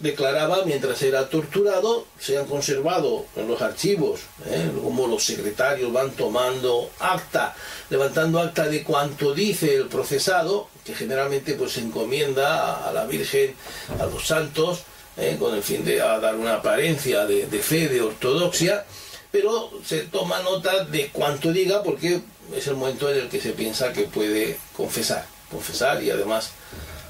declaraba 0.00 0.64
mientras 0.64 1.02
era 1.02 1.28
torturado, 1.28 2.06
se 2.18 2.38
han 2.38 2.46
conservado 2.46 3.26
en 3.36 3.46
los 3.46 3.60
archivos, 3.60 4.20
¿eh? 4.46 4.70
como 4.82 5.06
los 5.06 5.22
secretarios 5.22 5.92
van 5.92 6.10
tomando 6.12 6.90
acta, 6.98 7.54
levantando 7.90 8.40
acta 8.40 8.66
de 8.66 8.82
cuanto 8.82 9.34
dice 9.34 9.76
el 9.76 9.88
procesado, 9.88 10.68
que 10.84 10.94
generalmente 10.94 11.54
pues 11.54 11.72
se 11.72 11.80
encomienda 11.80 12.88
a 12.88 12.92
la 12.92 13.04
Virgen, 13.04 13.54
a 14.00 14.06
los 14.06 14.26
santos, 14.26 14.80
¿eh? 15.18 15.36
con 15.38 15.54
el 15.54 15.62
fin 15.62 15.84
de 15.84 15.96
dar 15.96 16.34
una 16.34 16.54
apariencia 16.54 17.26
de, 17.26 17.46
fe, 17.62 17.88
de 17.88 18.00
ortodoxia, 18.00 18.86
pero 19.30 19.70
se 19.84 20.00
toma 20.02 20.42
nota 20.42 20.84
de 20.84 21.08
cuánto 21.08 21.52
diga 21.52 21.82
porque 21.82 22.20
es 22.54 22.66
el 22.66 22.76
momento 22.76 23.10
en 23.10 23.18
el 23.18 23.28
que 23.28 23.40
se 23.40 23.52
piensa 23.52 23.92
que 23.92 24.02
puede 24.02 24.58
confesar, 24.76 25.26
confesar 25.50 26.02
y 26.02 26.10
además 26.10 26.50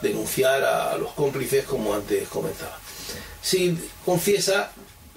denunciar 0.02 0.62
a 0.64 0.96
los 0.96 1.12
cómplices 1.12 1.64
como 1.64 1.94
antes 1.94 2.28
comentaba. 2.28 2.78
Si 3.42 3.76
confiesa, 4.04 4.70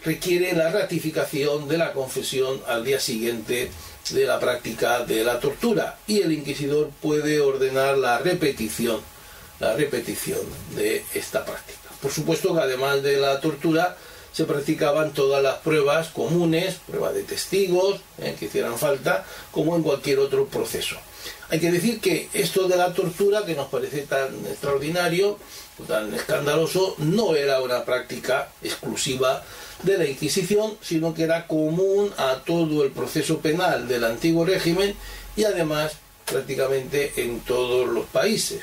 requiere 0.04 0.54
la 0.54 0.70
ratificación 0.72 1.68
de 1.68 1.78
la 1.78 1.94
confesión 1.94 2.62
al 2.68 2.84
día 2.84 3.00
siguiente 3.00 3.72
de 4.10 4.26
la 4.26 4.40
práctica 4.40 5.06
de 5.06 5.24
la 5.24 5.40
tortura 5.40 5.98
y 6.08 6.22
el 6.22 6.32
inquisidor 6.34 6.90
puede 7.02 7.40
ordenar 7.40 7.98
la 7.98 8.18
repetición, 8.18 9.00
la 9.60 9.74
repetición 9.76 10.42
de 10.76 11.06
esta 11.14 11.46
práctica. 11.46 11.80
Por 12.02 12.12
supuesto 12.12 12.54
que 12.54 12.62
además 12.62 13.02
de 13.02 13.18
la 13.18 13.40
tortura 13.40 13.98
se 14.34 14.46
practicaban 14.46 15.14
todas 15.14 15.42
las 15.42 15.60
pruebas 15.60 16.10
comunes, 16.10 16.80
pruebas 16.88 17.14
de 17.14 17.24
testigos, 17.24 18.02
eh, 18.18 18.36
que 18.38 18.46
hicieran 18.46 18.78
falta, 18.78 19.26
como 19.52 19.76
en 19.76 19.84
cualquier 19.84 20.20
otro 20.20 20.48
proceso. 20.48 20.98
Hay 21.50 21.60
que 21.60 21.72
decir 21.72 22.02
que 22.02 22.30
esto 22.34 22.68
de 22.68 22.76
la 22.76 22.94
tortura, 22.94 23.46
que 23.46 23.56
nos 23.56 23.68
parece 23.68 24.02
tan 24.02 24.34
extraordinario, 24.48 25.38
tan 25.88 26.14
escandaloso, 26.14 26.96
no 26.98 27.36
era 27.36 27.62
una 27.62 27.86
práctica 27.86 28.50
exclusiva 28.62 29.44
de 29.84 29.98
la 29.98 30.06
Inquisición, 30.06 30.78
sino 30.82 31.14
que 31.14 31.24
era 31.24 31.46
común 31.46 32.12
a 32.18 32.42
todo 32.46 32.84
el 32.84 32.92
proceso 32.92 33.40
penal 33.40 33.88
del 33.88 34.04
antiguo 34.04 34.46
régimen 34.46 34.96
y 35.36 35.44
además 35.44 35.94
prácticamente 36.26 37.14
en 37.18 37.42
todos 37.42 37.88
los 37.88 38.06
países. 38.08 38.62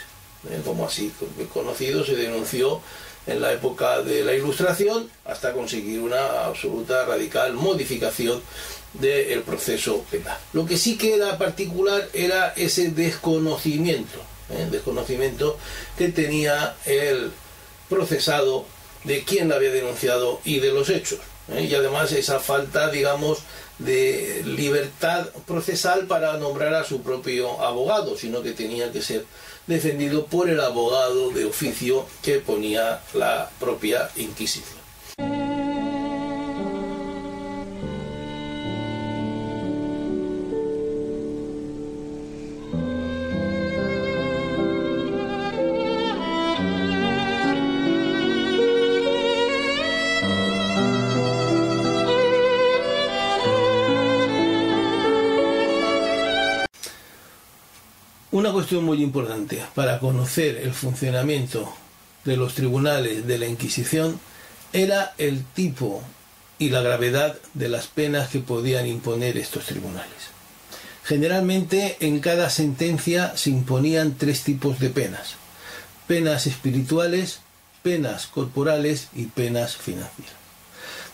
¿eh? 0.51 0.61
Como 0.65 0.87
así 0.87 1.13
conocido, 1.53 2.05
se 2.05 2.17
denunció 2.17 2.81
en 3.31 3.41
la 3.41 3.53
época 3.53 4.03
de 4.03 4.25
la 4.25 4.35
Ilustración 4.35 5.09
hasta 5.25 5.53
conseguir 5.53 6.01
una 6.01 6.45
absoluta 6.47 7.05
radical 7.05 7.53
modificación 7.53 8.43
del 8.95 9.43
proceso 9.43 10.05
penal. 10.11 10.37
Lo 10.53 10.67
que 10.67 10.77
sí 10.77 10.99
que 10.99 11.15
era 11.15 11.39
particular 11.39 12.09
era 12.13 12.53
ese 12.57 12.91
desconocimiento, 12.91 14.19
¿eh? 14.51 14.67
desconocimiento 14.71 15.57
que 15.97 16.09
tenía 16.09 16.75
el 16.85 17.31
procesado 17.89 18.67
de 19.05 19.23
quién 19.23 19.49
la 19.49 19.57
había 19.57 19.71
denunciado 19.71 20.41
y 20.45 20.59
de 20.59 20.73
los 20.73 20.91
hechos. 20.91 21.21
¿eh? 21.53 21.69
Y 21.71 21.75
además 21.75 22.11
esa 22.11 22.41
falta, 22.41 22.91
digamos, 22.91 23.39
de 23.79 24.43
libertad 24.45 25.29
procesal 25.47 26.07
para 26.07 26.37
nombrar 26.37 26.75
a 26.75 26.85
su 26.85 27.01
propio 27.01 27.63
abogado, 27.63 28.17
sino 28.17 28.43
que 28.43 28.53
tenía 28.53 28.91
que 28.93 29.01
ser 29.01 29.25
defendido 29.67 30.27
por 30.27 30.49
el 30.49 30.61
abogado 30.61 31.31
de 31.31 31.45
oficio 31.45 32.07
que 32.23 32.39
ponía 32.39 33.01
la 33.15 33.51
propia 33.59 34.11
Inquisición. 34.17 34.80
Muy 58.79 59.03
importante 59.03 59.61
para 59.75 59.99
conocer 59.99 60.59
el 60.59 60.73
funcionamiento 60.73 61.73
de 62.25 62.37
los 62.37 62.55
tribunales 62.55 63.27
de 63.27 63.39
la 63.39 63.47
Inquisición 63.47 64.21
era 64.73 65.15
el 65.19 65.45
tipo 65.45 66.03
y 66.59 66.71
la 66.71 66.81
gravedad 66.81 67.37
de 67.55 67.69
las 67.69 67.89
penas 67.89 68.29
que 68.29 68.39
podían 68.39 68.87
imponer 68.87 69.37
estos 69.39 69.65
tribunales. 69.65 70.31
Generalmente 71.05 71.97
en 72.01 72.21
cada 72.21 72.51
sentencia 72.51 73.37
se 73.37 73.51
imponían 73.51 74.15
tres 74.17 74.45
tipos 74.45 74.79
de 74.79 74.91
penas. 74.91 75.35
Penas 76.07 76.47
espirituales, 76.47 77.41
penas 77.83 78.27
corporales 78.27 79.09
y 79.15 79.25
penas 79.25 79.77
financieras. 79.77 80.35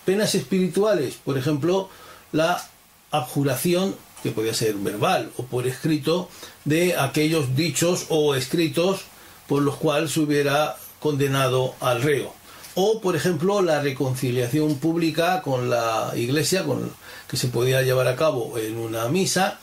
Penas 0.05 0.35
espirituales, 0.35 1.15
por 1.25 1.39
ejemplo, 1.39 1.89
la 2.33 2.63
abjuración 3.11 3.97
que 4.27 4.33
podía 4.33 4.55
ser 4.55 4.75
verbal 4.75 5.31
o 5.37 5.45
por 5.45 5.67
escrito, 5.67 6.29
de 6.65 6.97
aquellos 6.97 7.55
dichos 7.55 8.07
o 8.09 8.35
escritos 8.35 9.03
por 9.47 9.63
los 9.63 9.77
cuales 9.77 10.13
se 10.13 10.21
hubiera 10.21 10.77
condenado 11.01 11.75
al 11.81 12.03
reo. 12.03 12.35
O, 12.75 13.01
por 13.01 13.17
ejemplo, 13.17 13.63
la 13.63 13.81
reconciliación 13.81 14.77
pública 14.77 15.41
con 15.43 15.71
la 15.71 16.13
iglesia, 16.17 16.65
con, 16.65 16.93
que 17.29 17.37
se 17.37 17.49
podía 17.49 17.83
llevar 17.83 18.09
a 18.09 18.17
cabo 18.17 18.59
en 18.59 18.77
una 18.77 19.09
misa, 19.09 19.59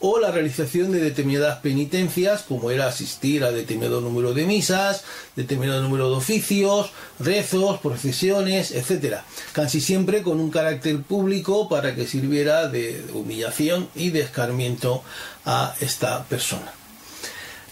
o 0.00 0.18
la 0.18 0.30
realización 0.30 0.92
de 0.92 1.00
determinadas 1.00 1.58
penitencias, 1.58 2.42
como 2.42 2.70
era 2.70 2.86
asistir 2.86 3.44
a 3.44 3.52
determinado 3.52 4.00
número 4.00 4.34
de 4.34 4.46
misas, 4.46 5.04
determinado 5.36 5.82
número 5.82 6.10
de 6.10 6.16
oficios, 6.16 6.90
rezos, 7.18 7.78
procesiones, 7.80 8.72
etc. 8.72 9.18
Casi 9.52 9.80
siempre 9.80 10.22
con 10.22 10.40
un 10.40 10.50
carácter 10.50 11.02
público 11.02 11.68
para 11.68 11.94
que 11.94 12.06
sirviera 12.06 12.68
de 12.68 13.04
humillación 13.14 13.88
y 13.94 14.10
de 14.10 14.20
escarmiento 14.20 15.02
a 15.44 15.74
esta 15.80 16.24
persona. 16.24 16.72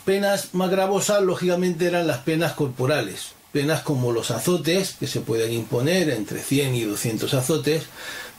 Penas 0.04 0.52
más 0.52 0.70
gravosas, 0.70 1.22
lógicamente, 1.22 1.86
eran 1.86 2.06
las 2.06 2.18
penas 2.18 2.52
corporales. 2.52 3.28
Penas 3.52 3.82
como 3.82 4.12
los 4.12 4.30
azotes, 4.30 4.96
que 4.98 5.06
se 5.06 5.20
pueden 5.20 5.52
imponer 5.52 6.10
entre 6.10 6.40
100 6.40 6.74
y 6.74 6.82
200 6.82 7.32
azotes. 7.32 7.84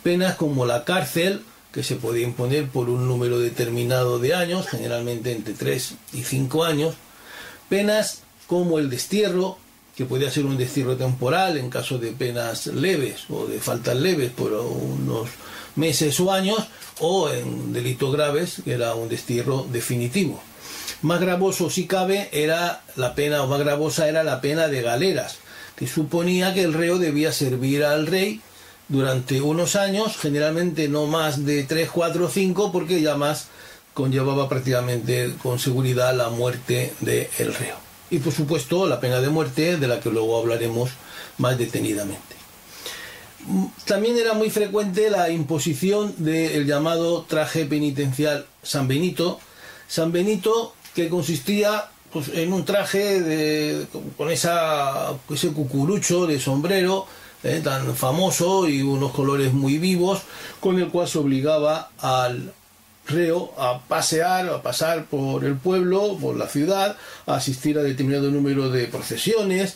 Penas 0.04 0.36
como 0.36 0.66
la 0.66 0.84
cárcel, 0.84 1.44
que 1.76 1.84
se 1.84 1.98
podía 1.98 2.24
imponer 2.24 2.70
por 2.70 2.90
un 2.90 3.06
número 3.06 3.38
determinado 3.38 4.18
de 4.18 4.34
años, 4.34 4.66
generalmente 4.66 5.34
entre 5.34 5.54
3 5.54 5.96
y 6.14 6.24
5 6.24 6.64
años, 6.64 6.96
penas 7.68 8.22
como 8.48 8.80
el 8.80 8.90
destierro, 8.90 9.58
que 9.94 10.06
podía 10.06 10.32
ser 10.32 10.46
un 10.46 10.58
destierro 10.58 10.96
temporal 10.96 11.58
en 11.58 11.70
caso 11.70 11.98
de 11.98 12.14
penas 12.14 12.68
leves 12.68 13.26
o 13.30 13.46
de 13.46 13.60
faltas 13.60 13.98
leves 13.98 14.32
por 14.32 14.54
unos 14.54 15.28
meses 15.76 16.18
o 16.22 16.32
años, 16.32 16.66
o 17.02 17.30
en 17.30 17.74
delitos 17.74 18.14
graves, 18.14 18.62
que 18.64 18.72
era 18.72 18.96
un 18.96 19.10
destierro 19.10 19.68
definitivo. 19.70 20.42
Más 21.02 21.20
gravoso, 21.20 21.70
si 21.70 21.88
cabe, 21.88 22.30
era 22.32 22.84
la 22.96 23.16
pena, 23.16 23.44
o 23.44 23.48
más 23.48 23.60
gravosa 23.60 24.08
era 24.08 24.24
la 24.24 24.40
pena 24.40 24.70
de 24.70 24.82
galeras, 24.82 25.40
que 25.76 25.88
suponía 25.88 26.54
que 26.54 26.64
el 26.64 26.74
reo 26.74 27.00
debía 27.00 27.34
servir 27.34 27.84
al 27.84 28.08
rey 28.08 28.40
durante 28.88 29.42
unos 29.42 29.76
años, 29.76 30.18
generalmente 30.18 30.88
no 30.88 31.08
más 31.08 31.46
de 31.46 31.64
3, 31.64 31.90
4 31.92 32.26
o 32.26 32.30
5, 32.30 32.72
porque 32.72 33.02
ya 33.02 33.16
más 33.16 33.48
conllevaba 33.94 34.50
prácticamente 34.50 35.34
con 35.42 35.58
seguridad 35.58 36.16
la 36.16 36.30
muerte 36.30 36.94
del 37.00 37.54
reo. 37.54 37.78
Y 38.10 38.20
por 38.20 38.34
supuesto 38.34 38.88
la 38.88 39.00
pena 39.00 39.22
de 39.22 39.30
muerte, 39.30 39.78
de 39.78 39.88
la 39.88 40.00
que 40.00 40.10
luego 40.10 40.40
hablaremos 40.40 40.92
más 41.38 41.58
detenidamente. 41.58 42.36
También 43.86 44.18
era 44.18 44.34
muy 44.34 44.50
frecuente 44.50 45.10
la 45.10 45.30
imposición 45.30 46.14
del 46.18 46.66
llamado 46.66 47.24
traje 47.24 47.66
penitencial 47.66 48.46
San 48.64 48.88
Benito. 48.88 49.40
San 49.88 50.12
Benito 50.12 50.74
que 50.96 51.10
consistía 51.10 51.86
pues, 52.12 52.30
en 52.30 52.54
un 52.54 52.66
traje 52.66 53.22
de, 53.22 53.86
con 54.18 54.32
esa, 54.32 55.14
ese 55.30 55.50
cucurucho 55.50 56.26
de 56.26 56.40
sombrero, 56.40 57.06
eh, 57.46 57.62
tan 57.64 57.96
famoso 57.96 58.68
y 58.68 58.82
unos 58.82 59.12
colores 59.12 59.54
muy 59.54 59.78
vivos, 59.78 60.24
con 60.60 60.80
el 60.80 60.88
cual 60.88 61.08
se 61.08 61.20
obligaba 61.20 61.92
al 62.00 62.52
reo 63.08 63.54
a 63.60 63.82
pasear, 63.82 64.50
a 64.50 64.64
pasar 64.64 65.06
por 65.06 65.46
el 65.46 65.56
pueblo, 65.56 66.18
por 66.20 66.36
la 66.36 66.48
ciudad, 66.48 66.98
a 67.28 67.36
asistir 67.36 67.78
a 67.78 67.84
determinado 67.84 68.32
número 68.32 68.72
de 68.72 68.88
procesiones, 68.88 69.76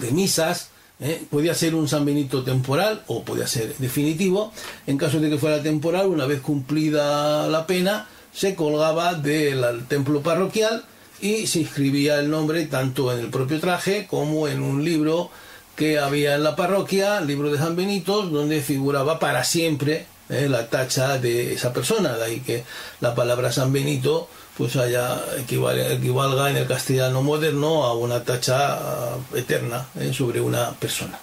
de 0.00 0.10
misas. 0.10 0.70
Eh, 1.00 1.22
podía 1.30 1.54
ser 1.54 1.76
un 1.76 1.86
San 1.86 2.04
Benito 2.04 2.42
temporal 2.42 3.04
o 3.06 3.22
podía 3.22 3.46
ser 3.46 3.76
definitivo. 3.78 4.52
En 4.88 4.98
caso 4.98 5.20
de 5.20 5.30
que 5.30 5.38
fuera 5.38 5.62
temporal, 5.62 6.08
una 6.08 6.26
vez 6.26 6.40
cumplida 6.40 7.46
la 7.46 7.68
pena, 7.68 8.08
se 8.34 8.56
colgaba 8.56 9.14
del 9.14 9.86
templo 9.86 10.22
parroquial 10.22 10.84
y 11.20 11.46
se 11.46 11.60
inscribía 11.60 12.18
el 12.18 12.30
nombre 12.30 12.66
tanto 12.66 13.12
en 13.12 13.20
el 13.20 13.30
propio 13.30 13.60
traje 13.60 14.08
como 14.08 14.48
en 14.48 14.60
un 14.60 14.84
libro 14.84 15.30
que 15.78 16.00
había 16.00 16.34
en 16.34 16.42
la 16.42 16.56
parroquia, 16.56 17.20
libro 17.20 17.52
de 17.52 17.58
San 17.58 17.76
Benito, 17.76 18.22
donde 18.22 18.60
figuraba 18.60 19.20
para 19.20 19.44
siempre 19.44 20.06
eh, 20.28 20.48
la 20.48 20.68
tacha 20.68 21.18
de 21.18 21.54
esa 21.54 21.72
persona, 21.72 22.16
de 22.16 22.24
ahí 22.24 22.40
que 22.40 22.64
la 23.00 23.14
palabra 23.14 23.52
San 23.52 23.72
Benito 23.72 24.28
pues 24.56 24.74
haya 24.74 25.20
equivalga 25.38 26.50
en 26.50 26.56
el 26.56 26.66
castellano 26.66 27.22
moderno 27.22 27.84
a 27.84 27.94
una 27.94 28.24
tacha 28.24 28.76
eh, 28.76 29.38
eterna 29.38 29.86
eh, 30.00 30.12
sobre 30.12 30.40
una 30.40 30.72
persona. 30.72 31.20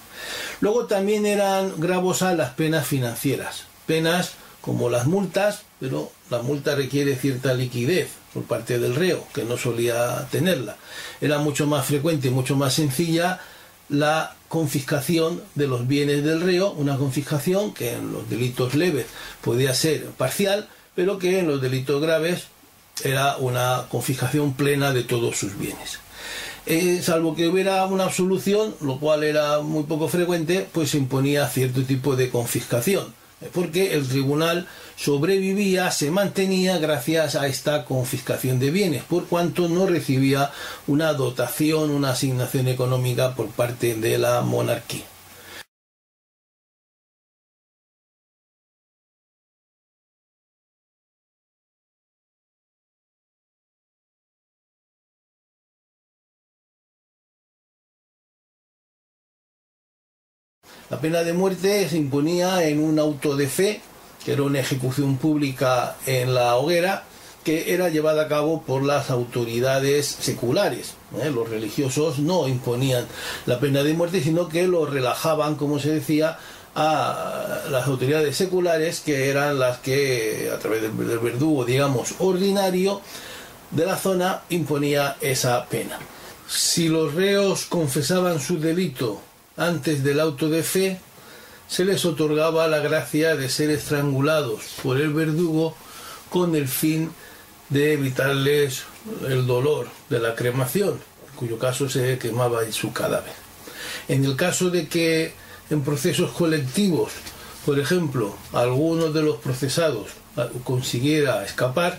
Luego 0.60 0.86
también 0.86 1.26
eran 1.26 1.74
gravosas 1.76 2.34
las 2.34 2.54
penas 2.54 2.86
financieras, 2.86 3.64
penas 3.84 4.32
como 4.62 4.88
las 4.88 5.06
multas, 5.06 5.64
pero 5.78 6.10
la 6.30 6.40
multa 6.40 6.74
requiere 6.74 7.14
cierta 7.16 7.52
liquidez 7.52 8.08
por 8.32 8.44
parte 8.44 8.78
del 8.78 8.94
reo, 8.94 9.22
que 9.34 9.44
no 9.44 9.58
solía 9.58 10.26
tenerla. 10.30 10.76
Era 11.20 11.38
mucho 11.40 11.66
más 11.66 11.84
frecuente 11.84 12.30
mucho 12.30 12.56
más 12.56 12.72
sencilla 12.72 13.38
la 13.88 14.34
confiscación 14.48 15.42
de 15.54 15.66
los 15.66 15.86
bienes 15.86 16.24
del 16.24 16.40
reo, 16.40 16.72
una 16.72 16.96
confiscación 16.96 17.72
que 17.72 17.92
en 17.94 18.12
los 18.12 18.28
delitos 18.28 18.74
leves 18.74 19.06
podía 19.42 19.74
ser 19.74 20.06
parcial, 20.10 20.68
pero 20.94 21.18
que 21.18 21.38
en 21.38 21.46
los 21.46 21.60
delitos 21.60 22.00
graves 22.00 22.44
era 23.04 23.36
una 23.36 23.86
confiscación 23.90 24.54
plena 24.54 24.92
de 24.92 25.04
todos 25.04 25.36
sus 25.36 25.58
bienes. 25.58 26.00
Eh, 26.64 27.00
salvo 27.02 27.36
que 27.36 27.48
hubiera 27.48 27.84
una 27.86 28.04
absolución, 28.04 28.74
lo 28.80 28.98
cual 28.98 29.22
era 29.22 29.60
muy 29.60 29.84
poco 29.84 30.08
frecuente, 30.08 30.66
pues 30.72 30.90
se 30.90 30.98
imponía 30.98 31.46
cierto 31.48 31.84
tipo 31.84 32.16
de 32.16 32.30
confiscación 32.30 33.14
porque 33.52 33.94
el 33.94 34.08
tribunal 34.08 34.66
sobrevivía, 34.96 35.90
se 35.90 36.10
mantenía 36.10 36.78
gracias 36.78 37.34
a 37.34 37.46
esta 37.46 37.84
confiscación 37.84 38.58
de 38.58 38.70
bienes, 38.70 39.02
por 39.04 39.26
cuanto 39.26 39.68
no 39.68 39.86
recibía 39.86 40.50
una 40.86 41.12
dotación, 41.12 41.90
una 41.90 42.10
asignación 42.10 42.68
económica 42.68 43.34
por 43.34 43.48
parte 43.48 43.94
de 43.94 44.18
la 44.18 44.40
monarquía. 44.40 45.15
La 60.88 61.00
pena 61.00 61.24
de 61.24 61.32
muerte 61.32 61.88
se 61.88 61.96
imponía 61.96 62.62
en 62.68 62.80
un 62.80 63.00
auto 63.00 63.34
de 63.34 63.48
fe, 63.48 63.80
que 64.24 64.32
era 64.34 64.44
una 64.44 64.60
ejecución 64.60 65.16
pública 65.16 65.96
en 66.06 66.32
la 66.32 66.54
hoguera, 66.54 67.02
que 67.42 67.74
era 67.74 67.88
llevada 67.88 68.22
a 68.22 68.28
cabo 68.28 68.62
por 68.62 68.84
las 68.84 69.10
autoridades 69.10 70.06
seculares. 70.06 70.94
¿eh? 71.20 71.30
Los 71.30 71.48
religiosos 71.48 72.20
no 72.20 72.46
imponían 72.46 73.04
la 73.46 73.58
pena 73.58 73.82
de 73.82 73.94
muerte, 73.94 74.20
sino 74.20 74.48
que 74.48 74.68
lo 74.68 74.86
relajaban, 74.86 75.56
como 75.56 75.80
se 75.80 75.90
decía, 75.90 76.38
a 76.76 77.62
las 77.68 77.88
autoridades 77.88 78.36
seculares, 78.36 79.00
que 79.00 79.28
eran 79.28 79.58
las 79.58 79.78
que, 79.78 80.52
a 80.54 80.58
través 80.60 80.82
del, 80.82 80.92
verdugo, 80.92 81.64
digamos, 81.64 82.14
ordinario 82.20 83.00
de 83.72 83.86
la 83.86 83.96
zona, 83.96 84.42
imponía 84.50 85.16
esa 85.20 85.66
pena. 85.66 85.98
Si 86.46 86.88
los 86.88 87.14
reos 87.14 87.64
confesaban 87.64 88.38
su 88.38 88.60
delito 88.60 89.20
antes 89.56 90.04
del 90.04 90.20
auto 90.20 90.48
de 90.48 90.62
fe, 90.62 91.00
se 91.68 91.84
les 91.84 92.04
otorgaba 92.04 92.68
la 92.68 92.78
gracia 92.78 93.36
de 93.36 93.48
ser 93.48 93.70
estrangulados 93.70 94.62
por 94.82 95.00
el 95.00 95.12
verdugo 95.12 95.74
con 96.30 96.54
el 96.54 96.68
fin 96.68 97.10
de 97.68 97.94
evitarles 97.94 98.84
el 99.28 99.46
dolor 99.46 99.88
de 100.08 100.20
la 100.20 100.34
cremación, 100.34 101.00
en 101.30 101.36
cuyo 101.36 101.58
caso 101.58 101.88
se 101.88 102.18
quemaba 102.18 102.60
su 102.70 102.92
cadáver. 102.92 103.32
En 104.08 104.24
el 104.24 104.36
caso 104.36 104.70
de 104.70 104.88
que 104.88 105.32
en 105.70 105.82
procesos 105.82 106.30
colectivos, 106.32 107.12
por 107.64 107.78
ejemplo, 107.78 108.36
alguno 108.52 109.10
de 109.10 109.22
los 109.22 109.36
procesados 109.38 110.10
consiguiera 110.62 111.44
escapar, 111.44 111.98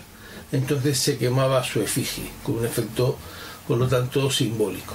entonces 0.52 0.98
se 0.98 1.18
quemaba 1.18 1.62
su 1.64 1.82
efigie, 1.82 2.30
con 2.42 2.58
un 2.58 2.64
efecto, 2.64 3.18
por 3.66 3.76
lo 3.76 3.86
tanto, 3.86 4.30
simbólico. 4.30 4.94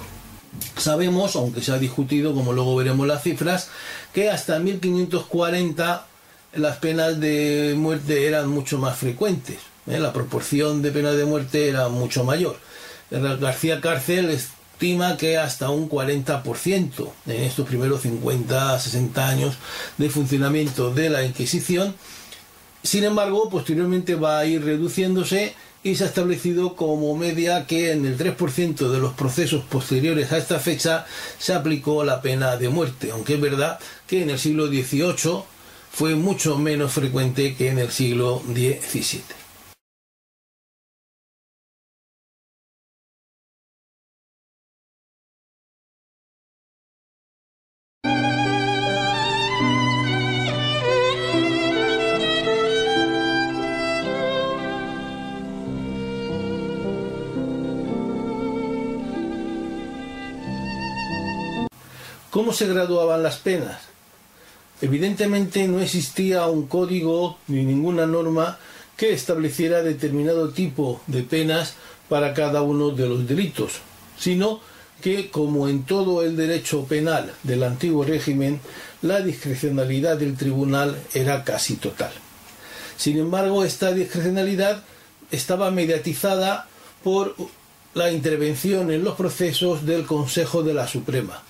Sabemos, 0.77 1.35
aunque 1.35 1.61
se 1.61 1.71
ha 1.71 1.77
discutido, 1.77 2.33
como 2.33 2.53
luego 2.53 2.75
veremos 2.75 3.07
las 3.07 3.23
cifras, 3.23 3.69
que 4.13 4.29
hasta 4.29 4.59
1540 4.59 6.07
las 6.55 6.77
penas 6.77 7.19
de 7.19 7.73
muerte 7.77 8.27
eran 8.27 8.49
mucho 8.49 8.77
más 8.77 8.97
frecuentes. 8.97 9.57
¿eh? 9.87 9.99
La 9.99 10.13
proporción 10.13 10.81
de 10.81 10.91
penas 10.91 11.15
de 11.15 11.25
muerte 11.25 11.67
era 11.67 11.89
mucho 11.89 12.23
mayor. 12.23 12.57
García 13.11 13.79
Cárcel 13.79 14.29
estima 14.29 15.17
que 15.17 15.37
hasta 15.37 15.69
un 15.69 15.89
40% 15.89 17.09
en 17.27 17.43
estos 17.43 17.67
primeros 17.67 18.01
50, 18.01 18.79
60 18.79 19.27
años 19.27 19.55
de 19.97 20.09
funcionamiento 20.09 20.93
de 20.93 21.09
la 21.09 21.23
Inquisición. 21.23 21.95
Sin 22.81 23.03
embargo, 23.03 23.49
posteriormente 23.49 24.15
va 24.15 24.39
a 24.39 24.45
ir 24.45 24.63
reduciéndose 24.63 25.55
y 25.83 25.95
se 25.95 26.05
ha 26.05 26.07
establecido 26.07 26.75
como 26.75 27.15
media 27.15 27.67
que 27.67 27.91
en 27.91 28.05
el 28.05 28.17
3% 28.17 28.89
de 28.89 28.99
los 28.99 29.13
procesos 29.13 29.63
posteriores 29.65 30.31
a 30.31 30.37
esta 30.37 30.59
fecha 30.59 31.05
se 31.37 31.53
aplicó 31.53 32.03
la 32.03 32.21
pena 32.21 32.55
de 32.55 32.69
muerte, 32.69 33.11
aunque 33.11 33.35
es 33.35 33.41
verdad 33.41 33.79
que 34.07 34.23
en 34.23 34.29
el 34.29 34.39
siglo 34.39 34.67
XVIII 34.67 35.43
fue 35.91 36.15
mucho 36.15 36.57
menos 36.57 36.93
frecuente 36.93 37.55
que 37.55 37.69
en 37.69 37.79
el 37.79 37.91
siglo 37.91 38.41
XVII. 38.47 39.42
¿Cómo 62.33 62.51
se 62.51 62.65
graduaban 62.65 63.21
las 63.21 63.37
penas? 63.37 63.83
Evidentemente 64.81 65.67
no 65.67 65.79
existía 65.81 66.47
un 66.47 66.65
código 66.65 67.37
ni 67.45 67.63
ninguna 67.63 68.07
norma 68.07 68.57
que 68.97 69.13
estableciera 69.13 69.83
determinado 69.83 70.49
tipo 70.49 70.99
de 71.05 71.21
penas 71.21 71.75
para 72.09 72.33
cada 72.33 72.63
uno 72.63 72.89
de 72.89 73.07
los 73.07 73.27
delitos, 73.27 73.73
sino 74.17 74.61
que, 74.99 75.29
como 75.29 75.69
en 75.69 75.83
todo 75.83 76.23
el 76.23 76.35
derecho 76.35 76.85
penal 76.85 77.31
del 77.43 77.61
antiguo 77.61 78.03
régimen, 78.03 78.59
la 79.03 79.19
discrecionalidad 79.21 80.17
del 80.17 80.35
tribunal 80.35 80.99
era 81.13 81.43
casi 81.43 81.75
total. 81.75 82.13
Sin 82.97 83.19
embargo, 83.19 83.63
esta 83.63 83.91
discrecionalidad 83.91 84.81
estaba 85.29 85.69
mediatizada 85.69 86.67
por 87.03 87.35
la 87.93 88.11
intervención 88.11 88.89
en 88.89 89.03
los 89.03 89.13
procesos 89.13 89.85
del 89.85 90.07
Consejo 90.07 90.63
de 90.63 90.73
la 90.73 90.87
Suprema, 90.87 91.43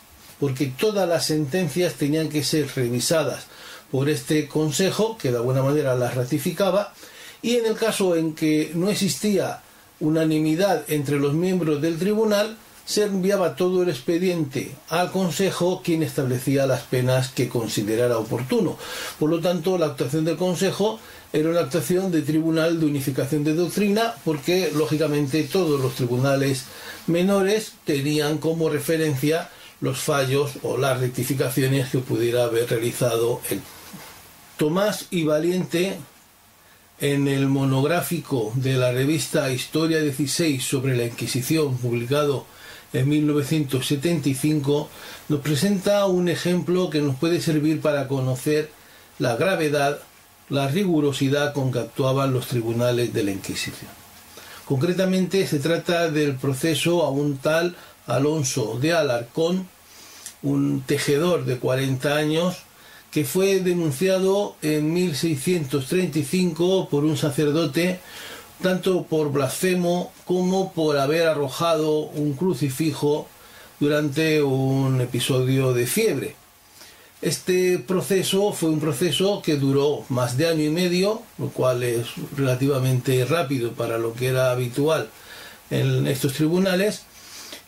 porque 0.44 0.74
todas 0.78 1.08
las 1.08 1.28
sentencias 1.28 1.94
tenían 1.94 2.28
que 2.28 2.44
ser 2.44 2.68
revisadas 2.76 3.46
por 3.90 4.10
este 4.10 4.46
Consejo, 4.50 5.18
que 5.18 5.32
de 5.32 5.38
alguna 5.38 5.64
manera 5.64 5.96
las 5.96 6.16
ratificaba, 6.16 6.94
y 7.42 7.56
en 7.56 7.66
el 7.66 7.76
caso 7.76 8.18
en 8.18 8.36
que 8.36 8.74
no 8.76 8.90
existía 8.90 9.62
unanimidad 10.02 10.84
entre 10.90 11.18
los 11.18 11.34
miembros 11.34 11.82
del 11.82 11.98
tribunal, 11.98 12.58
se 12.86 13.04
enviaba 13.04 13.56
todo 13.56 13.84
el 13.84 13.90
expediente 13.90 14.76
al 14.90 15.12
Consejo, 15.14 15.82
quien 15.82 16.04
establecía 16.04 16.68
las 16.68 16.82
penas 16.82 17.30
que 17.30 17.48
considerara 17.48 18.18
oportuno. 18.18 18.78
Por 19.20 19.30
lo 19.30 19.40
tanto, 19.40 19.78
la 19.78 19.86
actuación 19.86 20.26
del 20.26 20.36
Consejo 20.36 21.00
era 21.32 21.52
una 21.52 21.62
actuación 21.62 22.12
de 22.12 22.22
tribunal 22.22 22.82
de 22.82 22.88
unificación 22.88 23.46
de 23.46 23.56
doctrina, 23.56 24.14
porque 24.26 24.74
lógicamente 24.76 25.42
todos 25.44 25.80
los 25.80 25.96
tribunales 25.96 26.66
menores 27.08 27.76
tenían 27.86 28.40
como 28.40 28.68
referencia 28.68 29.50
los 29.84 30.00
fallos 30.00 30.54
o 30.64 30.78
las 30.78 31.02
rectificaciones 31.02 31.90
que 31.90 31.98
pudiera 32.00 32.46
haber 32.46 32.70
realizado 32.70 33.42
él. 33.50 33.60
Tomás 34.56 35.08
y 35.12 35.26
Valiente, 35.26 35.98
en 37.02 37.28
el 37.28 37.48
monográfico 37.48 38.54
de 38.56 38.76
la 38.76 38.94
revista 38.94 39.52
Historia 39.52 40.00
16 40.00 40.64
sobre 40.64 40.96
la 40.96 41.04
Inquisición, 41.04 41.78
publicado 41.78 42.46
en 42.94 43.10
1975, 43.10 44.90
nos 45.28 45.40
presenta 45.42 46.06
un 46.06 46.30
ejemplo 46.30 46.90
que 46.90 47.02
nos 47.02 47.18
puede 47.18 47.42
servir 47.42 47.82
para 47.82 48.08
conocer 48.08 48.72
la 49.20 49.36
gravedad, 49.36 50.00
la 50.48 50.70
rigurosidad 50.70 51.54
con 51.54 51.74
que 51.74 51.80
actuaban 51.80 52.32
los 52.32 52.48
tribunales 52.48 53.14
de 53.14 53.24
la 53.24 53.32
Inquisición. 53.32 53.92
Concretamente 54.64 55.46
se 55.46 55.60
trata 55.60 56.10
del 56.10 56.36
proceso 56.36 57.04
a 57.04 57.10
un 57.10 57.38
tal 57.38 57.76
Alonso 58.08 58.80
de 58.80 58.94
Alarcón, 58.94 59.73
un 60.44 60.84
tejedor 60.86 61.46
de 61.46 61.58
40 61.58 62.16
años, 62.16 62.58
que 63.12 63.26
fue 63.26 63.60
denunciado 63.60 64.56
en 64.62 64.94
1635 64.94 66.90
por 66.90 67.06
un 67.06 67.18
sacerdote, 67.18 68.00
tanto 68.62 69.04
por 69.04 69.32
blasfemo 69.32 70.12
como 70.26 70.74
por 70.74 70.98
haber 70.98 71.28
arrojado 71.28 72.00
un 72.00 72.34
crucifijo 72.34 73.28
durante 73.80 74.42
un 74.42 75.02
episodio 75.02 75.74
de 75.74 75.88
fiebre. 75.88 76.36
Este 77.22 77.80
proceso 77.80 78.52
fue 78.52 78.70
un 78.70 78.82
proceso 78.82 79.42
que 79.42 79.56
duró 79.56 80.04
más 80.10 80.36
de 80.36 80.48
año 80.48 80.64
y 80.64 80.70
medio, 80.70 81.22
lo 81.38 81.48
cual 81.50 81.84
es 81.84 82.08
relativamente 82.36 83.24
rápido 83.24 83.72
para 83.72 83.98
lo 83.98 84.14
que 84.14 84.28
era 84.28 84.52
habitual 84.52 85.10
en 85.70 86.06
estos 86.08 86.34
tribunales, 86.34 87.04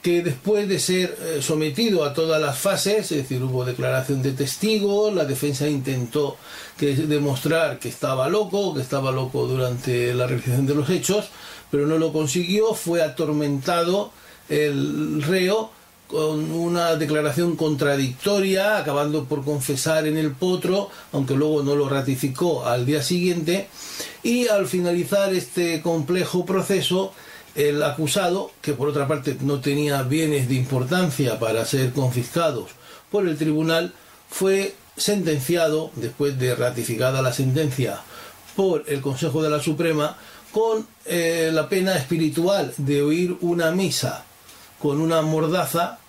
que 0.05 0.21
después 0.21 0.69
de 0.69 0.77
ser 0.77 1.17
eh, 1.19 1.41
sometido 1.41 2.05
a 2.05 2.13
todas 2.13 2.39
las 2.39 2.59
fases, 2.59 3.11
es 3.11 3.23
decir, 3.23 3.41
hubo 3.41 3.65
declaración 3.65 4.21
de 4.21 4.33
testigos, 4.33 5.11
la 5.11 5.25
defensa 5.25 5.67
intentó 5.67 6.37
demostrar 6.79 7.79
que 7.79 7.89
estaba 7.89 8.29
loco, 8.29 8.75
que 8.75 8.81
estaba 8.81 9.11
loco 9.11 9.47
durante 9.47 10.13
la 10.13 10.27
realización 10.27 10.67
de 10.67 10.75
los 10.75 10.91
hechos, 10.91 11.29
pero 11.71 11.87
no 11.87 11.97
lo 11.97 12.13
consiguió, 12.13 12.75
fue 12.75 13.01
atormentado 13.01 14.11
el 14.47 15.23
reo 15.23 15.71
con 16.05 16.51
una 16.51 16.97
declaración 16.97 17.55
contradictoria, 17.55 18.77
acabando 18.77 19.25
por 19.25 19.43
confesar 19.43 20.05
en 20.05 20.19
el 20.19 20.33
potro, 20.33 20.91
aunque 21.13 21.33
luego 21.33 21.63
no 21.63 21.75
lo 21.75 21.89
ratificó 21.89 22.63
al 22.63 22.85
día 22.85 23.01
siguiente, 23.01 23.69
y 24.21 24.49
al 24.49 24.67
finalizar 24.67 25.33
este 25.33 25.81
complejo 25.81 26.45
proceso, 26.45 27.11
el 27.55 27.81
acusado, 27.83 28.51
que 28.61 28.73
por 28.73 28.89
otra 28.89 29.07
parte 29.07 29.37
no 29.41 29.59
tenía 29.59 30.03
bienes 30.03 30.47
de 30.47 30.55
importancia 30.55 31.39
para 31.39 31.65
ser 31.65 31.91
confiscados 31.93 32.71
por 33.11 33.27
el 33.27 33.37
tribunal, 33.37 33.93
fue 34.29 34.75
sentenciado, 34.97 35.91
después 35.95 36.37
de 36.37 36.55
ratificada 36.55 37.21
la 37.21 37.33
sentencia 37.33 38.01
por 38.55 38.83
el 38.87 39.01
Consejo 39.01 39.41
de 39.41 39.49
la 39.49 39.61
Suprema, 39.61 40.17
con 40.51 40.87
eh, 41.05 41.49
la 41.53 41.67
pena 41.67 41.95
espiritual 41.95 42.73
de 42.77 43.01
oír 43.01 43.37
una 43.41 43.71
misa 43.71 44.25
con 44.79 45.01
una 45.01 45.21
mordaza 45.21 45.99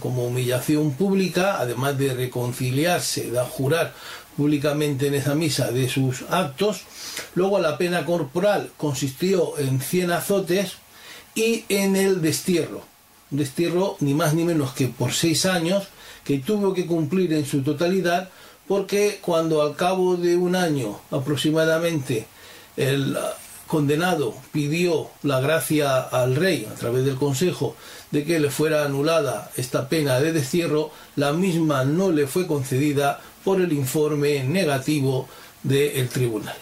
como 0.00 0.26
humillación 0.26 0.92
pública, 0.92 1.58
además 1.58 1.98
de 1.98 2.14
reconciliarse, 2.14 3.30
de 3.30 3.40
jurar 3.40 3.92
públicamente 4.36 5.08
en 5.08 5.14
esa 5.14 5.34
misa 5.34 5.70
de 5.70 5.88
sus 5.88 6.22
actos. 6.30 6.82
Luego 7.34 7.58
la 7.58 7.78
pena 7.78 8.04
corporal 8.04 8.70
consistió 8.76 9.58
en 9.58 9.80
100 9.80 10.12
azotes 10.12 10.72
y 11.34 11.64
en 11.68 11.96
el 11.96 12.20
destierro. 12.22 12.82
Un 13.30 13.38
destierro 13.38 13.96
ni 14.00 14.14
más 14.14 14.34
ni 14.34 14.44
menos 14.44 14.72
que 14.72 14.88
por 14.88 15.12
seis 15.12 15.46
años, 15.46 15.88
que 16.24 16.38
tuvo 16.38 16.74
que 16.74 16.86
cumplir 16.86 17.32
en 17.32 17.46
su 17.46 17.62
totalidad 17.62 18.28
porque 18.66 19.18
cuando 19.20 19.62
al 19.62 19.74
cabo 19.74 20.16
de 20.16 20.36
un 20.36 20.54
año 20.54 21.00
aproximadamente 21.10 22.26
el 22.76 23.16
condenado 23.66 24.34
pidió 24.52 25.10
la 25.22 25.40
gracia 25.40 26.00
al 26.00 26.36
rey 26.36 26.68
a 26.70 26.74
través 26.74 27.04
del 27.04 27.16
consejo 27.16 27.74
de 28.10 28.24
que 28.24 28.38
le 28.40 28.50
fuera 28.50 28.84
anulada 28.84 29.50
esta 29.56 29.88
pena 29.88 30.20
de 30.20 30.32
destierro, 30.32 30.90
la 31.16 31.32
misma 31.32 31.84
no 31.84 32.10
le 32.10 32.26
fue 32.26 32.46
concedida 32.46 33.20
por 33.44 33.60
el 33.60 33.72
informe 33.72 34.44
negativo 34.44 35.28
del 35.62 36.08
tribunal. 36.08 36.56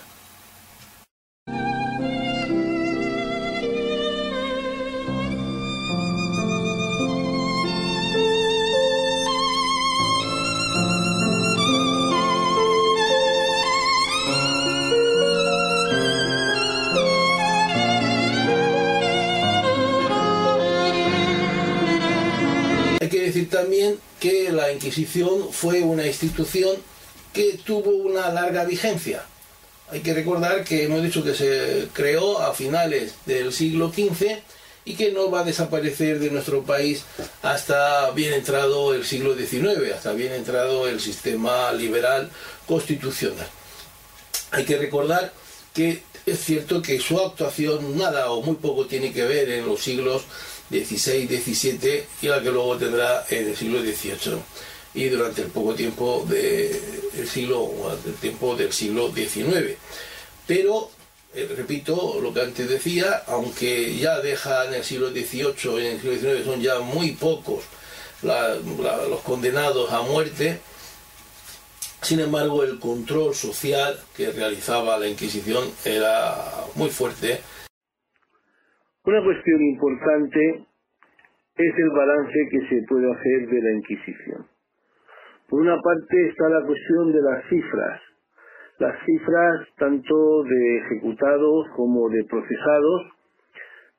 También 23.48 23.98
que 24.20 24.52
la 24.52 24.72
Inquisición 24.72 25.52
fue 25.52 25.82
una 25.82 26.06
institución 26.06 26.76
que 27.32 27.58
tuvo 27.64 27.90
una 27.90 28.30
larga 28.30 28.64
vigencia. 28.64 29.24
Hay 29.90 30.00
que 30.00 30.12
recordar 30.12 30.64
que 30.64 30.84
hemos 30.84 31.02
dicho 31.02 31.24
que 31.24 31.34
se 31.34 31.88
creó 31.94 32.40
a 32.40 32.52
finales 32.52 33.14
del 33.24 33.54
siglo 33.54 33.90
XV 33.90 34.38
y 34.84 34.94
que 34.94 35.12
no 35.12 35.30
va 35.30 35.40
a 35.40 35.44
desaparecer 35.44 36.18
de 36.18 36.30
nuestro 36.30 36.62
país 36.62 37.04
hasta 37.42 38.10
bien 38.10 38.34
entrado 38.34 38.92
el 38.92 39.06
siglo 39.06 39.34
XIX, 39.34 39.92
hasta 39.94 40.12
bien 40.12 40.32
entrado 40.32 40.86
el 40.88 41.00
sistema 41.00 41.72
liberal 41.72 42.30
constitucional. 42.66 43.48
Hay 44.50 44.64
que 44.64 44.76
recordar 44.76 45.32
que 45.72 46.02
es 46.26 46.38
cierto 46.38 46.82
que 46.82 47.00
su 47.00 47.18
actuación 47.18 47.96
nada 47.96 48.30
o 48.30 48.42
muy 48.42 48.56
poco 48.56 48.86
tiene 48.86 49.12
que 49.12 49.24
ver 49.24 49.48
en 49.48 49.66
los 49.66 49.80
siglos 49.80 50.22
16, 50.68 51.30
17 51.30 52.06
y 52.20 52.26
la 52.26 52.42
que 52.42 52.50
luego 52.50 52.76
tendrá 52.76 53.24
en 53.30 53.48
el 53.48 53.56
siglo 53.56 53.80
XVIII 53.80 54.38
y 54.94 55.08
durante 55.08 55.42
el 55.42 55.48
poco 55.48 55.74
tiempo 55.74 56.24
del 56.28 57.26
siglo, 57.26 57.70
el 58.06 58.14
tiempo 58.14 58.56
del 58.56 58.72
siglo 58.72 59.10
XIX. 59.12 59.76
Pero, 60.46 60.90
eh, 61.34 61.48
repito 61.56 62.20
lo 62.20 62.32
que 62.32 62.40
antes 62.40 62.68
decía, 62.68 63.22
aunque 63.26 63.96
ya 63.96 64.20
deja 64.20 64.66
en 64.66 64.74
el 64.74 64.84
siglo 64.84 65.10
XVIII 65.10 65.80
y 65.80 65.86
en 65.86 65.92
el 65.94 66.00
siglo 66.00 66.14
XIX 66.14 66.44
son 66.44 66.60
ya 66.60 66.78
muy 66.80 67.12
pocos 67.12 67.64
los 68.22 69.20
condenados 69.20 69.92
a 69.92 70.02
muerte, 70.02 70.58
sin 72.02 72.20
embargo 72.20 72.64
el 72.64 72.80
control 72.80 73.34
social 73.34 73.98
que 74.16 74.32
realizaba 74.32 74.98
la 74.98 75.06
Inquisición 75.06 75.64
era 75.84 76.34
muy 76.74 76.90
fuerte 76.90 77.40
una 79.08 79.24
cuestión 79.24 79.62
importante 79.62 80.66
es 81.56 81.74
el 81.78 81.90
balance 81.96 82.48
que 82.50 82.60
se 82.68 82.82
puede 82.86 83.10
hacer 83.10 83.48
de 83.48 83.62
la 83.62 83.72
Inquisición. 83.78 84.46
Por 85.48 85.62
una 85.62 85.80
parte 85.80 86.28
está 86.28 86.48
la 86.50 86.66
cuestión 86.66 87.12
de 87.12 87.22
las 87.22 87.44
cifras, 87.48 88.00
las 88.78 88.94
cifras 89.04 89.66
tanto 89.78 90.44
de 90.44 90.76
ejecutados 90.78 91.66
como 91.74 92.10
de 92.10 92.22
procesados, 92.24 93.02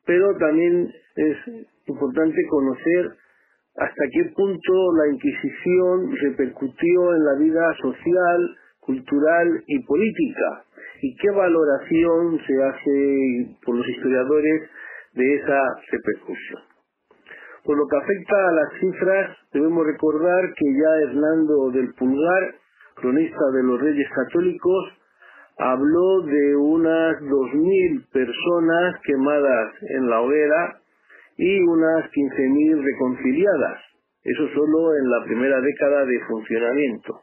pero 0.06 0.38
también 0.38 0.94
es 1.16 1.38
importante 1.88 2.46
conocer 2.48 3.10
hasta 3.78 4.04
qué 4.12 4.32
punto 4.36 4.94
la 4.94 5.14
Inquisición 5.14 6.16
repercutió 6.22 7.16
en 7.16 7.26
la 7.26 7.34
vida 7.40 7.74
social, 7.82 8.58
cultural 8.80 9.64
y 9.66 9.84
política, 9.86 10.64
y 11.02 11.16
qué 11.16 11.32
valoración 11.32 12.40
se 12.46 12.64
hace 12.64 13.58
por 13.66 13.76
los 13.76 13.88
historiadores 13.88 14.70
de 15.14 15.36
esa 15.36 15.62
repercusión. 15.92 16.69
Por 17.70 17.78
lo 17.78 17.88
que 17.88 17.98
afecta 17.98 18.48
a 18.48 18.52
las 18.52 18.74
cifras, 18.80 19.38
debemos 19.54 19.86
recordar 19.86 20.54
que 20.56 20.66
ya 20.74 21.04
Hernando 21.04 21.70
del 21.70 21.94
Pulgar, 21.94 22.56
cronista 22.96 23.46
de 23.54 23.62
los 23.62 23.80
Reyes 23.80 24.08
Católicos, 24.10 24.86
habló 25.60 26.22
de 26.22 26.56
unas 26.56 27.22
2.000 27.22 28.10
personas 28.12 28.96
quemadas 29.04 29.76
en 29.88 30.10
la 30.10 30.20
hoguera 30.20 30.80
y 31.38 31.60
unas 31.60 32.10
15.000 32.10 32.84
reconciliadas. 32.84 33.82
Eso 34.24 34.48
solo 34.56 34.96
en 34.96 35.12
la 35.12 35.24
primera 35.26 35.62
década 35.62 36.06
de 36.06 36.20
funcionamiento. 36.22 37.22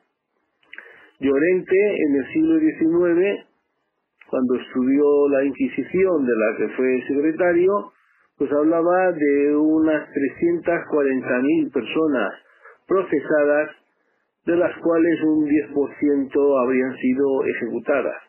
Llorente, 1.19 1.77
en 2.07 2.15
el 2.15 2.27
siglo 2.33 2.61
XIX, 2.61 3.47
cuando 4.31 4.55
estudió 4.55 5.29
la 5.29 5.45
Inquisición, 5.45 6.25
de 6.25 6.37
la 6.37 6.57
que 6.57 6.69
fue 6.77 7.03
secretario, 7.09 7.91
pues 8.39 8.53
hablaba 8.53 9.13
de 9.13 9.57
unas 9.57 10.09
340.000 10.11 11.73
personas 11.73 12.33
procesadas, 12.87 13.71
de 14.45 14.57
las 14.57 14.77
cuales 14.79 15.23
un 15.23 15.47
10% 15.47 16.63
habrían 16.63 16.97
sido 16.97 17.45
ejecutadas. 17.47 18.23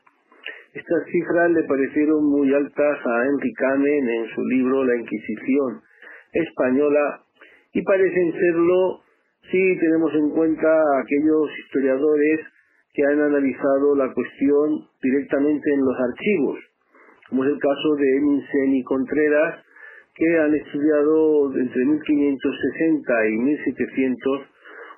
Estas 0.74 1.03
cifras 1.12 1.51
le 1.51 1.64
parecieron 1.64 2.26
muy 2.26 2.53
altas 2.53 2.97
a 3.05 3.26
Henry 3.26 3.53
Kamen 3.53 4.10
en 4.10 4.28
su 4.34 4.41
libro 4.45 4.84
La 4.84 4.95
Inquisición 4.95 5.82
Española 6.34 7.24
y 7.74 7.82
parecen 7.84 8.32
serlo 8.34 9.01
si 9.51 9.80
tenemos 9.80 10.14
en 10.14 10.30
cuenta 10.32 10.68
aquellos 11.01 11.49
historiadores 11.66 12.41
que 12.93 13.03
han 13.05 13.22
analizado 13.22 13.95
la 13.95 14.14
cuestión 14.14 14.88
directamente 15.01 15.74
en 15.74 15.80
los 15.86 15.95
archivos, 15.99 16.60
como 17.30 17.43
es 17.43 17.51
el 17.51 17.60
caso 17.60 17.95
de 17.95 18.18
Eminsen 18.18 18.76
y 18.76 18.84
Contreras, 18.84 19.66
que 20.18 20.39
han 20.39 20.53
estudiado 20.55 21.53
entre 21.55 21.86
1560 21.86 23.28
y 23.28 23.38
1700 23.38 24.41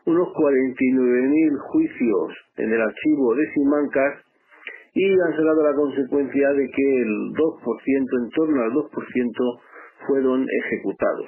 unos 0.06 0.30
49.000 0.30 1.58
juicios 1.72 2.34
en 2.58 2.72
el 2.72 2.82
archivo 2.82 3.36
de 3.36 3.54
Simancas 3.54 4.26
y 4.94 5.12
han 5.12 5.32
sacado 5.36 5.64
la 5.64 5.76
consecuencia 5.76 6.50
de 6.54 6.70
que 6.70 7.02
el 7.02 7.34
2%, 7.36 8.24
en 8.24 8.30
torno 8.32 8.62
al 8.62 8.72
2%, 8.72 9.62
fueron 10.08 10.48
ejecutados. 10.64 11.28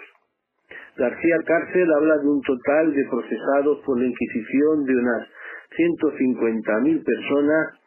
García 0.98 1.38
Cárcel 1.46 1.88
habla 1.94 2.18
de 2.18 2.28
un 2.28 2.42
total 2.42 2.94
de 2.94 3.06
procesados 3.10 3.80
por 3.86 4.00
la 4.00 4.06
Inquisición 4.06 4.84
de 4.86 4.96
unas 4.96 5.28
150.000 5.78 7.04
personas, 7.04 7.80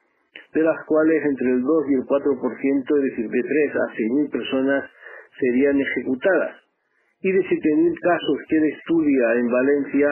de 0.52 0.62
las 0.62 0.84
cuales 0.86 1.24
entre 1.24 1.50
el 1.50 1.62
2 1.62 1.84
y 1.90 1.94
el 1.94 2.02
4%, 2.02 2.96
es 2.96 3.02
decir, 3.02 3.28
de 3.28 3.42
3 3.42 3.76
a 3.76 3.94
6.000 3.94 4.30
personas, 4.30 4.90
serían 5.38 5.80
ejecutadas. 5.80 6.56
Y 7.20 7.32
de 7.32 7.40
7.000 7.40 7.98
casos 8.00 8.38
que 8.48 8.56
él 8.56 8.64
estudia 8.64 9.34
en 9.34 9.50
Valencia, 9.50 10.08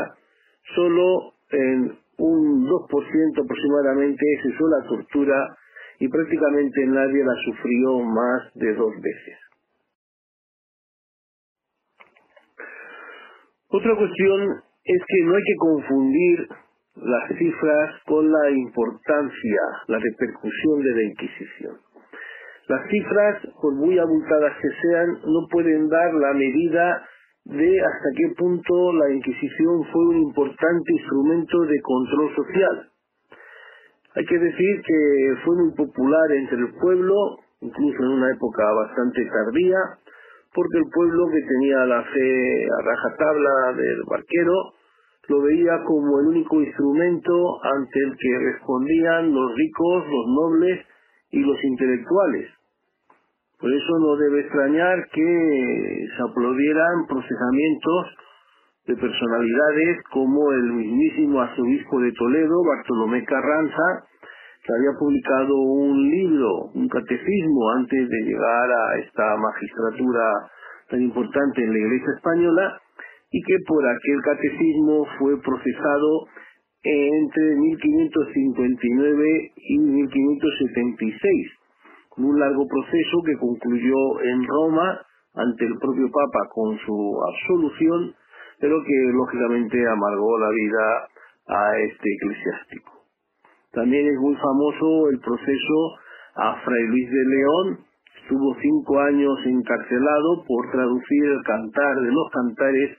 solo 0.75 1.35
en 1.51 1.99
un 2.19 2.67
2% 2.67 3.45
aproximadamente 3.45 4.25
se 4.43 4.49
usó 4.49 4.69
la 4.69 4.89
tortura 4.89 5.57
y 5.99 6.09
prácticamente 6.09 6.87
nadie 6.87 7.25
la 7.25 7.35
sufrió 7.45 8.01
más 8.01 8.55
de 8.55 8.75
dos 8.75 8.93
veces. 9.01 9.39
Otra 13.69 13.97
cuestión 13.97 14.63
es 14.85 15.03
que 15.07 15.25
no 15.25 15.35
hay 15.35 15.43
que 15.43 15.57
confundir 15.57 16.49
las 16.97 17.39
cifras 17.39 17.91
con 18.07 18.31
la 18.31 18.51
importancia, 18.51 19.61
la 19.87 19.99
repercusión 19.99 20.83
de 20.83 20.95
la 20.95 21.03
Inquisición. 21.03 21.92
Las 22.69 22.89
cifras, 22.89 23.43
por 23.61 23.75
muy 23.75 23.99
abultadas 23.99 24.53
que 24.61 24.69
sean, 24.83 25.09
no 25.27 25.49
pueden 25.51 25.89
dar 25.89 26.15
la 26.15 26.33
medida 26.33 27.09
de 27.45 27.81
hasta 27.81 28.09
qué 28.17 28.35
punto 28.39 28.93
la 28.93 29.11
Inquisición 29.11 29.85
fue 29.93 30.07
un 30.09 30.17
importante 30.19 30.93
instrumento 30.93 31.61
de 31.63 31.81
control 31.83 32.37
social. 32.37 32.89
Hay 34.15 34.25
que 34.27 34.39
decir 34.39 34.83
que 34.87 35.35
fue 35.45 35.57
muy 35.57 35.75
popular 35.75 36.33
entre 36.33 36.59
el 36.59 36.75
pueblo, 36.81 37.15
incluso 37.61 38.03
en 38.03 38.09
una 38.09 38.31
época 38.31 38.63
bastante 38.73 39.25
tardía, 39.27 39.79
porque 40.55 40.79
el 40.79 40.91
pueblo 40.95 41.27
que 41.33 41.41
tenía 41.43 41.87
la 41.87 42.03
fe 42.05 42.67
a 42.67 42.83
rajatabla 42.85 43.73
del 43.75 44.03
barquero, 44.09 44.55
lo 45.29 45.43
veía 45.43 45.83
como 45.85 46.21
el 46.21 46.27
único 46.27 46.61
instrumento 46.61 47.65
ante 47.65 47.99
el 48.01 48.17
que 48.17 48.39
respondían 48.53 49.35
los 49.35 49.55
ricos, 49.55 50.05
los 50.07 50.27
nobles 50.29 50.87
y 51.33 51.41
los 51.41 51.65
intelectuales. 51.65 52.51
Por 53.59 53.73
eso 53.73 53.99
no 54.01 54.17
debe 54.17 54.41
extrañar 54.41 55.09
que 55.13 56.07
se 56.17 56.23
aplaudieran 56.23 57.07
procesamientos 57.09 58.07
de 58.87 58.97
personalidades 58.97 60.03
como 60.11 60.53
el 60.53 60.73
mismísimo 60.73 61.41
arzobispo 61.41 62.01
de 62.01 62.13
Toledo, 62.13 62.63
Bartolomé 62.65 63.25
Carranza, 63.25 64.05
que 64.65 64.73
había 64.75 64.99
publicado 64.99 65.57
un 65.57 66.11
libro, 66.11 66.71
un 66.75 66.89
catecismo, 66.89 67.71
antes 67.79 68.09
de 68.09 68.23
llegar 68.25 68.71
a 68.71 68.99
esta 68.99 69.37
magistratura 69.37 70.51
tan 70.91 71.01
importante 71.01 71.63
en 71.63 71.73
la 71.73 71.79
Iglesia 71.79 72.13
española, 72.17 72.81
y 73.31 73.43
que 73.43 73.57
por 73.67 73.83
aquel 73.89 74.21
catecismo 74.23 75.07
fue 75.19 75.41
procesado 75.41 76.27
entre 76.85 77.57
1559 77.57 79.53
y 79.57 79.79
1576, 79.79 81.51
con 82.11 82.25
un 82.25 82.41
largo 82.41 82.67
proceso 82.67 83.23
que 83.25 83.39
concluyó 83.39 84.21
en 84.23 84.47
Roma 84.47 85.01
ante 85.35 85.65
el 85.65 85.79
propio 85.79 86.11
Papa 86.11 86.49
con 86.53 86.77
su 86.79 87.19
absolución, 87.23 88.15
pero 88.61 88.83
que 88.85 89.13
lógicamente 89.13 89.89
amargó 89.89 90.39
la 90.39 90.51
vida 90.51 91.09
a 91.49 91.79
este 91.79 92.09
eclesiástico. 92.15 92.93
También 93.73 94.07
es 94.07 94.19
muy 94.19 94.37
famoso 94.37 95.09
el 95.11 95.21
proceso 95.21 95.97
a 96.37 96.61
Fray 96.65 96.87
Luis 96.89 97.11
de 97.11 97.25
León, 97.25 97.79
estuvo 98.23 98.57
cinco 98.61 99.01
años 99.01 99.39
encarcelado 99.47 100.45
por 100.47 100.71
traducir 100.71 101.25
el 101.25 101.43
cantar 101.45 101.97
de 102.01 102.13
los 102.13 102.31
cantares 102.31 102.99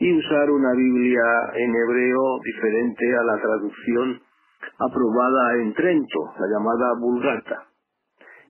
y 0.00 0.16
usar 0.16 0.50
una 0.50 0.72
Biblia 0.72 1.22
en 1.54 1.76
hebreo 1.76 2.40
diferente 2.42 3.04
a 3.16 3.22
la 3.22 3.40
traducción 3.40 4.20
aprobada 4.78 5.60
en 5.60 5.74
Trento, 5.74 6.20
la 6.38 6.46
llamada 6.48 6.94
Vulgata. 6.98 7.66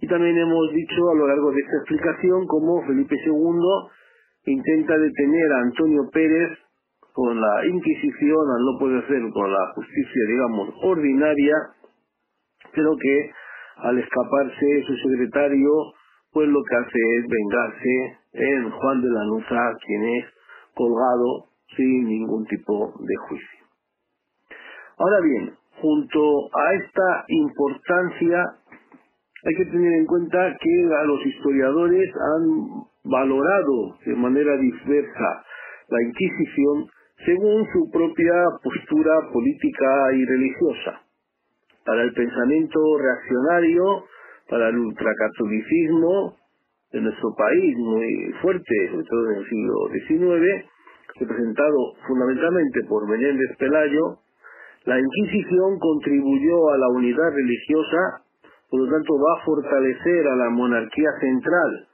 Y 0.01 0.07
también 0.07 0.39
hemos 0.39 0.73
dicho 0.73 1.11
a 1.11 1.15
lo 1.17 1.27
largo 1.27 1.51
de 1.51 1.61
esta 1.61 1.77
explicación 1.79 2.47
cómo 2.47 2.87
Felipe 2.87 3.17
II 3.27 4.53
intenta 4.55 4.97
detener 4.97 5.53
a 5.53 5.61
Antonio 5.63 6.09
Pérez 6.13 6.57
con 7.13 7.41
la 7.41 7.67
Inquisición, 7.67 8.47
al 8.57 8.65
no 8.65 8.79
poder 8.79 9.07
ser 9.09 9.21
con 9.33 9.53
la 9.53 9.73
justicia, 9.75 10.23
digamos, 10.29 10.71
ordinaria, 10.85 11.57
pero 12.73 12.97
que 12.97 13.31
al 13.79 13.99
escaparse 13.99 14.85
su 14.87 14.97
secretario, 15.09 15.71
pues 16.33 16.49
lo 16.49 16.63
que 16.63 16.77
hace 16.77 16.99
es 17.19 17.25
vengarse 17.27 18.19
en 18.35 18.71
Juan 18.71 19.03
de 19.03 19.09
la 19.09 19.25
Nuza, 19.25 19.73
quien 19.85 20.05
es 20.05 20.40
colgado 20.75 21.47
sin 21.77 22.05
ningún 22.05 22.47
tipo 22.47 22.95
de 22.99 23.17
juicio. 23.29 23.67
Ahora 24.99 25.21
bien, 25.21 25.55
junto 25.81 26.21
a 26.55 26.75
esta 26.75 27.25
importancia 27.29 28.45
hay 29.43 29.55
que 29.55 29.65
tener 29.67 29.93
en 29.95 30.07
cuenta 30.07 30.57
que 30.61 30.95
a 31.01 31.05
los 31.05 31.25
historiadores 31.25 32.11
han 32.15 32.85
valorado 33.05 33.97
de 34.05 34.15
manera 34.15 34.57
diversa 34.59 35.45
la 35.89 36.03
Inquisición 36.03 36.87
según 37.25 37.67
su 37.73 37.91
propia 37.91 38.33
postura 38.63 39.13
política 39.33 40.13
y 40.15 40.25
religiosa. 40.25 41.01
Para 41.85 42.03
el 42.03 42.13
pensamiento 42.13 42.81
reaccionario, 42.99 44.05
para 44.49 44.69
el 44.69 44.79
ultracatolicismo 44.79 46.37
de 46.93 47.01
nuestro 47.01 47.35
país, 47.37 47.77
muy 47.77 48.33
fuerte, 48.43 48.75
sobre 48.91 49.07
todo 49.07 49.31
en 49.31 49.37
el 49.39 49.49
siglo 49.49 49.75
XIX, 49.93 50.65
representado 51.21 51.77
fundamentalmente 52.07 52.81
por 52.89 53.09
Menéndez 53.09 53.57
Pelayo, 53.59 54.19
la 54.85 54.99
Inquisición 54.99 55.79
contribuyó 55.79 56.71
a 56.71 56.79
la 56.79 56.89
unidad 56.89 57.31
religiosa, 57.35 58.23
por 58.71 58.81
lo 58.81 58.91
tanto 58.91 59.15
va 59.15 59.41
a 59.41 59.45
fortalecer 59.45 60.27
a 60.27 60.37
la 60.37 60.51
monarquía 60.51 61.11
central 61.21 61.87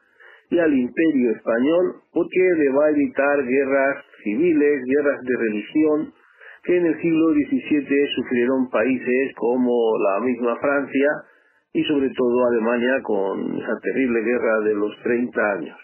y 0.50 0.58
al 0.58 0.72
imperio 0.72 1.32
español 1.32 1.96
porque 2.12 2.40
le 2.58 2.72
va 2.72 2.86
a 2.86 2.90
evitar 2.90 3.42
guerras 3.42 4.04
civiles, 4.22 4.82
guerras 4.86 5.20
de 5.22 5.36
religión, 5.36 6.12
que 6.62 6.76
en 6.76 6.86
el 6.86 7.00
siglo 7.00 7.32
XVII 7.32 8.06
sufrieron 8.14 8.70
países 8.70 9.32
como 9.36 9.98
la 9.98 10.24
misma 10.24 10.56
Francia 10.56 11.08
y 11.76 11.84
sobre 11.84 12.08
todo 12.16 12.46
Alemania 12.46 13.02
con 13.02 13.58
esa 13.58 13.78
terrible 13.82 14.22
guerra 14.22 14.60
de 14.60 14.74
los 14.74 14.96
30 15.02 15.52
años. 15.58 15.76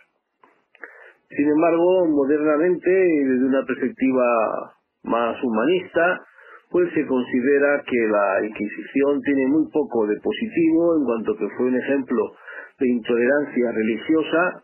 Sin 1.29 1.47
embargo, 1.47 2.07
modernamente 2.09 2.91
desde 2.91 3.45
una 3.45 3.63
perspectiva 3.67 4.73
más 5.05 5.37
humanista, 5.45 6.25
pues 6.71 6.89
se 6.95 7.07
considera 7.07 7.83
que 7.85 8.09
la 8.09 8.47
Inquisición 8.47 9.21
tiene 9.21 9.47
muy 9.49 9.69
poco 9.71 10.07
de 10.07 10.17
positivo 10.17 10.97
en 10.97 11.05
cuanto 11.05 11.37
que 11.37 11.49
fue 11.59 11.67
un 11.67 11.77
ejemplo 11.77 12.33
de 12.81 12.89
intolerancia 12.89 13.73
religiosa, 13.73 14.63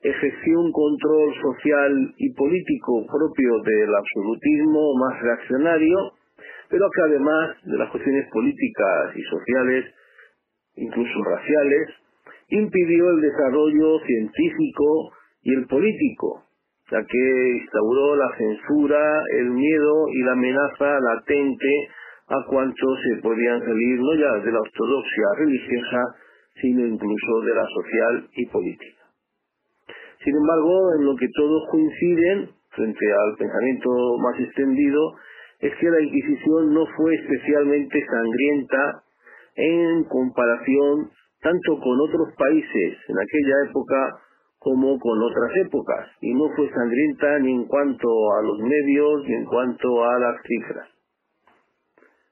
ejerció 0.00 0.58
un 0.58 0.72
control 0.72 1.34
social 1.34 2.14
y 2.16 2.32
político 2.32 3.04
propio 3.12 3.60
del 3.60 3.94
absolutismo 3.94 4.94
más 4.96 5.20
reaccionario, 5.20 6.12
pero 6.70 6.88
que 6.96 7.02
además 7.02 7.56
de 7.62 7.76
las 7.76 7.90
cuestiones 7.90 8.26
políticas 8.32 9.14
y 9.14 9.22
sociales, 9.22 9.94
incluso 10.76 11.24
raciales, 11.24 11.88
impidió 12.48 13.10
el 13.10 13.20
desarrollo 13.20 13.98
científico 14.06 15.12
y 15.42 15.54
el 15.54 15.66
político, 15.66 16.44
ya 16.90 17.02
que 17.04 17.48
instauró 17.58 18.16
la 18.16 18.36
censura, 18.36 19.22
el 19.38 19.50
miedo 19.50 20.08
y 20.08 20.22
la 20.22 20.32
amenaza 20.32 21.00
latente 21.00 21.88
a 22.28 22.44
cuantos 22.48 22.98
se 23.02 23.20
podían 23.22 23.60
salir 23.60 24.00
no 24.00 24.14
ya 24.14 24.44
de 24.44 24.52
la 24.52 24.60
ortodoxia 24.60 25.26
religiosa, 25.38 26.16
sino 26.60 26.86
incluso 26.86 27.40
de 27.40 27.54
la 27.54 27.66
social 27.66 28.28
y 28.34 28.46
política. 28.46 29.02
Sin 30.24 30.36
embargo, 30.36 30.94
en 30.98 31.04
lo 31.04 31.16
que 31.16 31.28
todos 31.34 31.68
coinciden, 31.70 32.50
frente 32.70 33.06
al 33.12 33.36
pensamiento 33.36 33.90
más 34.18 34.40
extendido, 34.40 35.14
es 35.60 35.74
que 35.76 35.90
la 35.90 36.00
Inquisición 36.00 36.72
no 36.72 36.86
fue 36.96 37.14
especialmente 37.14 38.04
sangrienta 38.06 39.02
en 39.56 40.04
comparación 40.04 41.10
tanto 41.40 41.80
con 41.80 42.00
otros 42.00 42.34
países 42.38 42.98
en 43.08 43.16
aquella 43.18 43.70
época 43.70 44.18
como 44.58 44.96
con 45.00 45.20
otras 45.20 45.50
épocas, 45.56 46.08
y 46.20 46.32
no 46.34 46.48
fue 46.54 46.70
sangrienta 46.70 47.38
ni 47.40 47.52
en 47.52 47.64
cuanto 47.66 48.08
a 48.34 48.42
los 48.42 48.60
medios 48.60 49.24
ni 49.26 49.34
en 49.34 49.44
cuanto 49.44 50.04
a 50.04 50.18
las 50.20 50.36
cifras. 50.46 50.88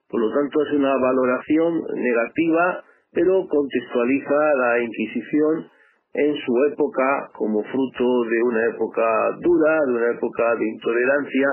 Por 0.08 0.20
lo 0.20 0.32
tanto, 0.32 0.62
es 0.62 0.72
una 0.74 0.96
valoración 0.96 1.82
negativa, 1.94 2.84
pero 3.12 3.46
contextualiza 3.48 4.54
la 4.54 4.80
Inquisición 4.80 5.66
en 6.14 6.34
su 6.36 6.64
época 6.72 7.30
como 7.36 7.62
fruto 7.64 8.24
de 8.24 8.42
una 8.42 8.66
época 8.66 9.36
dura, 9.40 9.78
de 9.86 9.92
una 9.92 10.10
época 10.10 10.54
de 10.56 10.68
intolerancia, 10.68 11.48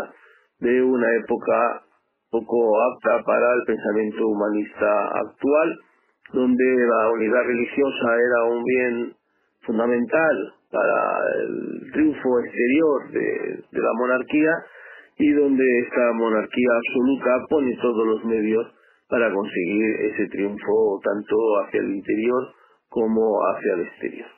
de 0.60 0.82
una 0.84 1.16
época 1.16 1.84
poco 2.30 2.82
apta 2.82 3.24
para 3.24 3.54
el 3.54 3.64
pensamiento 3.66 4.28
humanista 4.28 5.08
actual, 5.20 5.80
donde 6.34 6.66
la 6.88 7.12
unidad 7.12 7.44
religiosa 7.46 8.16
era 8.16 8.44
un 8.44 8.64
bien 8.64 9.16
fundamental 9.62 10.54
para 10.72 11.20
el 11.42 11.92
triunfo 11.94 12.40
exterior 12.40 13.12
de, 13.12 13.64
la 13.72 13.94
monarquía 13.94 14.52
y 15.18 15.32
donde 15.32 15.80
esta 15.80 16.14
monarquía 16.14 16.70
absoluta 16.76 17.46
pone 17.50 17.78
todos 17.82 18.06
los 18.06 18.26
medios 18.26 18.68
para 19.10 19.34
conseguir 19.34 19.96
ese 20.12 20.28
triunfo 20.28 21.00
tanto 21.04 21.36
hacia 21.62 21.80
el 21.80 21.96
interior 21.96 22.44
como 22.90 23.40
hacia 23.48 23.74
el 23.76 23.82
exterior. 23.82 24.37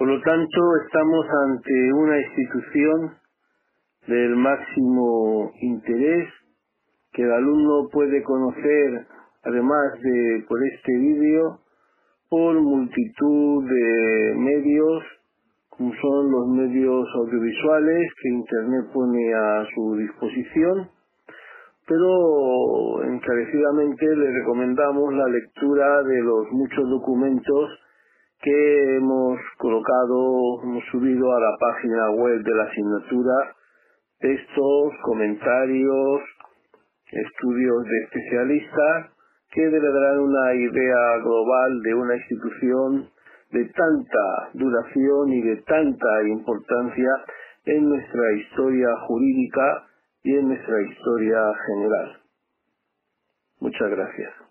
Por 0.00 0.08
lo 0.08 0.18
tanto, 0.22 0.76
estamos 0.86 1.26
ante 1.46 1.92
una 1.92 2.18
institución 2.18 3.18
del 4.06 4.34
máximo 4.34 5.52
interés 5.60 6.26
que 7.12 7.22
el 7.22 7.30
alumno 7.30 7.86
puede 7.92 8.22
conocer, 8.22 9.06
además 9.44 10.00
de 10.00 10.46
por 10.48 10.58
este 10.72 10.96
vídeo, 10.96 11.58
por 12.30 12.58
multitud 12.62 13.68
de 13.68 14.34
medios, 14.38 15.02
como 15.68 15.92
son 15.92 16.32
los 16.32 16.48
medios 16.48 17.06
audiovisuales 17.16 18.10
que 18.22 18.28
Internet 18.30 18.86
pone 18.94 19.34
a 19.34 19.66
su 19.74 19.96
disposición, 19.96 20.88
pero 21.86 23.04
encarecidamente 23.04 24.16
le 24.16 24.32
recomendamos 24.32 25.12
la 25.12 25.28
lectura 25.28 26.02
de 26.04 26.22
los 26.22 26.46
muchos 26.52 26.88
documentos 26.88 27.80
que 28.42 28.96
hemos 28.96 29.38
colocado, 29.58 30.62
hemos 30.62 30.84
subido 30.90 31.32
a 31.32 31.40
la 31.40 31.56
página 31.58 32.10
web 32.10 32.42
de 32.42 32.54
la 32.54 32.64
asignatura 32.64 33.34
textos, 34.18 34.92
comentarios, 35.02 36.20
estudios 37.10 37.84
de 37.84 37.98
especialistas 38.04 39.10
que 39.50 39.68
darán 39.68 40.20
una 40.20 40.54
idea 40.54 41.18
global 41.22 41.82
de 41.82 41.94
una 41.94 42.16
institución 42.16 43.10
de 43.50 43.64
tanta 43.64 44.50
duración 44.54 45.32
y 45.32 45.42
de 45.42 45.56
tanta 45.62 46.22
importancia 46.28 47.10
en 47.64 47.88
nuestra 47.88 48.32
historia 48.32 48.88
jurídica 49.06 49.86
y 50.22 50.36
en 50.36 50.48
nuestra 50.48 50.82
historia 50.82 51.40
general. 51.66 52.20
Muchas 53.58 53.90
gracias. 53.90 54.49